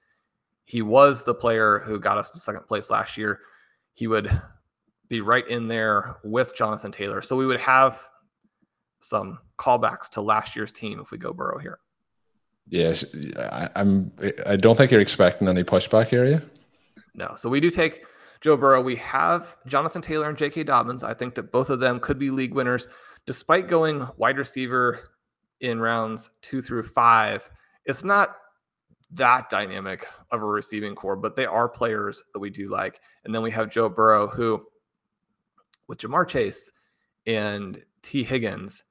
He 0.64 0.83
was 0.83 1.22
the 1.22 1.35
player 1.35 1.79
who 1.79 2.01
got 2.01 2.18
us 2.18 2.31
to 2.31 2.40
second 2.40 2.66
place 2.66 2.90
last 2.90 3.16
year. 3.16 3.38
He 3.94 4.09
would 4.09 4.37
be 5.07 5.20
right 5.20 5.46
in 5.46 5.68
there 5.68 6.16
with 6.25 6.57
Jonathan 6.57 6.90
Taylor. 6.90 7.22
So 7.22 7.37
we 7.37 7.46
would 7.46 7.61
have 7.61 8.03
some 9.09 9.38
callbacks 9.59 10.09
to 10.11 10.21
last 10.21 10.57
year's 10.57 10.73
team 10.73 11.01
if 11.01 11.11
we 11.11 11.19
go 11.19 11.33
Burrow 11.33 11.59
here. 11.59 11.79
Yes, 12.68 13.05
I, 13.39 13.68
I'm. 13.76 14.12
I 14.45 14.57
don't 14.57 14.76
think 14.76 14.91
you're 14.91 15.01
expecting 15.01 15.49
any 15.49 15.62
pushback 15.62 16.09
here, 16.09 16.24
you? 16.24 16.43
No. 17.14 17.35
So 17.37 17.49
we 17.49 17.61
do 17.61 17.70
take 17.70 18.05
Joe 18.41 18.57
Burrow. 18.57 18.83
We 18.83 18.97
have 18.97 19.57
Jonathan 19.66 20.03
Taylor 20.03 20.28
and 20.28 20.37
J.K. 20.37 20.64
Dobbins. 20.64 21.05
I 21.05 21.14
think 21.14 21.35
that 21.37 21.53
both 21.53 21.70
of 21.70 21.78
them 21.78 22.01
could 22.01 22.18
be 22.18 22.30
league 22.30 22.55
winners, 22.55 22.89
despite 23.24 23.68
going 23.68 24.07
wide 24.16 24.37
receiver 24.37 25.11
in 25.61 25.80
rounds 25.80 26.30
two 26.43 26.61
through 26.61 26.83
five. 26.83 27.49
It's 27.85 28.05
not 28.05 28.30
that 29.12 29.49
dynamic 29.49 30.07
of 30.33 30.43
a 30.43 30.47
receiving 30.47 30.95
corps, 30.95 31.16
but 31.16 31.37
they 31.37 31.47
are 31.47 31.68
players 31.68 32.24
that 32.33 32.41
we 32.41 32.51
do 32.51 32.68
like. 32.68 33.01
And 33.24 33.35
then 33.35 33.43
we 33.43 33.51
have 33.53 33.70
Joe 33.70 33.89
Burrow, 33.89 34.26
who 34.26 34.66
with 35.87 35.99
Ja'Marr 35.99 36.26
Chase 36.26 36.72
and 37.26 37.83
Tee 38.03 38.24
Higgins, 38.24 38.85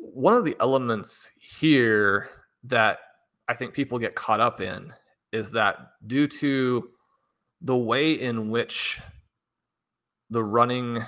one 0.00 0.34
of 0.34 0.44
the 0.44 0.56
elements 0.60 1.30
here 1.40 2.28
that 2.64 2.98
I 3.48 3.54
think 3.54 3.72
people 3.72 3.98
get 3.98 4.14
caught 4.14 4.40
up 4.40 4.60
in 4.60 4.92
is 5.32 5.50
that 5.52 5.78
due 6.06 6.26
to 6.26 6.88
the 7.60 7.76
way 7.76 8.12
in 8.12 8.50
which 8.50 9.00
the 10.30 10.42
running 10.42 11.02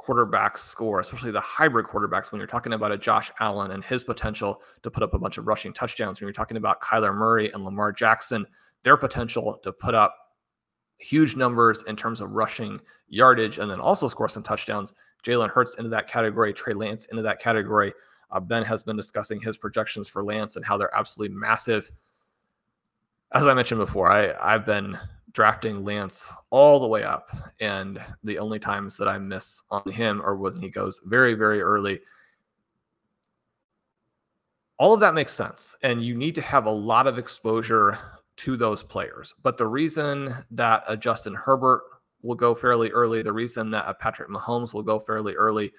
quarterbacks 0.00 0.58
score, 0.58 1.00
especially 1.00 1.30
the 1.30 1.40
hybrid 1.40 1.86
quarterbacks, 1.86 2.32
when 2.32 2.38
you're 2.40 2.46
talking 2.46 2.72
about 2.72 2.92
a 2.92 2.98
Josh 2.98 3.30
Allen 3.40 3.72
and 3.72 3.84
his 3.84 4.02
potential 4.02 4.62
to 4.82 4.90
put 4.90 5.02
up 5.02 5.14
a 5.14 5.18
bunch 5.18 5.38
of 5.38 5.46
rushing 5.46 5.72
touchdowns, 5.72 6.20
when 6.20 6.26
you're 6.26 6.32
talking 6.32 6.56
about 6.56 6.80
Kyler 6.80 7.14
Murray 7.14 7.50
and 7.52 7.64
Lamar 7.64 7.92
Jackson, 7.92 8.46
their 8.82 8.96
potential 8.96 9.58
to 9.62 9.72
put 9.72 9.94
up 9.94 10.14
huge 10.98 11.36
numbers 11.36 11.82
in 11.86 11.96
terms 11.96 12.20
of 12.20 12.32
rushing 12.32 12.80
yardage 13.08 13.58
and 13.58 13.70
then 13.70 13.80
also 13.80 14.08
score 14.08 14.28
some 14.28 14.42
touchdowns. 14.42 14.94
Jalen 15.24 15.50
Hurts 15.50 15.76
into 15.76 15.90
that 15.90 16.08
category, 16.08 16.52
Trey 16.52 16.72
Lance 16.72 17.06
into 17.06 17.22
that 17.22 17.40
category. 17.40 17.92
Uh, 18.32 18.40
ben 18.40 18.62
has 18.62 18.84
been 18.84 18.96
discussing 18.96 19.40
his 19.40 19.56
projections 19.56 20.08
for 20.08 20.22
Lance 20.22 20.56
and 20.56 20.64
how 20.64 20.76
they're 20.76 20.94
absolutely 20.94 21.36
massive. 21.36 21.90
As 23.32 23.46
I 23.46 23.54
mentioned 23.54 23.80
before, 23.80 24.10
I, 24.10 24.34
I've 24.40 24.66
been 24.66 24.98
drafting 25.32 25.84
Lance 25.84 26.32
all 26.50 26.80
the 26.80 26.88
way 26.88 27.04
up. 27.04 27.30
And 27.60 28.00
the 28.24 28.38
only 28.38 28.58
times 28.58 28.96
that 28.96 29.08
I 29.08 29.18
miss 29.18 29.62
on 29.70 29.90
him 29.90 30.20
are 30.22 30.36
when 30.36 30.60
he 30.60 30.68
goes 30.68 31.00
very, 31.04 31.34
very 31.34 31.60
early. 31.60 32.00
All 34.78 34.94
of 34.94 35.00
that 35.00 35.14
makes 35.14 35.32
sense. 35.32 35.76
And 35.82 36.04
you 36.04 36.16
need 36.16 36.34
to 36.36 36.42
have 36.42 36.66
a 36.66 36.70
lot 36.70 37.06
of 37.06 37.18
exposure 37.18 37.98
to 38.36 38.56
those 38.56 38.82
players. 38.82 39.34
But 39.42 39.58
the 39.58 39.66
reason 39.66 40.34
that 40.52 40.82
a 40.88 40.96
Justin 40.96 41.34
Herbert 41.34 41.82
will 42.22 42.34
go 42.34 42.54
fairly 42.54 42.90
early, 42.90 43.22
the 43.22 43.32
reason 43.32 43.70
that 43.70 43.84
a 43.86 43.94
Patrick 43.94 44.30
Mahomes 44.30 44.74
will 44.74 44.82
go 44.82 44.98
fairly 44.98 45.34
early, 45.34 45.72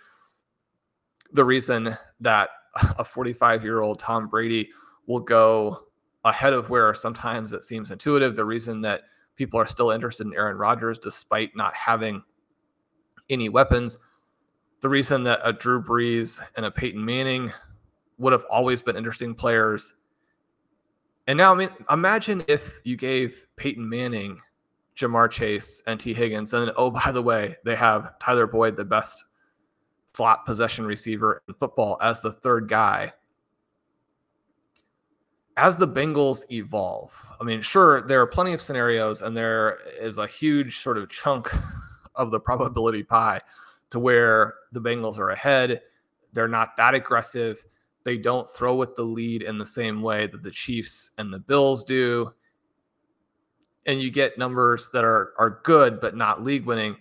the 1.33 1.45
reason 1.45 1.95
that 2.19 2.49
a 2.97 3.03
45 3.03 3.63
year 3.63 3.81
old 3.81 3.99
Tom 3.99 4.27
Brady 4.27 4.69
will 5.07 5.19
go 5.19 5.85
ahead 6.23 6.53
of 6.53 6.69
where 6.69 6.93
sometimes 6.93 7.51
it 7.53 7.63
seems 7.63 7.91
intuitive, 7.91 8.35
the 8.35 8.45
reason 8.45 8.81
that 8.81 9.01
people 9.35 9.59
are 9.59 9.65
still 9.65 9.91
interested 9.91 10.27
in 10.27 10.35
Aaron 10.35 10.57
Rodgers 10.57 10.99
despite 10.99 11.55
not 11.55 11.75
having 11.75 12.21
any 13.29 13.49
weapons. 13.49 13.97
The 14.81 14.89
reason 14.89 15.23
that 15.23 15.39
a 15.43 15.53
Drew 15.53 15.81
Brees 15.81 16.41
and 16.55 16.65
a 16.65 16.71
Peyton 16.71 17.03
Manning 17.03 17.51
would 18.17 18.33
have 18.33 18.45
always 18.49 18.81
been 18.81 18.95
interesting 18.95 19.33
players. 19.33 19.93
And 21.27 21.37
now, 21.37 21.53
I 21.53 21.55
mean, 21.55 21.69
imagine 21.89 22.43
if 22.47 22.79
you 22.83 22.97
gave 22.97 23.47
Peyton 23.55 23.87
Manning, 23.87 24.39
Ja'Marr 24.95 25.29
Chase, 25.29 25.81
and 25.87 25.99
Tee 25.99 26.13
Higgins, 26.13 26.53
and 26.53 26.67
then, 26.67 26.73
oh, 26.77 26.89
by 26.91 27.11
the 27.11 27.21
way, 27.21 27.55
they 27.63 27.75
have 27.75 28.19
Tyler 28.19 28.47
Boyd, 28.47 28.75
the 28.75 28.85
best 28.85 29.25
slot 30.13 30.45
possession 30.45 30.85
receiver 30.85 31.41
in 31.47 31.53
football, 31.55 31.97
as 32.01 32.21
the 32.21 32.31
third 32.31 32.67
guy 32.67 33.13
as 35.57 35.77
the 35.77 35.87
Bengals 35.87 36.43
evolve, 36.51 37.13
I 37.39 37.43
mean, 37.43 37.61
sure, 37.61 38.01
there 38.01 38.21
are 38.21 38.27
plenty 38.27 38.53
of 38.53 38.61
scenarios, 38.61 39.21
and 39.21 39.35
there 39.35 39.79
is 39.99 40.17
a 40.17 40.27
huge 40.27 40.79
sort 40.79 40.97
of 40.97 41.09
chunk 41.09 41.49
of 42.15 42.31
the 42.31 42.39
probability 42.39 43.03
pie 43.03 43.41
to 43.89 43.99
where 43.99 44.55
the 44.71 44.81
Bengals 44.81 45.19
are 45.19 45.29
ahead. 45.29 45.81
They're 46.33 46.47
not 46.47 46.75
that 46.77 46.95
aggressive. 46.95 47.63
They 48.03 48.17
don't 48.17 48.49
throw 48.49 48.75
with 48.75 48.95
the 48.95 49.03
lead 49.03 49.43
in 49.43 49.57
the 49.57 49.65
same 49.65 50.01
way 50.01 50.27
that 50.27 50.41
the 50.41 50.51
Chiefs 50.51 51.11
and 51.17 51.31
the 51.31 51.39
Bills 51.39 51.83
do. 51.83 52.33
And 53.85 54.01
you 54.01 54.09
get 54.09 54.37
numbers 54.37 54.89
that 54.93 55.03
are 55.03 55.33
are 55.37 55.61
good 55.63 55.99
but 55.99 56.15
not 56.15 56.43
league 56.43 56.65
winning. 56.65 56.95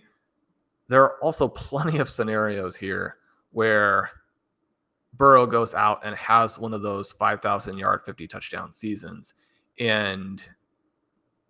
There 0.91 1.03
are 1.03 1.15
also 1.23 1.47
plenty 1.67 1.99
of 1.99 2.09
scenarios 2.09 2.75
here 2.75 3.15
where 3.51 4.09
Burrow 5.13 5.45
goes 5.45 5.73
out 5.73 6.05
and 6.05 6.13
has 6.17 6.59
one 6.59 6.73
of 6.73 6.81
those 6.81 7.13
5,000 7.13 7.77
yard, 7.77 8.01
50 8.05 8.27
touchdown 8.27 8.73
seasons. 8.73 9.33
And 9.79 10.45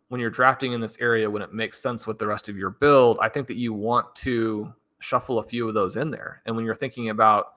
when 0.09 0.21
you're 0.21 0.29
drafting 0.29 0.73
in 0.73 0.81
this 0.81 0.97
area, 0.99 1.29
when 1.29 1.41
it 1.41 1.53
makes 1.53 1.81
sense 1.81 2.05
with 2.05 2.19
the 2.19 2.27
rest 2.27 2.49
of 2.49 2.57
your 2.57 2.69
build, 2.69 3.17
I 3.19 3.29
think 3.29 3.47
that 3.47 3.57
you 3.57 3.73
want 3.73 4.13
to 4.17 4.71
shuffle 4.99 5.39
a 5.39 5.43
few 5.43 5.67
of 5.67 5.73
those 5.73 5.95
in 5.95 6.11
there. 6.11 6.43
And 6.45 6.55
when 6.55 6.63
you're 6.63 6.75
thinking 6.75 7.09
about 7.09 7.53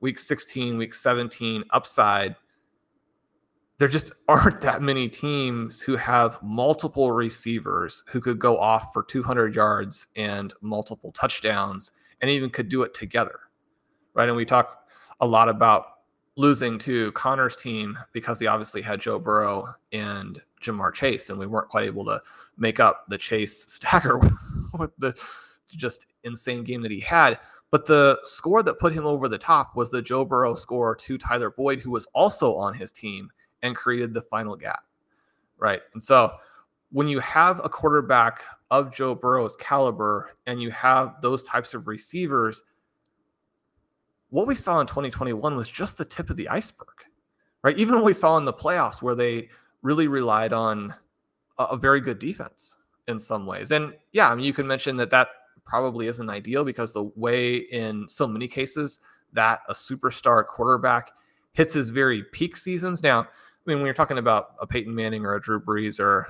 week 0.00 0.20
16, 0.20 0.78
week 0.78 0.94
17 0.94 1.64
upside, 1.70 2.36
there 3.78 3.88
just 3.88 4.12
aren't 4.28 4.60
that 4.60 4.82
many 4.82 5.08
teams 5.08 5.80
who 5.80 5.96
have 5.96 6.42
multiple 6.42 7.12
receivers 7.12 8.04
who 8.08 8.20
could 8.20 8.38
go 8.38 8.58
off 8.58 8.92
for 8.92 9.02
200 9.02 9.54
yards 9.54 10.06
and 10.16 10.54
multiple 10.60 11.12
touchdowns 11.12 11.92
and 12.20 12.30
even 12.30 12.50
could 12.50 12.68
do 12.68 12.82
it 12.82 12.94
together. 12.94 13.40
Right. 14.14 14.28
And 14.28 14.36
we 14.36 14.44
talk 14.44 14.86
a 15.20 15.26
lot 15.26 15.48
about 15.48 15.86
losing 16.36 16.78
to 16.78 17.12
Connor's 17.12 17.56
team 17.56 17.98
because 18.12 18.38
he 18.40 18.46
obviously 18.46 18.82
had 18.82 19.00
Joe 19.00 19.18
Burrow 19.18 19.74
and 19.92 20.40
Ja'Marr 20.62 20.92
Chase, 20.92 21.30
and 21.30 21.38
we 21.38 21.46
weren't 21.46 21.68
quite 21.68 21.84
able 21.84 22.04
to 22.06 22.20
make 22.56 22.80
up 22.80 23.04
the 23.08 23.18
Chase 23.18 23.64
stagger 23.72 24.18
with 24.78 24.90
the 24.98 25.14
just 25.68 26.06
insane 26.24 26.64
game 26.64 26.82
that 26.82 26.90
he 26.90 27.00
had. 27.00 27.38
But 27.70 27.86
the 27.86 28.20
score 28.22 28.62
that 28.62 28.78
put 28.78 28.92
him 28.92 29.04
over 29.04 29.28
the 29.28 29.38
top 29.38 29.74
was 29.74 29.90
the 29.90 30.02
Joe 30.02 30.24
Burrow 30.24 30.54
score 30.54 30.94
to 30.94 31.18
Tyler 31.18 31.50
Boyd, 31.50 31.80
who 31.80 31.90
was 31.90 32.06
also 32.14 32.54
on 32.54 32.74
his 32.74 32.92
team 32.92 33.30
and 33.64 33.74
created 33.74 34.14
the 34.14 34.22
final 34.22 34.54
gap. 34.54 34.84
Right. 35.58 35.80
And 35.94 36.04
so 36.04 36.34
when 36.92 37.08
you 37.08 37.18
have 37.18 37.60
a 37.64 37.68
quarterback 37.68 38.44
of 38.70 38.94
Joe 38.94 39.14
Burrow's 39.14 39.56
caliber 39.56 40.36
and 40.46 40.62
you 40.62 40.70
have 40.70 41.20
those 41.20 41.42
types 41.42 41.74
of 41.74 41.88
receivers, 41.88 42.62
what 44.30 44.46
we 44.46 44.54
saw 44.54 44.80
in 44.80 44.86
2021 44.86 45.56
was 45.56 45.68
just 45.68 45.98
the 45.98 46.04
tip 46.04 46.30
of 46.30 46.36
the 46.36 46.48
iceberg, 46.48 46.94
right? 47.62 47.76
Even 47.78 47.96
what 47.96 48.04
we 48.04 48.12
saw 48.12 48.36
in 48.36 48.44
the 48.44 48.52
playoffs 48.52 49.02
where 49.02 49.14
they 49.14 49.48
really 49.82 50.06
relied 50.06 50.52
on 50.52 50.94
a, 51.58 51.64
a 51.64 51.76
very 51.76 52.00
good 52.00 52.18
defense 52.18 52.76
in 53.08 53.18
some 53.18 53.46
ways. 53.46 53.70
And 53.70 53.94
yeah, 54.12 54.30
I 54.30 54.34
mean, 54.34 54.44
you 54.44 54.52
can 54.52 54.66
mention 54.66 54.96
that 54.98 55.10
that 55.10 55.28
probably 55.64 56.06
isn't 56.08 56.28
ideal 56.28 56.64
because 56.64 56.92
the 56.92 57.04
way 57.16 57.56
in 57.56 58.08
so 58.08 58.26
many 58.28 58.46
cases 58.46 59.00
that 59.32 59.60
a 59.68 59.72
superstar 59.72 60.46
quarterback 60.46 61.12
hits 61.52 61.74
his 61.74 61.90
very 61.90 62.24
peak 62.32 62.56
seasons. 62.56 63.02
Now, 63.02 63.28
I 63.66 63.70
mean, 63.70 63.78
when 63.78 63.86
you're 63.86 63.94
talking 63.94 64.18
about 64.18 64.54
a 64.60 64.66
Peyton 64.66 64.94
Manning 64.94 65.24
or 65.24 65.34
a 65.34 65.40
Drew 65.40 65.60
Brees 65.60 65.98
or 65.98 66.28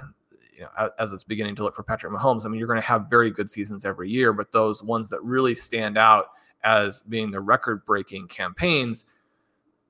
you 0.55 0.62
know, 0.62 0.91
as 0.99 1.12
it's 1.12 1.24
beginning 1.24 1.57
to 1.57 1.64
look 1.64 1.74
for 1.74 1.82
Patrick 1.82 2.12
Mahomes, 2.12 2.47
I 2.47 2.49
mean, 2.49 2.59
you're 2.59 2.68
going 2.68 2.80
to 2.80 2.87
have 2.87 3.11
very 3.11 3.30
good 3.30 3.51
seasons 3.51 3.85
every 3.85 4.09
year, 4.09 4.32
but 4.32 4.53
those 4.53 4.82
ones 4.82 5.09
that 5.09 5.22
really 5.22 5.55
stand 5.55 5.99
out 5.99 6.26
as 6.62 7.03
being 7.03 7.30
the 7.30 7.41
record 7.41 7.85
breaking 7.85 8.28
campaigns, 8.28 9.05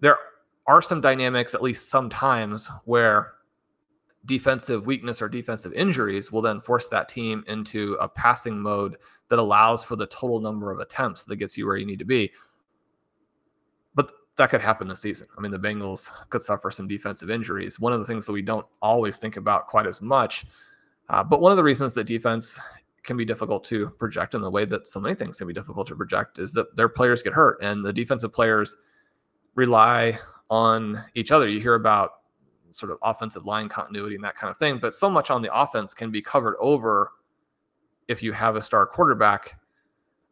there 0.00 0.16
are 0.66 0.80
some 0.80 1.02
dynamics, 1.02 1.54
at 1.54 1.62
least 1.62 1.90
sometimes, 1.90 2.70
where 2.86 3.32
defensive 4.24 4.86
weakness 4.86 5.20
or 5.20 5.28
defensive 5.28 5.74
injuries 5.74 6.32
will 6.32 6.40
then 6.40 6.60
force 6.60 6.88
that 6.88 7.08
team 7.08 7.44
into 7.46 7.94
a 8.00 8.08
passing 8.08 8.58
mode 8.58 8.96
that 9.28 9.38
allows 9.38 9.84
for 9.84 9.96
the 9.96 10.06
total 10.06 10.40
number 10.40 10.72
of 10.72 10.80
attempts 10.80 11.24
that 11.24 11.36
gets 11.36 11.58
you 11.58 11.66
where 11.66 11.76
you 11.76 11.86
need 11.86 11.98
to 11.98 12.06
be. 12.06 12.32
That 14.36 14.50
could 14.50 14.60
happen 14.60 14.88
this 14.88 15.00
season. 15.00 15.28
I 15.36 15.40
mean, 15.40 15.52
the 15.52 15.58
Bengals 15.58 16.10
could 16.30 16.42
suffer 16.42 16.70
some 16.70 16.88
defensive 16.88 17.30
injuries. 17.30 17.78
One 17.78 17.92
of 17.92 18.00
the 18.00 18.04
things 18.04 18.26
that 18.26 18.32
we 18.32 18.42
don't 18.42 18.66
always 18.82 19.16
think 19.16 19.36
about 19.36 19.68
quite 19.68 19.86
as 19.86 20.02
much, 20.02 20.44
uh, 21.08 21.22
but 21.22 21.40
one 21.40 21.52
of 21.52 21.56
the 21.56 21.62
reasons 21.62 21.94
that 21.94 22.04
defense 22.04 22.58
can 23.04 23.16
be 23.16 23.24
difficult 23.24 23.62
to 23.64 23.90
project 23.90 24.34
in 24.34 24.40
the 24.40 24.50
way 24.50 24.64
that 24.64 24.88
so 24.88 24.98
many 24.98 25.14
things 25.14 25.38
can 25.38 25.46
be 25.46 25.52
difficult 25.52 25.86
to 25.86 25.94
project 25.94 26.38
is 26.38 26.52
that 26.52 26.74
their 26.74 26.88
players 26.88 27.22
get 27.22 27.32
hurt 27.32 27.62
and 27.62 27.84
the 27.84 27.92
defensive 27.92 28.32
players 28.32 28.76
rely 29.54 30.18
on 30.50 31.04
each 31.14 31.30
other. 31.30 31.48
You 31.48 31.60
hear 31.60 31.74
about 31.74 32.10
sort 32.70 32.90
of 32.90 32.98
offensive 33.02 33.46
line 33.46 33.68
continuity 33.68 34.16
and 34.16 34.24
that 34.24 34.34
kind 34.34 34.50
of 34.50 34.56
thing, 34.56 34.78
but 34.78 34.94
so 34.94 35.08
much 35.08 35.30
on 35.30 35.42
the 35.42 35.54
offense 35.54 35.94
can 35.94 36.10
be 36.10 36.20
covered 36.20 36.56
over 36.58 37.12
if 38.08 38.22
you 38.22 38.32
have 38.32 38.56
a 38.56 38.62
star 38.62 38.86
quarterback. 38.86 39.58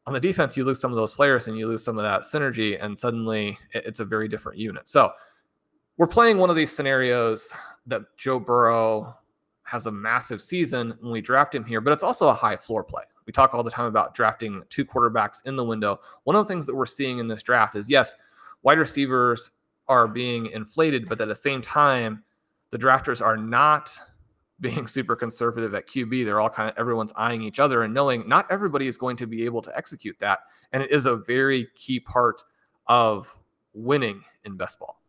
On 0.06 0.12
the 0.12 0.20
defense, 0.20 0.56
you 0.56 0.64
lose 0.64 0.80
some 0.80 0.90
of 0.90 0.96
those 0.96 1.14
players 1.14 1.46
and 1.46 1.56
you 1.56 1.68
lose 1.68 1.84
some 1.84 1.96
of 1.96 2.02
that 2.02 2.22
synergy, 2.22 2.82
and 2.82 2.98
suddenly 2.98 3.56
it's 3.72 4.00
a 4.00 4.04
very 4.04 4.26
different 4.28 4.58
unit. 4.58 4.88
So 4.88 5.12
we're 5.96 6.08
playing 6.08 6.38
one 6.38 6.50
of 6.50 6.56
these 6.56 6.72
scenarios 6.72 7.54
that 7.86 8.02
Joe 8.16 8.40
Burrow 8.40 9.16
has 9.62 9.86
a 9.86 9.92
massive 9.92 10.42
season 10.42 10.94
when 11.00 11.12
we 11.12 11.20
draft 11.20 11.54
him 11.54 11.64
here, 11.64 11.80
but 11.80 11.92
it's 11.92 12.02
also 12.02 12.28
a 12.28 12.34
high 12.34 12.56
floor 12.56 12.82
play. 12.82 13.04
We 13.26 13.32
talk 13.32 13.54
all 13.54 13.62
the 13.62 13.70
time 13.70 13.86
about 13.86 14.14
drafting 14.14 14.62
two 14.68 14.84
quarterbacks 14.84 15.46
in 15.46 15.54
the 15.54 15.64
window. 15.64 16.00
One 16.24 16.34
of 16.34 16.44
the 16.44 16.52
things 16.52 16.66
that 16.66 16.74
we're 16.74 16.86
seeing 16.86 17.18
in 17.18 17.28
this 17.28 17.42
draft 17.42 17.76
is 17.76 17.88
yes, 17.88 18.14
wide 18.62 18.78
receivers 18.78 19.52
are 19.88 20.08
being 20.08 20.46
inflated, 20.46 21.08
but 21.08 21.20
at 21.20 21.28
the 21.28 21.34
same 21.34 21.60
time, 21.60 22.24
the 22.70 22.78
drafters 22.78 23.24
are 23.24 23.36
not 23.36 23.96
being 24.62 24.86
super 24.86 25.14
conservative 25.14 25.74
at 25.74 25.86
QB. 25.86 26.24
They're 26.24 26.40
all 26.40 26.48
kind 26.48 26.70
of 26.70 26.78
everyone's 26.78 27.12
eyeing 27.16 27.42
each 27.42 27.60
other 27.60 27.82
and 27.82 27.92
knowing 27.92 28.26
not 28.26 28.46
everybody 28.50 28.86
is 28.86 28.96
going 28.96 29.16
to 29.18 29.26
be 29.26 29.44
able 29.44 29.60
to 29.62 29.76
execute 29.76 30.18
that. 30.20 30.38
And 30.72 30.82
it 30.82 30.90
is 30.90 31.04
a 31.04 31.16
very 31.16 31.68
key 31.74 32.00
part 32.00 32.42
of 32.86 33.36
winning 33.74 34.24
in 34.44 34.56
best 34.56 34.78
ball. 34.78 35.00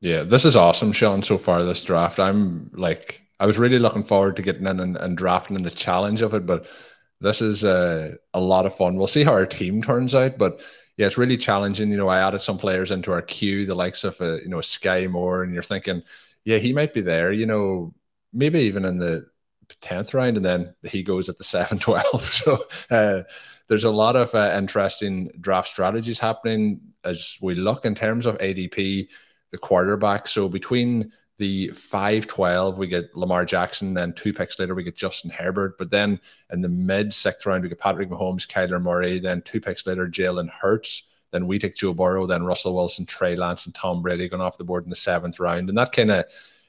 Yeah, 0.00 0.24
this 0.24 0.44
is 0.44 0.56
awesome, 0.56 0.92
Shawn, 0.92 1.22
so 1.22 1.38
far 1.38 1.64
this 1.64 1.82
draft. 1.82 2.20
I'm 2.20 2.70
like 2.74 3.22
I 3.40 3.46
was 3.46 3.58
really 3.58 3.78
looking 3.78 4.04
forward 4.04 4.36
to 4.36 4.42
getting 4.42 4.66
in 4.66 4.80
and, 4.80 4.96
and 4.96 5.16
drafting 5.16 5.56
and 5.56 5.64
the 5.64 5.70
challenge 5.70 6.22
of 6.22 6.34
it, 6.34 6.44
but 6.44 6.66
this 7.20 7.40
is 7.40 7.64
uh, 7.64 8.12
a 8.34 8.40
lot 8.40 8.66
of 8.66 8.74
fun. 8.74 8.96
We'll 8.96 9.06
see 9.06 9.24
how 9.24 9.32
our 9.32 9.46
team 9.46 9.82
turns 9.82 10.14
out, 10.14 10.36
but 10.36 10.60
yeah, 10.96 11.06
it's 11.06 11.18
really 11.18 11.36
challenging. 11.36 11.90
You 11.90 11.96
know, 11.96 12.08
I 12.08 12.26
added 12.26 12.42
some 12.42 12.58
players 12.58 12.90
into 12.90 13.12
our 13.12 13.22
queue, 13.22 13.66
the 13.66 13.74
likes 13.74 14.04
of 14.04 14.20
uh, 14.20 14.36
you 14.36 14.48
know 14.48 14.58
Skyy 14.58 15.08
Moore, 15.10 15.42
and 15.42 15.52
you're 15.52 15.62
thinking, 15.62 16.02
yeah, 16.44 16.58
he 16.58 16.72
might 16.72 16.94
be 16.94 17.02
there. 17.02 17.32
You 17.32 17.46
know, 17.46 17.94
maybe 18.32 18.60
even 18.60 18.84
in 18.84 18.98
the 18.98 19.26
10th 19.82 20.14
round, 20.14 20.36
and 20.36 20.46
then 20.46 20.74
he 20.82 21.02
goes 21.02 21.28
at 21.28 21.38
the 21.38 21.44
7 21.56 21.78
12. 21.78 22.04
So 22.32 22.64
uh, 22.90 23.22
there's 23.68 23.84
a 23.84 23.90
lot 23.90 24.16
of 24.16 24.34
uh, 24.34 24.54
interesting 24.56 25.30
draft 25.40 25.68
strategies 25.68 26.18
happening 26.18 26.80
as 27.04 27.38
we 27.40 27.54
look 27.54 27.84
in 27.84 27.94
terms 27.94 28.26
of 28.26 28.38
ADP, 28.38 29.08
the 29.50 29.58
quarterback. 29.58 30.28
So 30.28 30.48
between 30.48 31.12
the 31.38 31.68
5 31.68 32.26
12, 32.26 32.78
we 32.78 32.86
get 32.86 33.14
Lamar 33.16 33.44
Jackson. 33.44 33.94
Then 33.94 34.12
two 34.12 34.32
picks 34.32 34.58
later, 34.58 34.74
we 34.74 34.84
get 34.84 34.96
Justin 34.96 35.30
Herbert. 35.30 35.76
But 35.78 35.90
then 35.90 36.20
in 36.50 36.62
the 36.62 36.68
mid 36.68 37.12
sixth 37.12 37.44
round, 37.46 37.62
we 37.62 37.68
get 37.68 37.78
Patrick 37.78 38.08
Mahomes, 38.08 38.46
Kyler 38.46 38.80
Murray. 38.80 39.18
Then 39.18 39.42
two 39.42 39.60
picks 39.60 39.86
later, 39.86 40.06
Jalen 40.06 40.50
Hurts. 40.50 41.04
Then 41.32 41.46
we 41.46 41.58
take 41.58 41.74
Joe 41.74 41.92
Burrow, 41.92 42.26
then 42.26 42.44
Russell 42.44 42.74
Wilson, 42.74 43.04
Trey 43.04 43.36
Lance, 43.36 43.66
and 43.66 43.74
Tom 43.74 44.00
Brady 44.00 44.28
going 44.28 44.40
off 44.40 44.58
the 44.58 44.64
board 44.64 44.84
in 44.84 44.90
the 44.90 44.96
seventh 44.96 45.38
round. 45.40 45.68
And 45.68 45.76
that 45.76 45.92
kind 45.92 46.10
of 46.10 46.24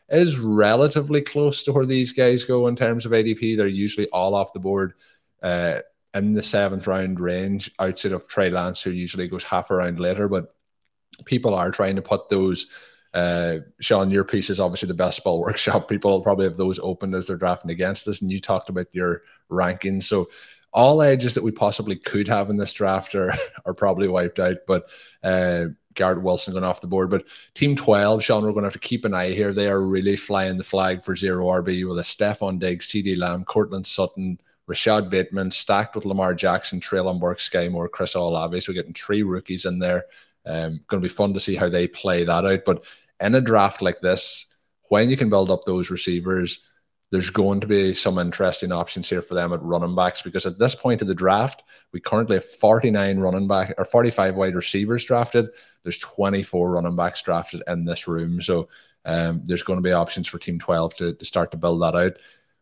is 0.10 0.40
relatively 0.40 1.22
close 1.22 1.64
to 1.64 1.74
where 1.74 1.86
these 1.86 2.12
guys 2.12 2.44
go 2.44 2.68
in 2.68 2.76
terms 2.76 3.06
of 3.06 3.12
ADP. 3.12 3.58
They're 3.58 3.68
usually 3.68 4.08
all 4.10 4.36
off 4.36 4.54
the 4.54 4.60
board 4.60 4.94
uh, 5.44 5.80
in 6.14 6.34
the 6.34 6.44
seventh 6.44 6.88
round 6.88 7.20
range, 7.20 7.72
outside 7.80 8.14
of 8.14 8.28
Trey 8.28 8.50
Lance, 8.50 8.82
who 8.82 8.92
usually 8.92 9.28
goes 9.28 9.44
half 9.44 9.70
a 9.70 9.76
round 9.76 10.00
later. 10.00 10.28
But 10.28 10.56
people 11.26 11.54
are 11.54 11.72
trying 11.72 11.96
to 11.98 12.02
put 12.02 12.30
those. 12.30 12.68
Uh, 13.14 13.60
Shawn, 13.80 14.12
your 14.12 14.24
piece 14.24 14.50
is 14.50 14.60
obviously 14.60 14.88
the 14.88 14.94
best 14.94 15.24
ball 15.24 15.42
workshop. 15.42 15.90
People 15.90 16.22
probably 16.22 16.46
have 16.46 16.58
those 16.58 16.80
open 16.80 17.14
as 17.14 17.28
they're 17.28 17.38
drafting 17.38 17.72
against 17.72 18.08
us. 18.08 18.22
And 18.22 18.32
you 18.32 18.40
talked 18.40 18.70
about 18.70 18.88
your 18.94 19.24
rankings. 19.50 20.04
So 20.04 20.30
all 20.74 21.02
edges 21.02 21.34
that 21.34 21.44
we 21.44 21.52
possibly 21.52 21.96
could 21.96 22.28
have 22.28 22.50
in 22.50 22.58
this 22.58 22.74
draft 22.74 23.16
are, 23.16 23.34
are 23.66 23.74
probably 23.74 24.08
wiped 24.08 24.40
out. 24.40 24.58
But 24.68 24.90
uh, 25.24 25.68
Garrett 25.98 26.22
Wilson 26.22 26.54
going 26.54 26.64
off 26.64 26.82
the 26.82 26.88
board. 26.88 27.10
But 27.10 27.26
Team 27.56 27.76
12, 27.76 28.24
Shawn, 28.24 28.44
we're 28.44 28.52
going 28.52 28.62
to 28.62 28.68
have 28.68 28.74
to 28.74 28.80
keep 28.80 29.04
an 29.04 29.14
eye 29.14 29.32
here. 29.32 29.52
They 29.52 29.68
are 29.68 29.82
really 29.82 30.16
flying 30.16 30.58
the 30.58 30.64
flag 30.64 31.04
for 31.04 31.16
zero 31.16 31.46
RB 31.46 31.88
with 31.88 32.00
a 32.00 32.04
Stefon 32.04 32.60
Diggs, 32.60 32.88
CeeDee 32.88 33.18
Lamb, 33.18 33.44
Courtland 33.44 33.86
Sutton, 33.86 34.40
Rashod 34.68 35.10
Bateman, 35.10 35.52
stacked 35.52 35.96
with 35.96 36.06
Lamar 36.06 36.34
Jackson, 36.34 36.80
Treylon 36.80 37.20
Burks, 37.20 37.50
Skyy 37.50 37.72
Moore, 37.72 37.90
Chris 37.90 38.16
Olave. 38.16 38.60
So 38.62 38.72
we're 38.72 38.76
getting 38.76 38.94
three 38.94 39.24
rookies 39.24 39.66
in 39.66 39.80
there. 39.80 40.06
Um, 40.46 40.80
going 40.88 41.02
to 41.02 41.08
be 41.08 41.14
fun 41.14 41.34
to 41.34 41.40
see 41.40 41.56
how 41.56 41.68
they 41.68 41.88
play 41.88 42.24
that 42.24 42.46
out. 42.46 42.62
But 42.66 42.86
in 43.20 43.36
a 43.36 43.42
draft 43.42 43.82
like 43.82 44.00
this, 44.00 44.46
when 44.90 45.10
you 45.10 45.18
can 45.18 45.30
build 45.30 45.52
up 45.52 45.66
those 45.66 45.90
receivers, 45.90 46.62
there's 47.12 47.30
going 47.30 47.62
to 47.62 47.68
be 47.68 47.94
some 47.94 48.18
interesting 48.18 48.72
options 48.72 49.10
here 49.10 49.22
for 49.22 49.34
them 49.34 49.54
at 49.54 49.62
running 49.62 49.96
backs 49.96 50.22
because 50.22 50.46
at 50.46 50.60
this 50.60 50.76
point 50.76 51.02
of 51.02 51.08
the 51.08 51.16
draft, 51.16 51.64
we 51.94 52.02
currently 52.02 52.36
have 52.36 52.46
49 52.46 53.20
running 53.20 53.48
back 53.48 53.74
or 53.78 53.86
45 53.86 54.36
wide 54.36 54.56
receivers 54.56 55.06
drafted. 55.06 55.48
There's 55.84 55.98
24 56.00 56.72
running 56.72 56.96
backs 56.96 57.22
drafted 57.22 57.64
in 57.68 57.86
this 57.86 58.08
room. 58.08 58.42
So 58.42 58.68
um, 59.06 59.42
there's 59.46 59.64
going 59.64 59.78
to 59.78 59.84
be 59.84 59.94
options 59.94 60.28
for 60.28 60.38
Team 60.38 60.60
12 60.60 60.96
to, 60.96 61.14
to 61.14 61.26
start 61.26 61.52
to 61.52 61.58
build 61.58 61.82
that 61.82 61.96
out. 61.96 62.18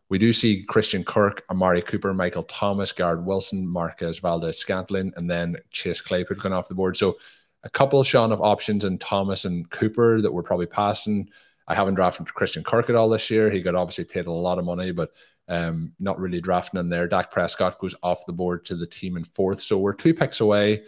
We 0.08 0.18
do 0.18 0.32
see 0.32 0.62
Christian 0.62 1.02
Kirk, 1.02 1.44
Amari 1.50 1.82
Cooper, 1.82 2.14
Michael 2.14 2.44
Thomas, 2.44 2.92
Garrett 2.92 3.24
Wilson, 3.24 3.66
Marquez 3.66 4.20
Valdes 4.20 4.56
Scantling, 4.56 5.12
and 5.16 5.28
then 5.28 5.56
Chase 5.70 6.00
Claypool 6.00 6.36
going 6.36 6.52
off 6.52 6.68
the 6.68 6.74
board. 6.76 6.96
So 6.96 7.16
a 7.64 7.70
couple, 7.70 8.04
Shawn, 8.04 8.30
of 8.30 8.40
options 8.40 8.84
in 8.84 8.98
Thomas 8.98 9.44
and 9.44 9.68
Cooper 9.70 10.20
that 10.20 10.32
we're 10.32 10.44
probably 10.44 10.66
passing. 10.66 11.28
I 11.68 11.74
haven't 11.74 11.94
drafted 11.94 12.32
Christian 12.32 12.62
Kirk 12.62 12.88
at 12.88 12.96
all 12.96 13.08
this 13.08 13.30
year. 13.30 13.50
He 13.50 13.62
got 13.62 13.74
obviously 13.74 14.04
paid 14.04 14.26
a 14.26 14.32
lot 14.32 14.58
of 14.58 14.64
money, 14.64 14.92
but 14.92 15.10
um, 15.48 15.92
not 15.98 16.18
really 16.20 16.40
drafting 16.40 16.80
him 16.80 16.88
there. 16.88 17.08
Dak 17.08 17.30
Prescott 17.30 17.78
goes 17.78 17.94
off 18.02 18.26
the 18.26 18.32
board 18.32 18.64
to 18.66 18.76
the 18.76 18.86
team 18.86 19.16
in 19.16 19.24
fourth. 19.24 19.60
So 19.60 19.78
we're 19.78 19.92
two 19.92 20.14
picks 20.14 20.40
away. 20.40 20.84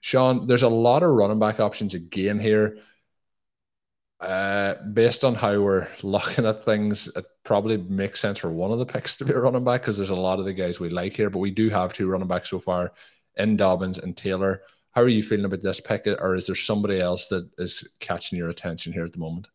Shawn, 0.00 0.46
there's 0.46 0.62
a 0.62 0.68
lot 0.68 1.02
of 1.02 1.10
running 1.10 1.38
back 1.38 1.60
options 1.60 1.94
again 1.94 2.38
here. 2.38 2.78
Uh, 4.20 4.74
based 4.92 5.24
on 5.24 5.34
how 5.34 5.60
we're 5.60 5.88
looking 6.02 6.46
at 6.46 6.64
things, 6.64 7.08
it 7.14 7.24
probably 7.44 7.76
makes 7.76 8.20
sense 8.20 8.38
for 8.38 8.50
one 8.50 8.70
of 8.70 8.78
the 8.78 8.86
picks 8.86 9.16
to 9.16 9.24
be 9.24 9.32
a 9.32 9.38
running 9.38 9.64
back 9.64 9.82
because 9.82 9.96
there's 9.96 10.10
a 10.10 10.14
lot 10.14 10.38
of 10.38 10.44
the 10.44 10.54
guys 10.54 10.78
we 10.78 10.88
like 10.88 11.14
here, 11.14 11.28
but 11.28 11.40
we 11.40 11.50
do 11.50 11.68
have 11.68 11.92
two 11.92 12.08
running 12.08 12.28
backs 12.28 12.50
so 12.50 12.58
far 12.58 12.92
in 13.36 13.56
Dobbins 13.56 13.98
and 13.98 14.16
Taylor. 14.16 14.62
How 14.92 15.02
are 15.02 15.08
you 15.08 15.22
feeling 15.22 15.46
about 15.46 15.62
this 15.62 15.80
pick, 15.80 16.06
or 16.06 16.36
is 16.36 16.46
there 16.46 16.54
somebody 16.54 17.00
else 17.00 17.28
that 17.28 17.48
is 17.58 17.88
catching 17.98 18.38
your 18.38 18.50
attention 18.50 18.92
here 18.92 19.04
at 19.04 19.12
the 19.12 19.18
moment? 19.18 19.48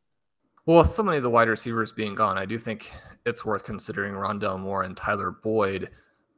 Well, 0.67 0.79
with 0.79 0.91
so 0.91 1.01
many 1.01 1.15
of 1.15 1.23
the 1.23 1.29
wide 1.29 1.47
receivers 1.47 1.93
being 1.93 2.13
gone, 2.13 2.37
I 2.37 2.45
do 2.45 2.57
think 2.57 2.91
it's 3.25 3.45
worth 3.45 3.63
considering 3.63 4.13
Rondale 4.13 4.59
Moore 4.59 4.83
and 4.83 4.97
Tyler 4.97 5.31
Boyd, 5.31 5.89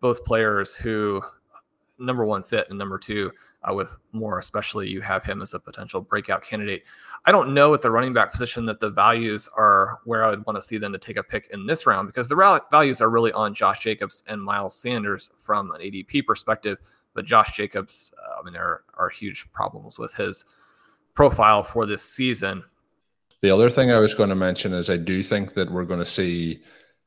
both 0.02 0.24
players 0.24 0.76
who 0.76 1.24
number 1.98 2.24
one 2.24 2.44
fit 2.44 2.68
and 2.70 2.78
number 2.78 3.00
two 3.00 3.32
uh, 3.68 3.74
with 3.74 3.92
Moore, 4.12 4.38
especially 4.38 4.88
you 4.88 5.02
have 5.02 5.24
him 5.24 5.42
as 5.42 5.56
a 5.56 5.60
potential 5.60 6.00
breakout 6.00 6.44
candidate. 6.44 6.84
I 7.26 7.32
don't 7.32 7.56
know 7.56 7.74
at 7.74 7.82
the 7.82 7.90
running 7.90 8.14
back 8.14 8.32
position 8.32 8.68
that 8.68 8.80
the 8.80 8.92
values 8.92 9.50
are 9.58 9.98
where 10.06 10.24
I 10.24 10.30
would 10.30 10.46
want 10.46 10.58
to 10.58 10.62
see 10.62 10.78
them 10.78 10.92
to 10.92 11.00
take 11.00 11.18
a 11.18 11.24
pick 11.24 11.50
in 11.52 11.66
this 11.66 11.88
round 11.88 12.06
because 12.06 12.30
the 12.30 12.62
values 12.70 13.02
are 13.02 13.10
really 13.10 13.32
on 13.32 13.56
Josh 13.56 13.80
Jacobs 13.80 14.22
and 14.28 14.40
Miles 14.40 14.76
Sanders 14.76 15.32
from 15.42 15.72
an 15.72 15.82
ADP 15.82 16.28
perspective. 16.28 16.78
But 17.16 17.26
Josh 17.26 17.58
Jacobs, 17.58 18.14
uh, 18.24 18.40
I 18.40 18.44
mean, 18.44 18.54
there 18.54 18.84
are 18.96 19.10
huge 19.10 19.52
problems 19.54 19.98
with 19.98 20.14
his 20.14 20.46
profile 21.16 21.64
for 21.64 21.88
this 21.88 22.04
season. 22.04 22.64
The 23.42 23.52
other 23.52 23.70
thing 23.70 23.92
I 23.92 24.00
was 24.00 24.14
going 24.14 24.30
to 24.30 24.36
mention 24.36 24.74
is 24.74 24.90
I 24.90 24.98
do 24.98 25.24
think 25.24 25.54
that 25.54 25.72
we're 25.72 25.86
going 25.86 26.00
to 26.00 26.06
see, 26.06 26.62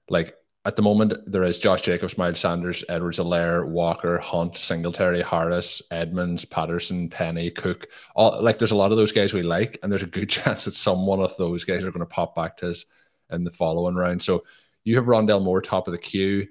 like 0.09 0.35
at 0.65 0.77
the 0.77 0.83
moment, 0.83 1.15
there 1.27 1.43
is 1.43 1.59
Josh 1.59 1.83
Jacobs, 1.83 2.17
Miles 2.17 2.39
Sanders, 2.39 2.85
Edwards-Helaire, 2.89 3.69
Walker, 3.69 4.19
Hunt, 4.19 4.57
Singletary, 4.57 5.21
Harris, 5.21 5.83
Edmonds, 5.91 6.45
Patterson, 6.45 7.09
Penny, 7.09 7.51
Cook. 7.51 7.89
All 8.15 8.41
like 8.43 8.59
there's 8.59 8.71
a 8.71 8.77
lot 8.77 8.93
of 8.93 8.97
those 8.97 9.13
guys 9.13 9.35
we 9.35 9.43
like, 9.43 9.79
and 9.83 9.91
there's 9.91 10.05
a 10.05 10.07
good 10.07 10.29
chance 10.31 10.65
that 10.65 10.75
some 10.75 11.05
one 11.07 11.21
of 11.21 11.37
those 11.37 11.65
guys 11.65 11.83
are 11.83 11.91
going 11.91 12.01
to 12.01 12.07
pop 12.07 12.35
back 12.35 12.57
to 12.59 12.71
us 12.71 12.85
in 13.31 13.45
the 13.45 13.51
following 13.51 13.97
round. 13.97 14.23
So 14.23 14.45
you 14.85 14.97
have 14.97 15.07
Rondale 15.07 15.43
Moore 15.43 15.61
top 15.61 15.89
of 15.89 15.93
the 15.93 15.99
queue. 15.99 16.47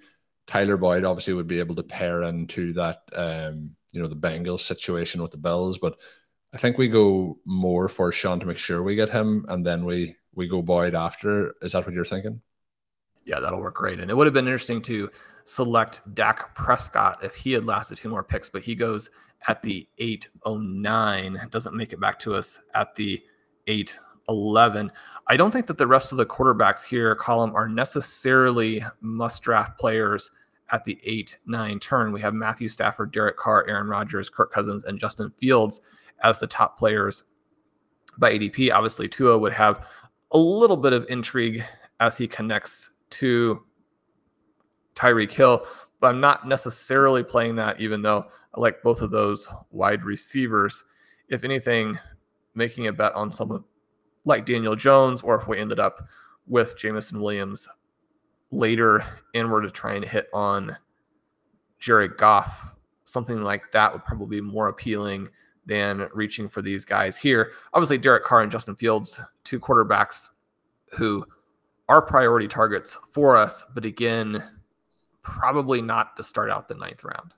Tyler 0.46 0.76
Boyd 0.76 1.06
obviously 1.06 1.34
would 1.34 1.48
be 1.48 1.60
able 1.60 1.76
to 1.76 1.84
pair 1.84 2.24
into 2.24 2.74
that, 2.74 3.04
um, 3.16 3.76
you 3.94 4.02
know, 4.02 4.08
the 4.08 4.16
Bengals 4.16 4.60
situation 4.60 5.22
with 5.22 5.32
the 5.32 5.38
Bills, 5.38 5.78
but 5.78 5.98
I 6.54 6.58
think 6.58 6.78
we 6.78 6.89
go 6.89 7.38
Moore 7.45 7.88
for 7.88 8.12
Shawn 8.12 8.39
to 8.39 8.45
make 8.45 8.58
sure 8.58 8.84
we 8.84 8.95
get 8.95 9.10
him, 9.10 9.45
and 9.47 9.66
then 9.66 9.86
we 9.86 10.18
we 10.34 10.47
go 10.47 10.62
Boyd 10.62 10.95
after. 10.95 11.56
Is 11.62 11.72
that 11.72 11.86
what 11.86 11.93
you're 11.93 12.06
thinking? 12.06 12.41
Yeah, 13.26 13.39
that'll 13.39 13.60
work 13.60 13.76
great. 13.76 13.99
And 13.99 14.10
it 14.10 14.16
would 14.16 14.28
have 14.28 14.34
been 14.34 14.47
interesting 14.47 14.82
to 14.84 15.10
select 15.43 16.02
Dak 16.16 16.56
Prescott 16.56 17.24
if 17.24 17.36
he 17.36 17.52
had 17.52 17.66
lasted 17.66 17.97
two 17.97 18.10
more 18.10 18.24
picks, 18.24 18.49
but 18.49 18.64
he 18.64 18.76
goes 18.76 19.10
at 19.47 19.62
the 19.64 19.88
809, 19.97 21.47
doesn't 21.52 21.76
make 21.76 21.93
it 21.93 21.99
back 21.99 22.20
to 22.20 22.36
us 22.36 22.60
at 22.74 22.95
the 22.95 23.22
811. 23.68 24.91
I 25.28 25.38
don't 25.38 25.52
think 25.52 25.68
that 25.68 25.78
the 25.78 25.88
rest 25.88 26.12
of 26.12 26.18
the 26.18 26.26
quarterbacks 26.26 26.84
here, 26.84 27.16
Colm, 27.16 27.54
are 27.54 27.70
necessarily 27.70 28.84
must 29.02 29.43
draft 29.43 29.80
players 29.80 30.32
at 30.72 30.84
the 30.84 30.99
8 31.04 31.38
9 31.45 31.80
turn. 31.80 32.12
We 32.12 32.22
have 32.22 32.34
Matthew 32.34 32.68
Stafford, 32.68 33.12
Derek 33.12 33.38
Carr, 33.38 33.66
Aaron 33.68 33.88
Rodgers, 33.88 34.30
Kirk 34.30 34.52
Cousins, 34.52 34.84
and 34.84 34.99
Justin 34.99 35.32
Fields 35.38 35.82
as 36.24 36.40
the 36.40 36.48
top 36.48 36.78
players 36.78 37.24
by 38.18 38.34
ADP. 38.34 38.72
Obviously, 38.74 39.08
Tua 39.08 39.38
would 39.38 39.54
have 39.54 39.88
a 40.32 40.38
little 40.38 40.78
bit 40.78 40.94
of 40.94 41.06
intrigue 41.10 41.64
as 42.00 42.18
he 42.18 42.28
connects 42.28 42.92
to 43.12 43.64
Tyreek 44.96 45.32
Hill, 45.32 45.66
but 46.00 46.08
I'm 46.08 46.20
not 46.20 46.48
necessarily 46.48 47.24
playing 47.24 47.56
that, 47.58 47.80
even 47.80 48.02
though 48.02 48.26
I 48.56 48.60
like 48.60 48.82
both 48.84 49.02
of 49.02 49.12
those 49.12 49.50
wide 49.72 50.04
receivers. 50.04 50.84
If 51.30 51.44
anything, 51.44 51.98
making 52.56 52.88
a 52.88 52.94
bet 52.94 53.14
on 53.14 53.32
someone 53.32 53.64
like 54.26 54.46
Daniel 54.46 54.76
Jones, 54.76 55.22
or 55.22 55.40
if 55.40 55.48
we 55.48 55.58
ended 55.58 55.80
up 55.80 56.08
with 56.48 56.78
Jameson 56.78 57.22
Williams 57.22 57.68
later 58.52 59.06
and 59.34 59.50
were 59.50 59.62
to 59.62 59.72
try 59.72 59.94
and 59.94 60.04
hit 60.04 60.28
on 60.34 60.76
Jared 61.80 62.18
Goff, 62.18 62.68
something 63.06 63.42
like 63.42 63.72
that 63.72 63.92
would 63.94 64.06
probably 64.06 64.40
be 64.40 64.42
more 64.42 64.68
appealing 64.68 65.30
than 65.66 66.07
reaching 66.14 66.49
for 66.49 66.62
these 66.62 66.86
guys 66.86 67.18
here. 67.18 67.51
Obviously, 67.74 67.97
Derek 67.97 68.24
Carr 68.24 68.41
and 68.41 68.51
Justin 68.51 68.76
Fields, 68.76 69.22
two 69.43 69.59
quarterbacks 69.59 70.30
who 70.91 71.26
are 71.88 72.01
priority 72.01 72.47
targets 72.47 72.97
for 73.12 73.38
us, 73.38 73.64
but 73.74 73.86
again, 73.86 74.43
probably 75.22 75.82
not 75.82 76.16
to 76.18 76.24
start 76.24 76.49
out 76.49 76.68
the 76.68 76.76
ninth 76.76 77.03
round. 77.03 77.34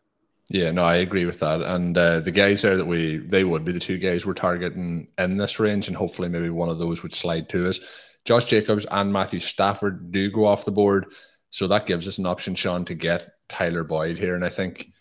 Yeah, 0.49 0.71
no, 0.71 0.83
I 0.83 0.97
agree 0.97 1.25
with 1.25 1.39
that. 1.39 1.61
And 1.61 1.97
uh, 1.97 2.19
the 2.19 2.31
guys 2.31 2.61
there 2.61 2.77
that 2.77 2.85
we 2.85 3.17
they 3.17 3.43
would 3.43 3.63
be 3.63 3.71
the 3.71 3.79
two 3.79 3.97
guys 3.97 4.25
we're 4.25 4.33
targeting 4.33 5.07
in 5.17 5.37
this 5.37 5.59
range, 5.59 5.87
and 5.87 5.95
hopefully 5.95 6.29
maybe 6.29 6.49
one 6.49 6.69
of 6.69 6.79
those 6.79 7.01
would 7.01 7.13
slide 7.13 7.49
to 7.49 7.67
us. 7.67 7.79
Josh 8.25 8.45
Jacobs 8.45 8.85
and 8.91 9.11
Matthew 9.11 9.39
Stafford 9.39 10.11
do 10.11 10.29
go 10.29 10.45
off 10.45 10.65
the 10.65 10.71
board, 10.71 11.07
so 11.49 11.67
that 11.67 11.85
gives 11.85 12.07
us 12.07 12.17
an 12.17 12.25
option, 12.25 12.55
Shawn, 12.55 12.85
to 12.85 12.93
get 12.93 13.33
Tyler 13.49 13.83
Boyd 13.83 14.17
here. 14.17 14.35
And 14.35 14.45
I 14.45 14.49
think 14.49 14.91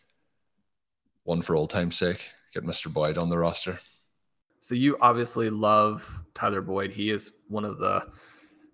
one 1.25 1.43
for 1.43 1.55
old 1.55 1.71
time's 1.71 1.97
sake, 1.97 2.25
get 2.53 2.65
Mr. 2.65 2.93
Boyd 2.93 3.19
on 3.19 3.29
the 3.29 3.39
roster. 3.39 3.79
So 4.61 4.75
you 4.75 4.97
obviously 5.01 5.51
love 5.51 6.21
Tyler 6.35 6.63
Boyd. 6.63 6.93
He 6.93 7.11
is 7.11 7.33
one 7.49 7.65
of 7.65 7.79
the 7.79 8.07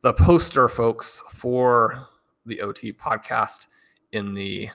the 0.03 0.13
poster 0.13 0.69
folks 0.69 1.23
for 1.33 2.07
the 2.47 2.61
OT 2.61 2.93
podcast 2.93 3.67
in 4.13 4.33
the 4.35 4.69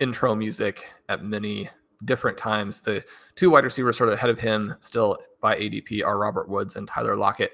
intro 0.00 0.34
music 0.34 0.86
at 1.08 1.24
many 1.24 1.68
different 2.04 2.36
times. 2.36 2.80
The 2.80 3.04
two 3.36 3.50
wide 3.50 3.64
receivers 3.64 3.96
sort 3.96 4.08
of 4.08 4.14
ahead 4.14 4.30
of 4.30 4.38
him 4.38 4.74
still 4.80 5.18
by 5.40 5.56
ADP 5.56 6.04
are 6.04 6.18
Robert 6.18 6.48
Woods 6.48 6.76
and 6.76 6.86
Tyler 6.86 7.16
Lockett. 7.16 7.52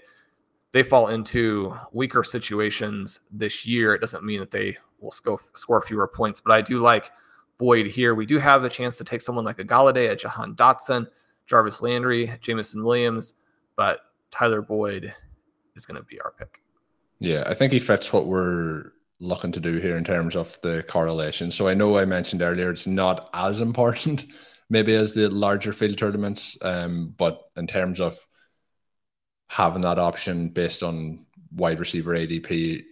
they 0.72 0.82
fall 0.82 1.08
into 1.08 1.74
weaker 1.92 2.22
situations 2.22 3.20
this 3.30 3.66
year, 3.66 3.94
it 3.94 4.00
doesn't 4.00 4.24
mean 4.24 4.40
that 4.40 4.50
they 4.50 4.76
will 5.00 5.10
score, 5.10 5.40
score 5.54 5.80
fewer 5.80 6.08
points. 6.08 6.40
But 6.40 6.52
I 6.52 6.60
do 6.60 6.78
like 6.80 7.10
Boyd 7.58 7.86
here. 7.86 8.14
We 8.14 8.26
do 8.26 8.38
have 8.38 8.62
the 8.62 8.68
chance 8.68 8.96
to 8.98 9.04
take 9.04 9.22
someone 9.22 9.44
like 9.44 9.58
a 9.58 9.64
Golladay, 9.64 10.10
a 10.10 10.16
Jahan 10.16 10.54
Dotson, 10.54 11.06
Jarvis 11.46 11.82
Landry, 11.82 12.32
Jameson 12.40 12.84
Williams, 12.84 13.34
but 13.76 14.00
Tyler 14.30 14.62
Boyd 14.62 15.14
is 15.74 15.86
going 15.86 15.96
to 15.96 16.04
be 16.04 16.20
our 16.20 16.32
pick. 16.38 16.62
Yeah, 17.20 17.44
I 17.46 17.54
think 17.54 17.72
he 17.72 17.78
fits 17.78 18.12
what 18.12 18.26
we're 18.26 18.92
looking 19.20 19.52
to 19.52 19.60
do 19.60 19.78
here 19.78 19.96
in 19.96 20.04
terms 20.04 20.36
of 20.36 20.58
the 20.60 20.84
correlation. 20.88 21.50
So 21.50 21.68
I 21.68 21.74
know 21.74 21.96
I 21.96 22.04
mentioned 22.04 22.42
earlier 22.42 22.70
it's 22.70 22.86
not 22.86 23.30
as 23.32 23.60
important 23.60 24.26
maybe 24.68 24.94
as 24.94 25.12
the 25.12 25.28
larger 25.28 25.72
field 25.72 25.96
tournaments, 25.96 26.58
um, 26.62 27.14
but 27.16 27.50
in 27.56 27.66
terms 27.66 28.00
of 28.00 28.18
having 29.48 29.82
that 29.82 29.98
option 29.98 30.48
based 30.48 30.82
on 30.82 31.24
wide 31.52 31.78
receiver 31.78 32.12
ADP 32.12 32.82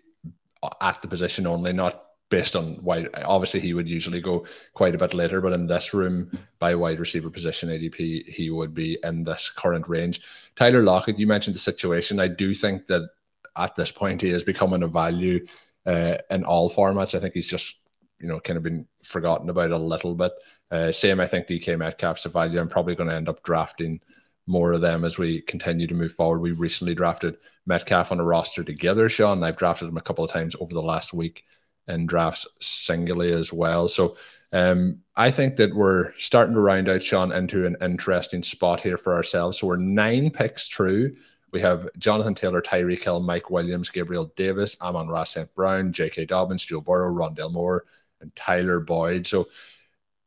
at 0.81 1.03
the 1.03 1.09
position 1.09 1.47
only, 1.47 1.73
not 1.73 2.04
based 2.35 2.57
on 2.57 2.82
wide. 2.82 3.09
Obviously, 3.24 3.61
he 3.61 3.74
would 3.74 3.89
usually 3.89 4.20
go 4.20 4.45
quite 4.72 4.95
a 4.95 4.99
bit 4.99 5.14
later, 5.14 5.41
but 5.41 5.53
in 5.53 5.68
this 5.68 5.95
room, 5.95 6.37
by 6.59 6.74
wide 6.74 6.99
receiver 6.99 7.30
position 7.30 7.68
ADP, 7.68 8.26
he 8.26 8.51
would 8.51 8.74
be 8.74 8.99
in 9.05 9.22
this 9.22 9.51
current 9.51 9.89
range. 9.89 10.20
Tyler 10.57 10.82
Lockett, 10.82 11.16
you 11.16 11.28
mentioned 11.28 11.55
the 11.55 11.61
situation. 11.61 12.18
I 12.18 12.26
do 12.26 12.53
think 12.53 12.87
that 12.89 13.09
at 13.57 13.76
this 13.76 13.93
point 13.93 14.20
he 14.20 14.30
is 14.30 14.43
becoming 14.43 14.82
a 14.82 14.89
value 14.89 15.47
uh, 15.87 16.16
in 16.28 16.43
all 16.43 16.68
formats. 16.68 17.14
I 17.14 17.20
think 17.20 17.35
he's 17.35 17.47
just 17.47 17.76
you 18.18 18.26
know 18.26 18.41
kind 18.41 18.57
of 18.57 18.64
been 18.64 18.89
forgotten 19.05 19.49
about 19.49 19.70
a 19.70 19.78
little 19.78 20.16
bit. 20.16 20.32
Uh, 20.72 20.91
same, 20.91 21.20
I 21.20 21.28
think 21.28 21.47
DK 21.47 21.78
Metcalf's 21.78 22.26
a 22.26 22.30
value. 22.30 22.59
I'm 22.59 22.68
probably 22.68 22.97
going 22.97 23.11
to 23.11 23.16
end 23.16 23.28
up 23.28 23.45
drafting 23.45 24.01
more 24.49 24.72
of 24.72 24.80
them 24.80 25.05
as 25.05 25.18
we 25.18 25.41
continue 25.43 25.87
to 25.87 25.95
move 25.95 26.12
forward. 26.12 26.41
We 26.41 26.51
recently 26.51 26.97
drafted 26.97 27.37
Metcalf 27.64 28.11
on 28.11 28.18
a 28.18 28.24
roster 28.24 28.64
together, 28.64 29.09
Shawn. 29.09 29.45
I've 29.45 29.57
drafted 29.57 29.89
him 29.89 29.97
a 29.97 30.03
couple 30.03 30.24
of 30.24 30.32
times 30.32 30.57
over 30.59 30.74
the 30.74 30.82
last 30.82 31.14
week 31.14 31.45
in 31.89 32.07
drafts 32.07 32.47
singly 32.61 33.32
as 33.32 33.53
well. 33.53 33.89
So 33.89 34.16
um, 34.53 35.01
I 35.16 35.30
think 35.30 35.57
that 35.57 35.74
we're 35.74 36.12
starting 36.16 36.55
to 36.55 36.61
round 36.61 36.89
out, 36.89 37.03
Shawn, 37.03 37.32
into 37.32 37.66
an 37.66 37.76
interesting 37.82 38.43
spot 38.43 38.80
here 38.80 38.97
for 38.97 39.14
ourselves. 39.14 39.59
So 39.59 39.66
we're 39.66 39.76
nine 39.76 40.30
picks 40.30 40.68
through. 40.68 41.16
We 41.53 41.61
have 41.61 41.89
Jonathan 41.99 42.35
Taylor, 42.35 42.62
Tyreek 42.62 43.03
Hill, 43.03 43.20
Mike 43.20 43.51
Williams, 43.51 43.89
Gabriel 43.89 44.32
Davis, 44.37 44.76
Amon-Ra 44.80 45.24
St. 45.24 45.53
Brown, 45.55 45.93
J.K. 45.93 46.26
Dobbins, 46.26 46.64
Joe 46.64 46.80
Burrow, 46.80 47.12
Rondale 47.12 47.53
Moore, 47.53 47.85
and 48.20 48.35
Tyler 48.35 48.80
Boyd. 48.80 49.26
So 49.26 49.49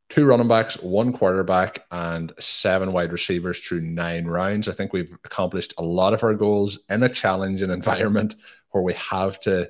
two 0.09 0.25
running 0.25 0.47
backs, 0.47 0.81
one 0.81 1.11
quarterback, 1.11 1.85
and 1.91 2.31
seven 2.39 2.93
wide 2.93 3.11
receivers 3.11 3.59
through 3.59 3.81
nine 3.81 4.25
rounds. 4.25 4.67
I 4.67 4.73
think 4.73 4.93
we've 4.93 5.13
accomplished 5.25 5.73
a 5.77 5.83
lot 5.83 6.13
of 6.13 6.23
our 6.23 6.33
goals 6.33 6.79
in 6.89 7.03
a 7.03 7.09
challenging 7.09 7.69
environment 7.71 8.35
where 8.71 8.83
we 8.83 8.93
have 8.93 9.39
to 9.41 9.69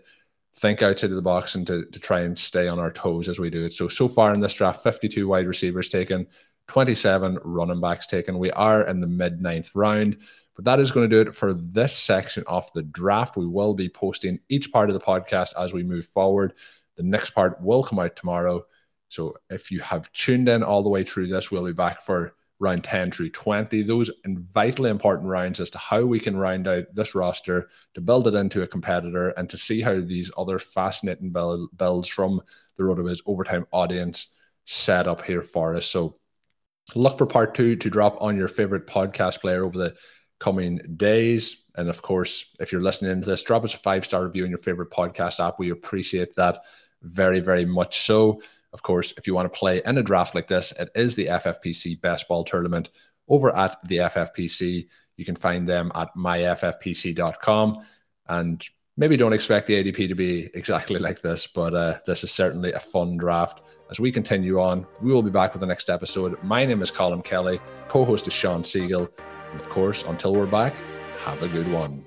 think 0.58 0.82
outside 0.82 1.12
of 1.12 1.16
the 1.16 1.22
box 1.22 1.56
and 1.56 1.68
to, 1.68 1.86
to 1.86 2.00
try 2.00 2.22
and 2.22 2.38
stay 2.38 2.68
on 2.68 2.80
our 2.80 2.92
toes 2.92 3.30
as 3.30 3.40
we 3.40 3.50
do 3.50 3.66
it. 3.66 3.74
So, 3.74 3.88
so 3.88 4.08
far 4.08 4.34
in 4.34 4.40
this 4.40 4.56
draft, 4.56 4.84
52 4.84 5.28
wide 5.28 5.48
receivers 5.48 5.88
taken, 5.88 6.28
27 6.68 7.40
running 7.44 7.80
backs 7.80 8.08
taken. 8.08 8.40
We 8.40 8.52
are 8.52 8.88
in 8.88 9.00
the 9.00 9.08
mid 9.08 9.42
ninth 9.42 9.76
round. 9.76 10.18
But 10.56 10.66
that 10.66 10.80
is 10.80 10.90
going 10.90 11.08
to 11.08 11.16
do 11.24 11.30
it 11.30 11.36
for 11.36 11.54
this 11.54 11.96
section 11.96 12.44
of 12.48 12.68
the 12.74 12.82
draft. 12.82 13.38
We 13.38 13.46
will 13.46 13.76
be 13.76 13.90
posting 13.90 14.40
each 14.50 14.72
part 14.72 14.90
of 14.90 14.96
the 14.96 15.00
podcast 15.00 15.54
as 15.60 15.72
we 15.72 15.84
move 15.84 16.08
forward. 16.08 16.54
The 16.96 17.04
next 17.04 17.30
part 17.30 17.62
will 17.62 17.84
come 17.84 18.00
out 18.00 18.16
tomorrow. 18.16 18.66
So 19.08 19.36
if 19.52 19.72
you 19.72 19.80
have 19.82 20.12
tuned 20.14 20.50
in 20.50 20.64
all 20.64 20.82
the 20.82 20.90
way 20.90 21.04
through 21.04 21.28
this, 21.28 21.52
we'll 21.52 21.64
be 21.64 21.74
back 21.74 22.02
for 22.02 22.34
round 22.60 22.84
10 22.84 23.12
through 23.12 23.30
20. 23.30 23.84
Those 23.84 24.10
and 24.24 24.40
vitally 24.40 24.90
important 24.90 25.30
rounds 25.30 25.60
as 25.60 25.70
to 25.72 25.78
how 25.78 26.04
we 26.04 26.20
can 26.20 26.38
round 26.38 26.68
out 26.68 26.86
this 26.94 27.16
roster 27.16 27.70
to 27.94 28.02
build 28.02 28.28
it 28.28 28.34
into 28.34 28.62
a 28.62 28.68
competitor 28.68 29.30
and 29.30 29.50
to 29.50 29.58
see 29.58 29.82
how 29.82 30.00
these 30.00 30.32
other 30.38 30.60
fascinating 30.60 31.32
builds 31.32 32.08
from 32.08 32.42
the 32.76 32.84
RotoViz 32.84 33.22
overtime 33.26 33.68
audience 33.72 34.36
set 34.66 35.08
up 35.08 35.24
here 35.24 35.42
for 35.42 35.76
us. 35.76 35.86
So 35.86 36.18
look 36.96 37.18
for 37.18 37.26
part 37.26 37.54
two 37.54 37.76
to 37.76 37.90
drop 37.90 38.18
on 38.22 38.38
your 38.38 38.48
favorite 38.48 38.88
podcast 38.88 39.42
player 39.42 39.64
over 39.64 39.78
the 39.78 39.96
coming 40.40 40.80
days. 40.98 41.64
And 41.76 41.90
of 41.90 42.02
course, 42.02 42.56
if 42.60 42.72
you're 42.72 42.82
listening 42.82 43.22
to 43.22 43.30
this, 43.30 43.44
drop 43.44 43.64
us 43.64 43.74
a 43.74 43.78
five 43.78 44.06
star 44.06 44.26
review 44.26 44.44
in 44.46 44.50
your 44.50 44.60
favorite 44.60 44.90
podcast 44.90 45.46
app. 45.46 45.60
We 45.60 45.70
appreciate 45.70 46.36
that 46.36 46.64
very, 47.02 47.40
very 47.40 47.66
much 47.66 48.02
so. 48.06 48.42
Of 48.78 48.84
course, 48.84 49.12
if 49.18 49.26
you 49.26 49.34
want 49.34 49.52
to 49.52 49.58
play 49.58 49.82
in 49.84 49.98
a 49.98 50.04
draft 50.04 50.36
like 50.36 50.46
this, 50.46 50.72
it 50.74 50.90
is 50.94 51.16
the 51.16 51.26
FFPC 51.26 52.00
Best 52.00 52.28
Ball 52.28 52.44
Tournament 52.44 52.92
over 53.28 53.50
at 53.56 53.76
the 53.88 53.98
FFPC. 53.98 54.88
You 55.16 55.26
can 55.26 55.36
find 55.36 55.68
them 55.68 55.92
at 55.96 56.10
myffpc.com. 56.16 57.84
And 58.28 58.64
maybe 58.96 59.18
don't 59.18 59.34
expect 59.34 59.66
the 59.66 59.84
ADP 59.84 60.10
to 60.10 60.14
be 60.14 60.52
exactly 60.54 61.00
like 61.00 61.24
this, 61.24 61.48
but 61.48 61.74
uh, 61.74 61.98
this 62.06 62.24
is 62.24 62.32
certainly 62.32 62.72
a 62.74 62.80
fun 62.80 63.18
draft. 63.18 63.62
As 63.90 64.00
we 64.00 64.12
continue 64.12 64.62
on, 64.62 64.86
we 65.02 65.12
will 65.12 65.24
be 65.24 65.32
back 65.32 65.54
with 65.54 65.62
the 65.62 65.66
next 65.66 65.90
episode. 65.90 66.44
My 66.44 66.64
name 66.64 66.84
is 66.84 66.92
Colm 66.92 67.24
Kelly, 67.24 67.60
co 67.88 68.06
host 68.06 68.28
is 68.28 68.34
Shawn 68.34 68.62
Siegele. 68.62 69.10
And 69.50 69.60
of 69.60 69.68
course, 69.70 70.04
until 70.04 70.36
we're 70.36 70.46
back, 70.46 70.76
have 71.26 71.42
a 71.42 71.48
good 71.48 71.72
one. 71.72 72.07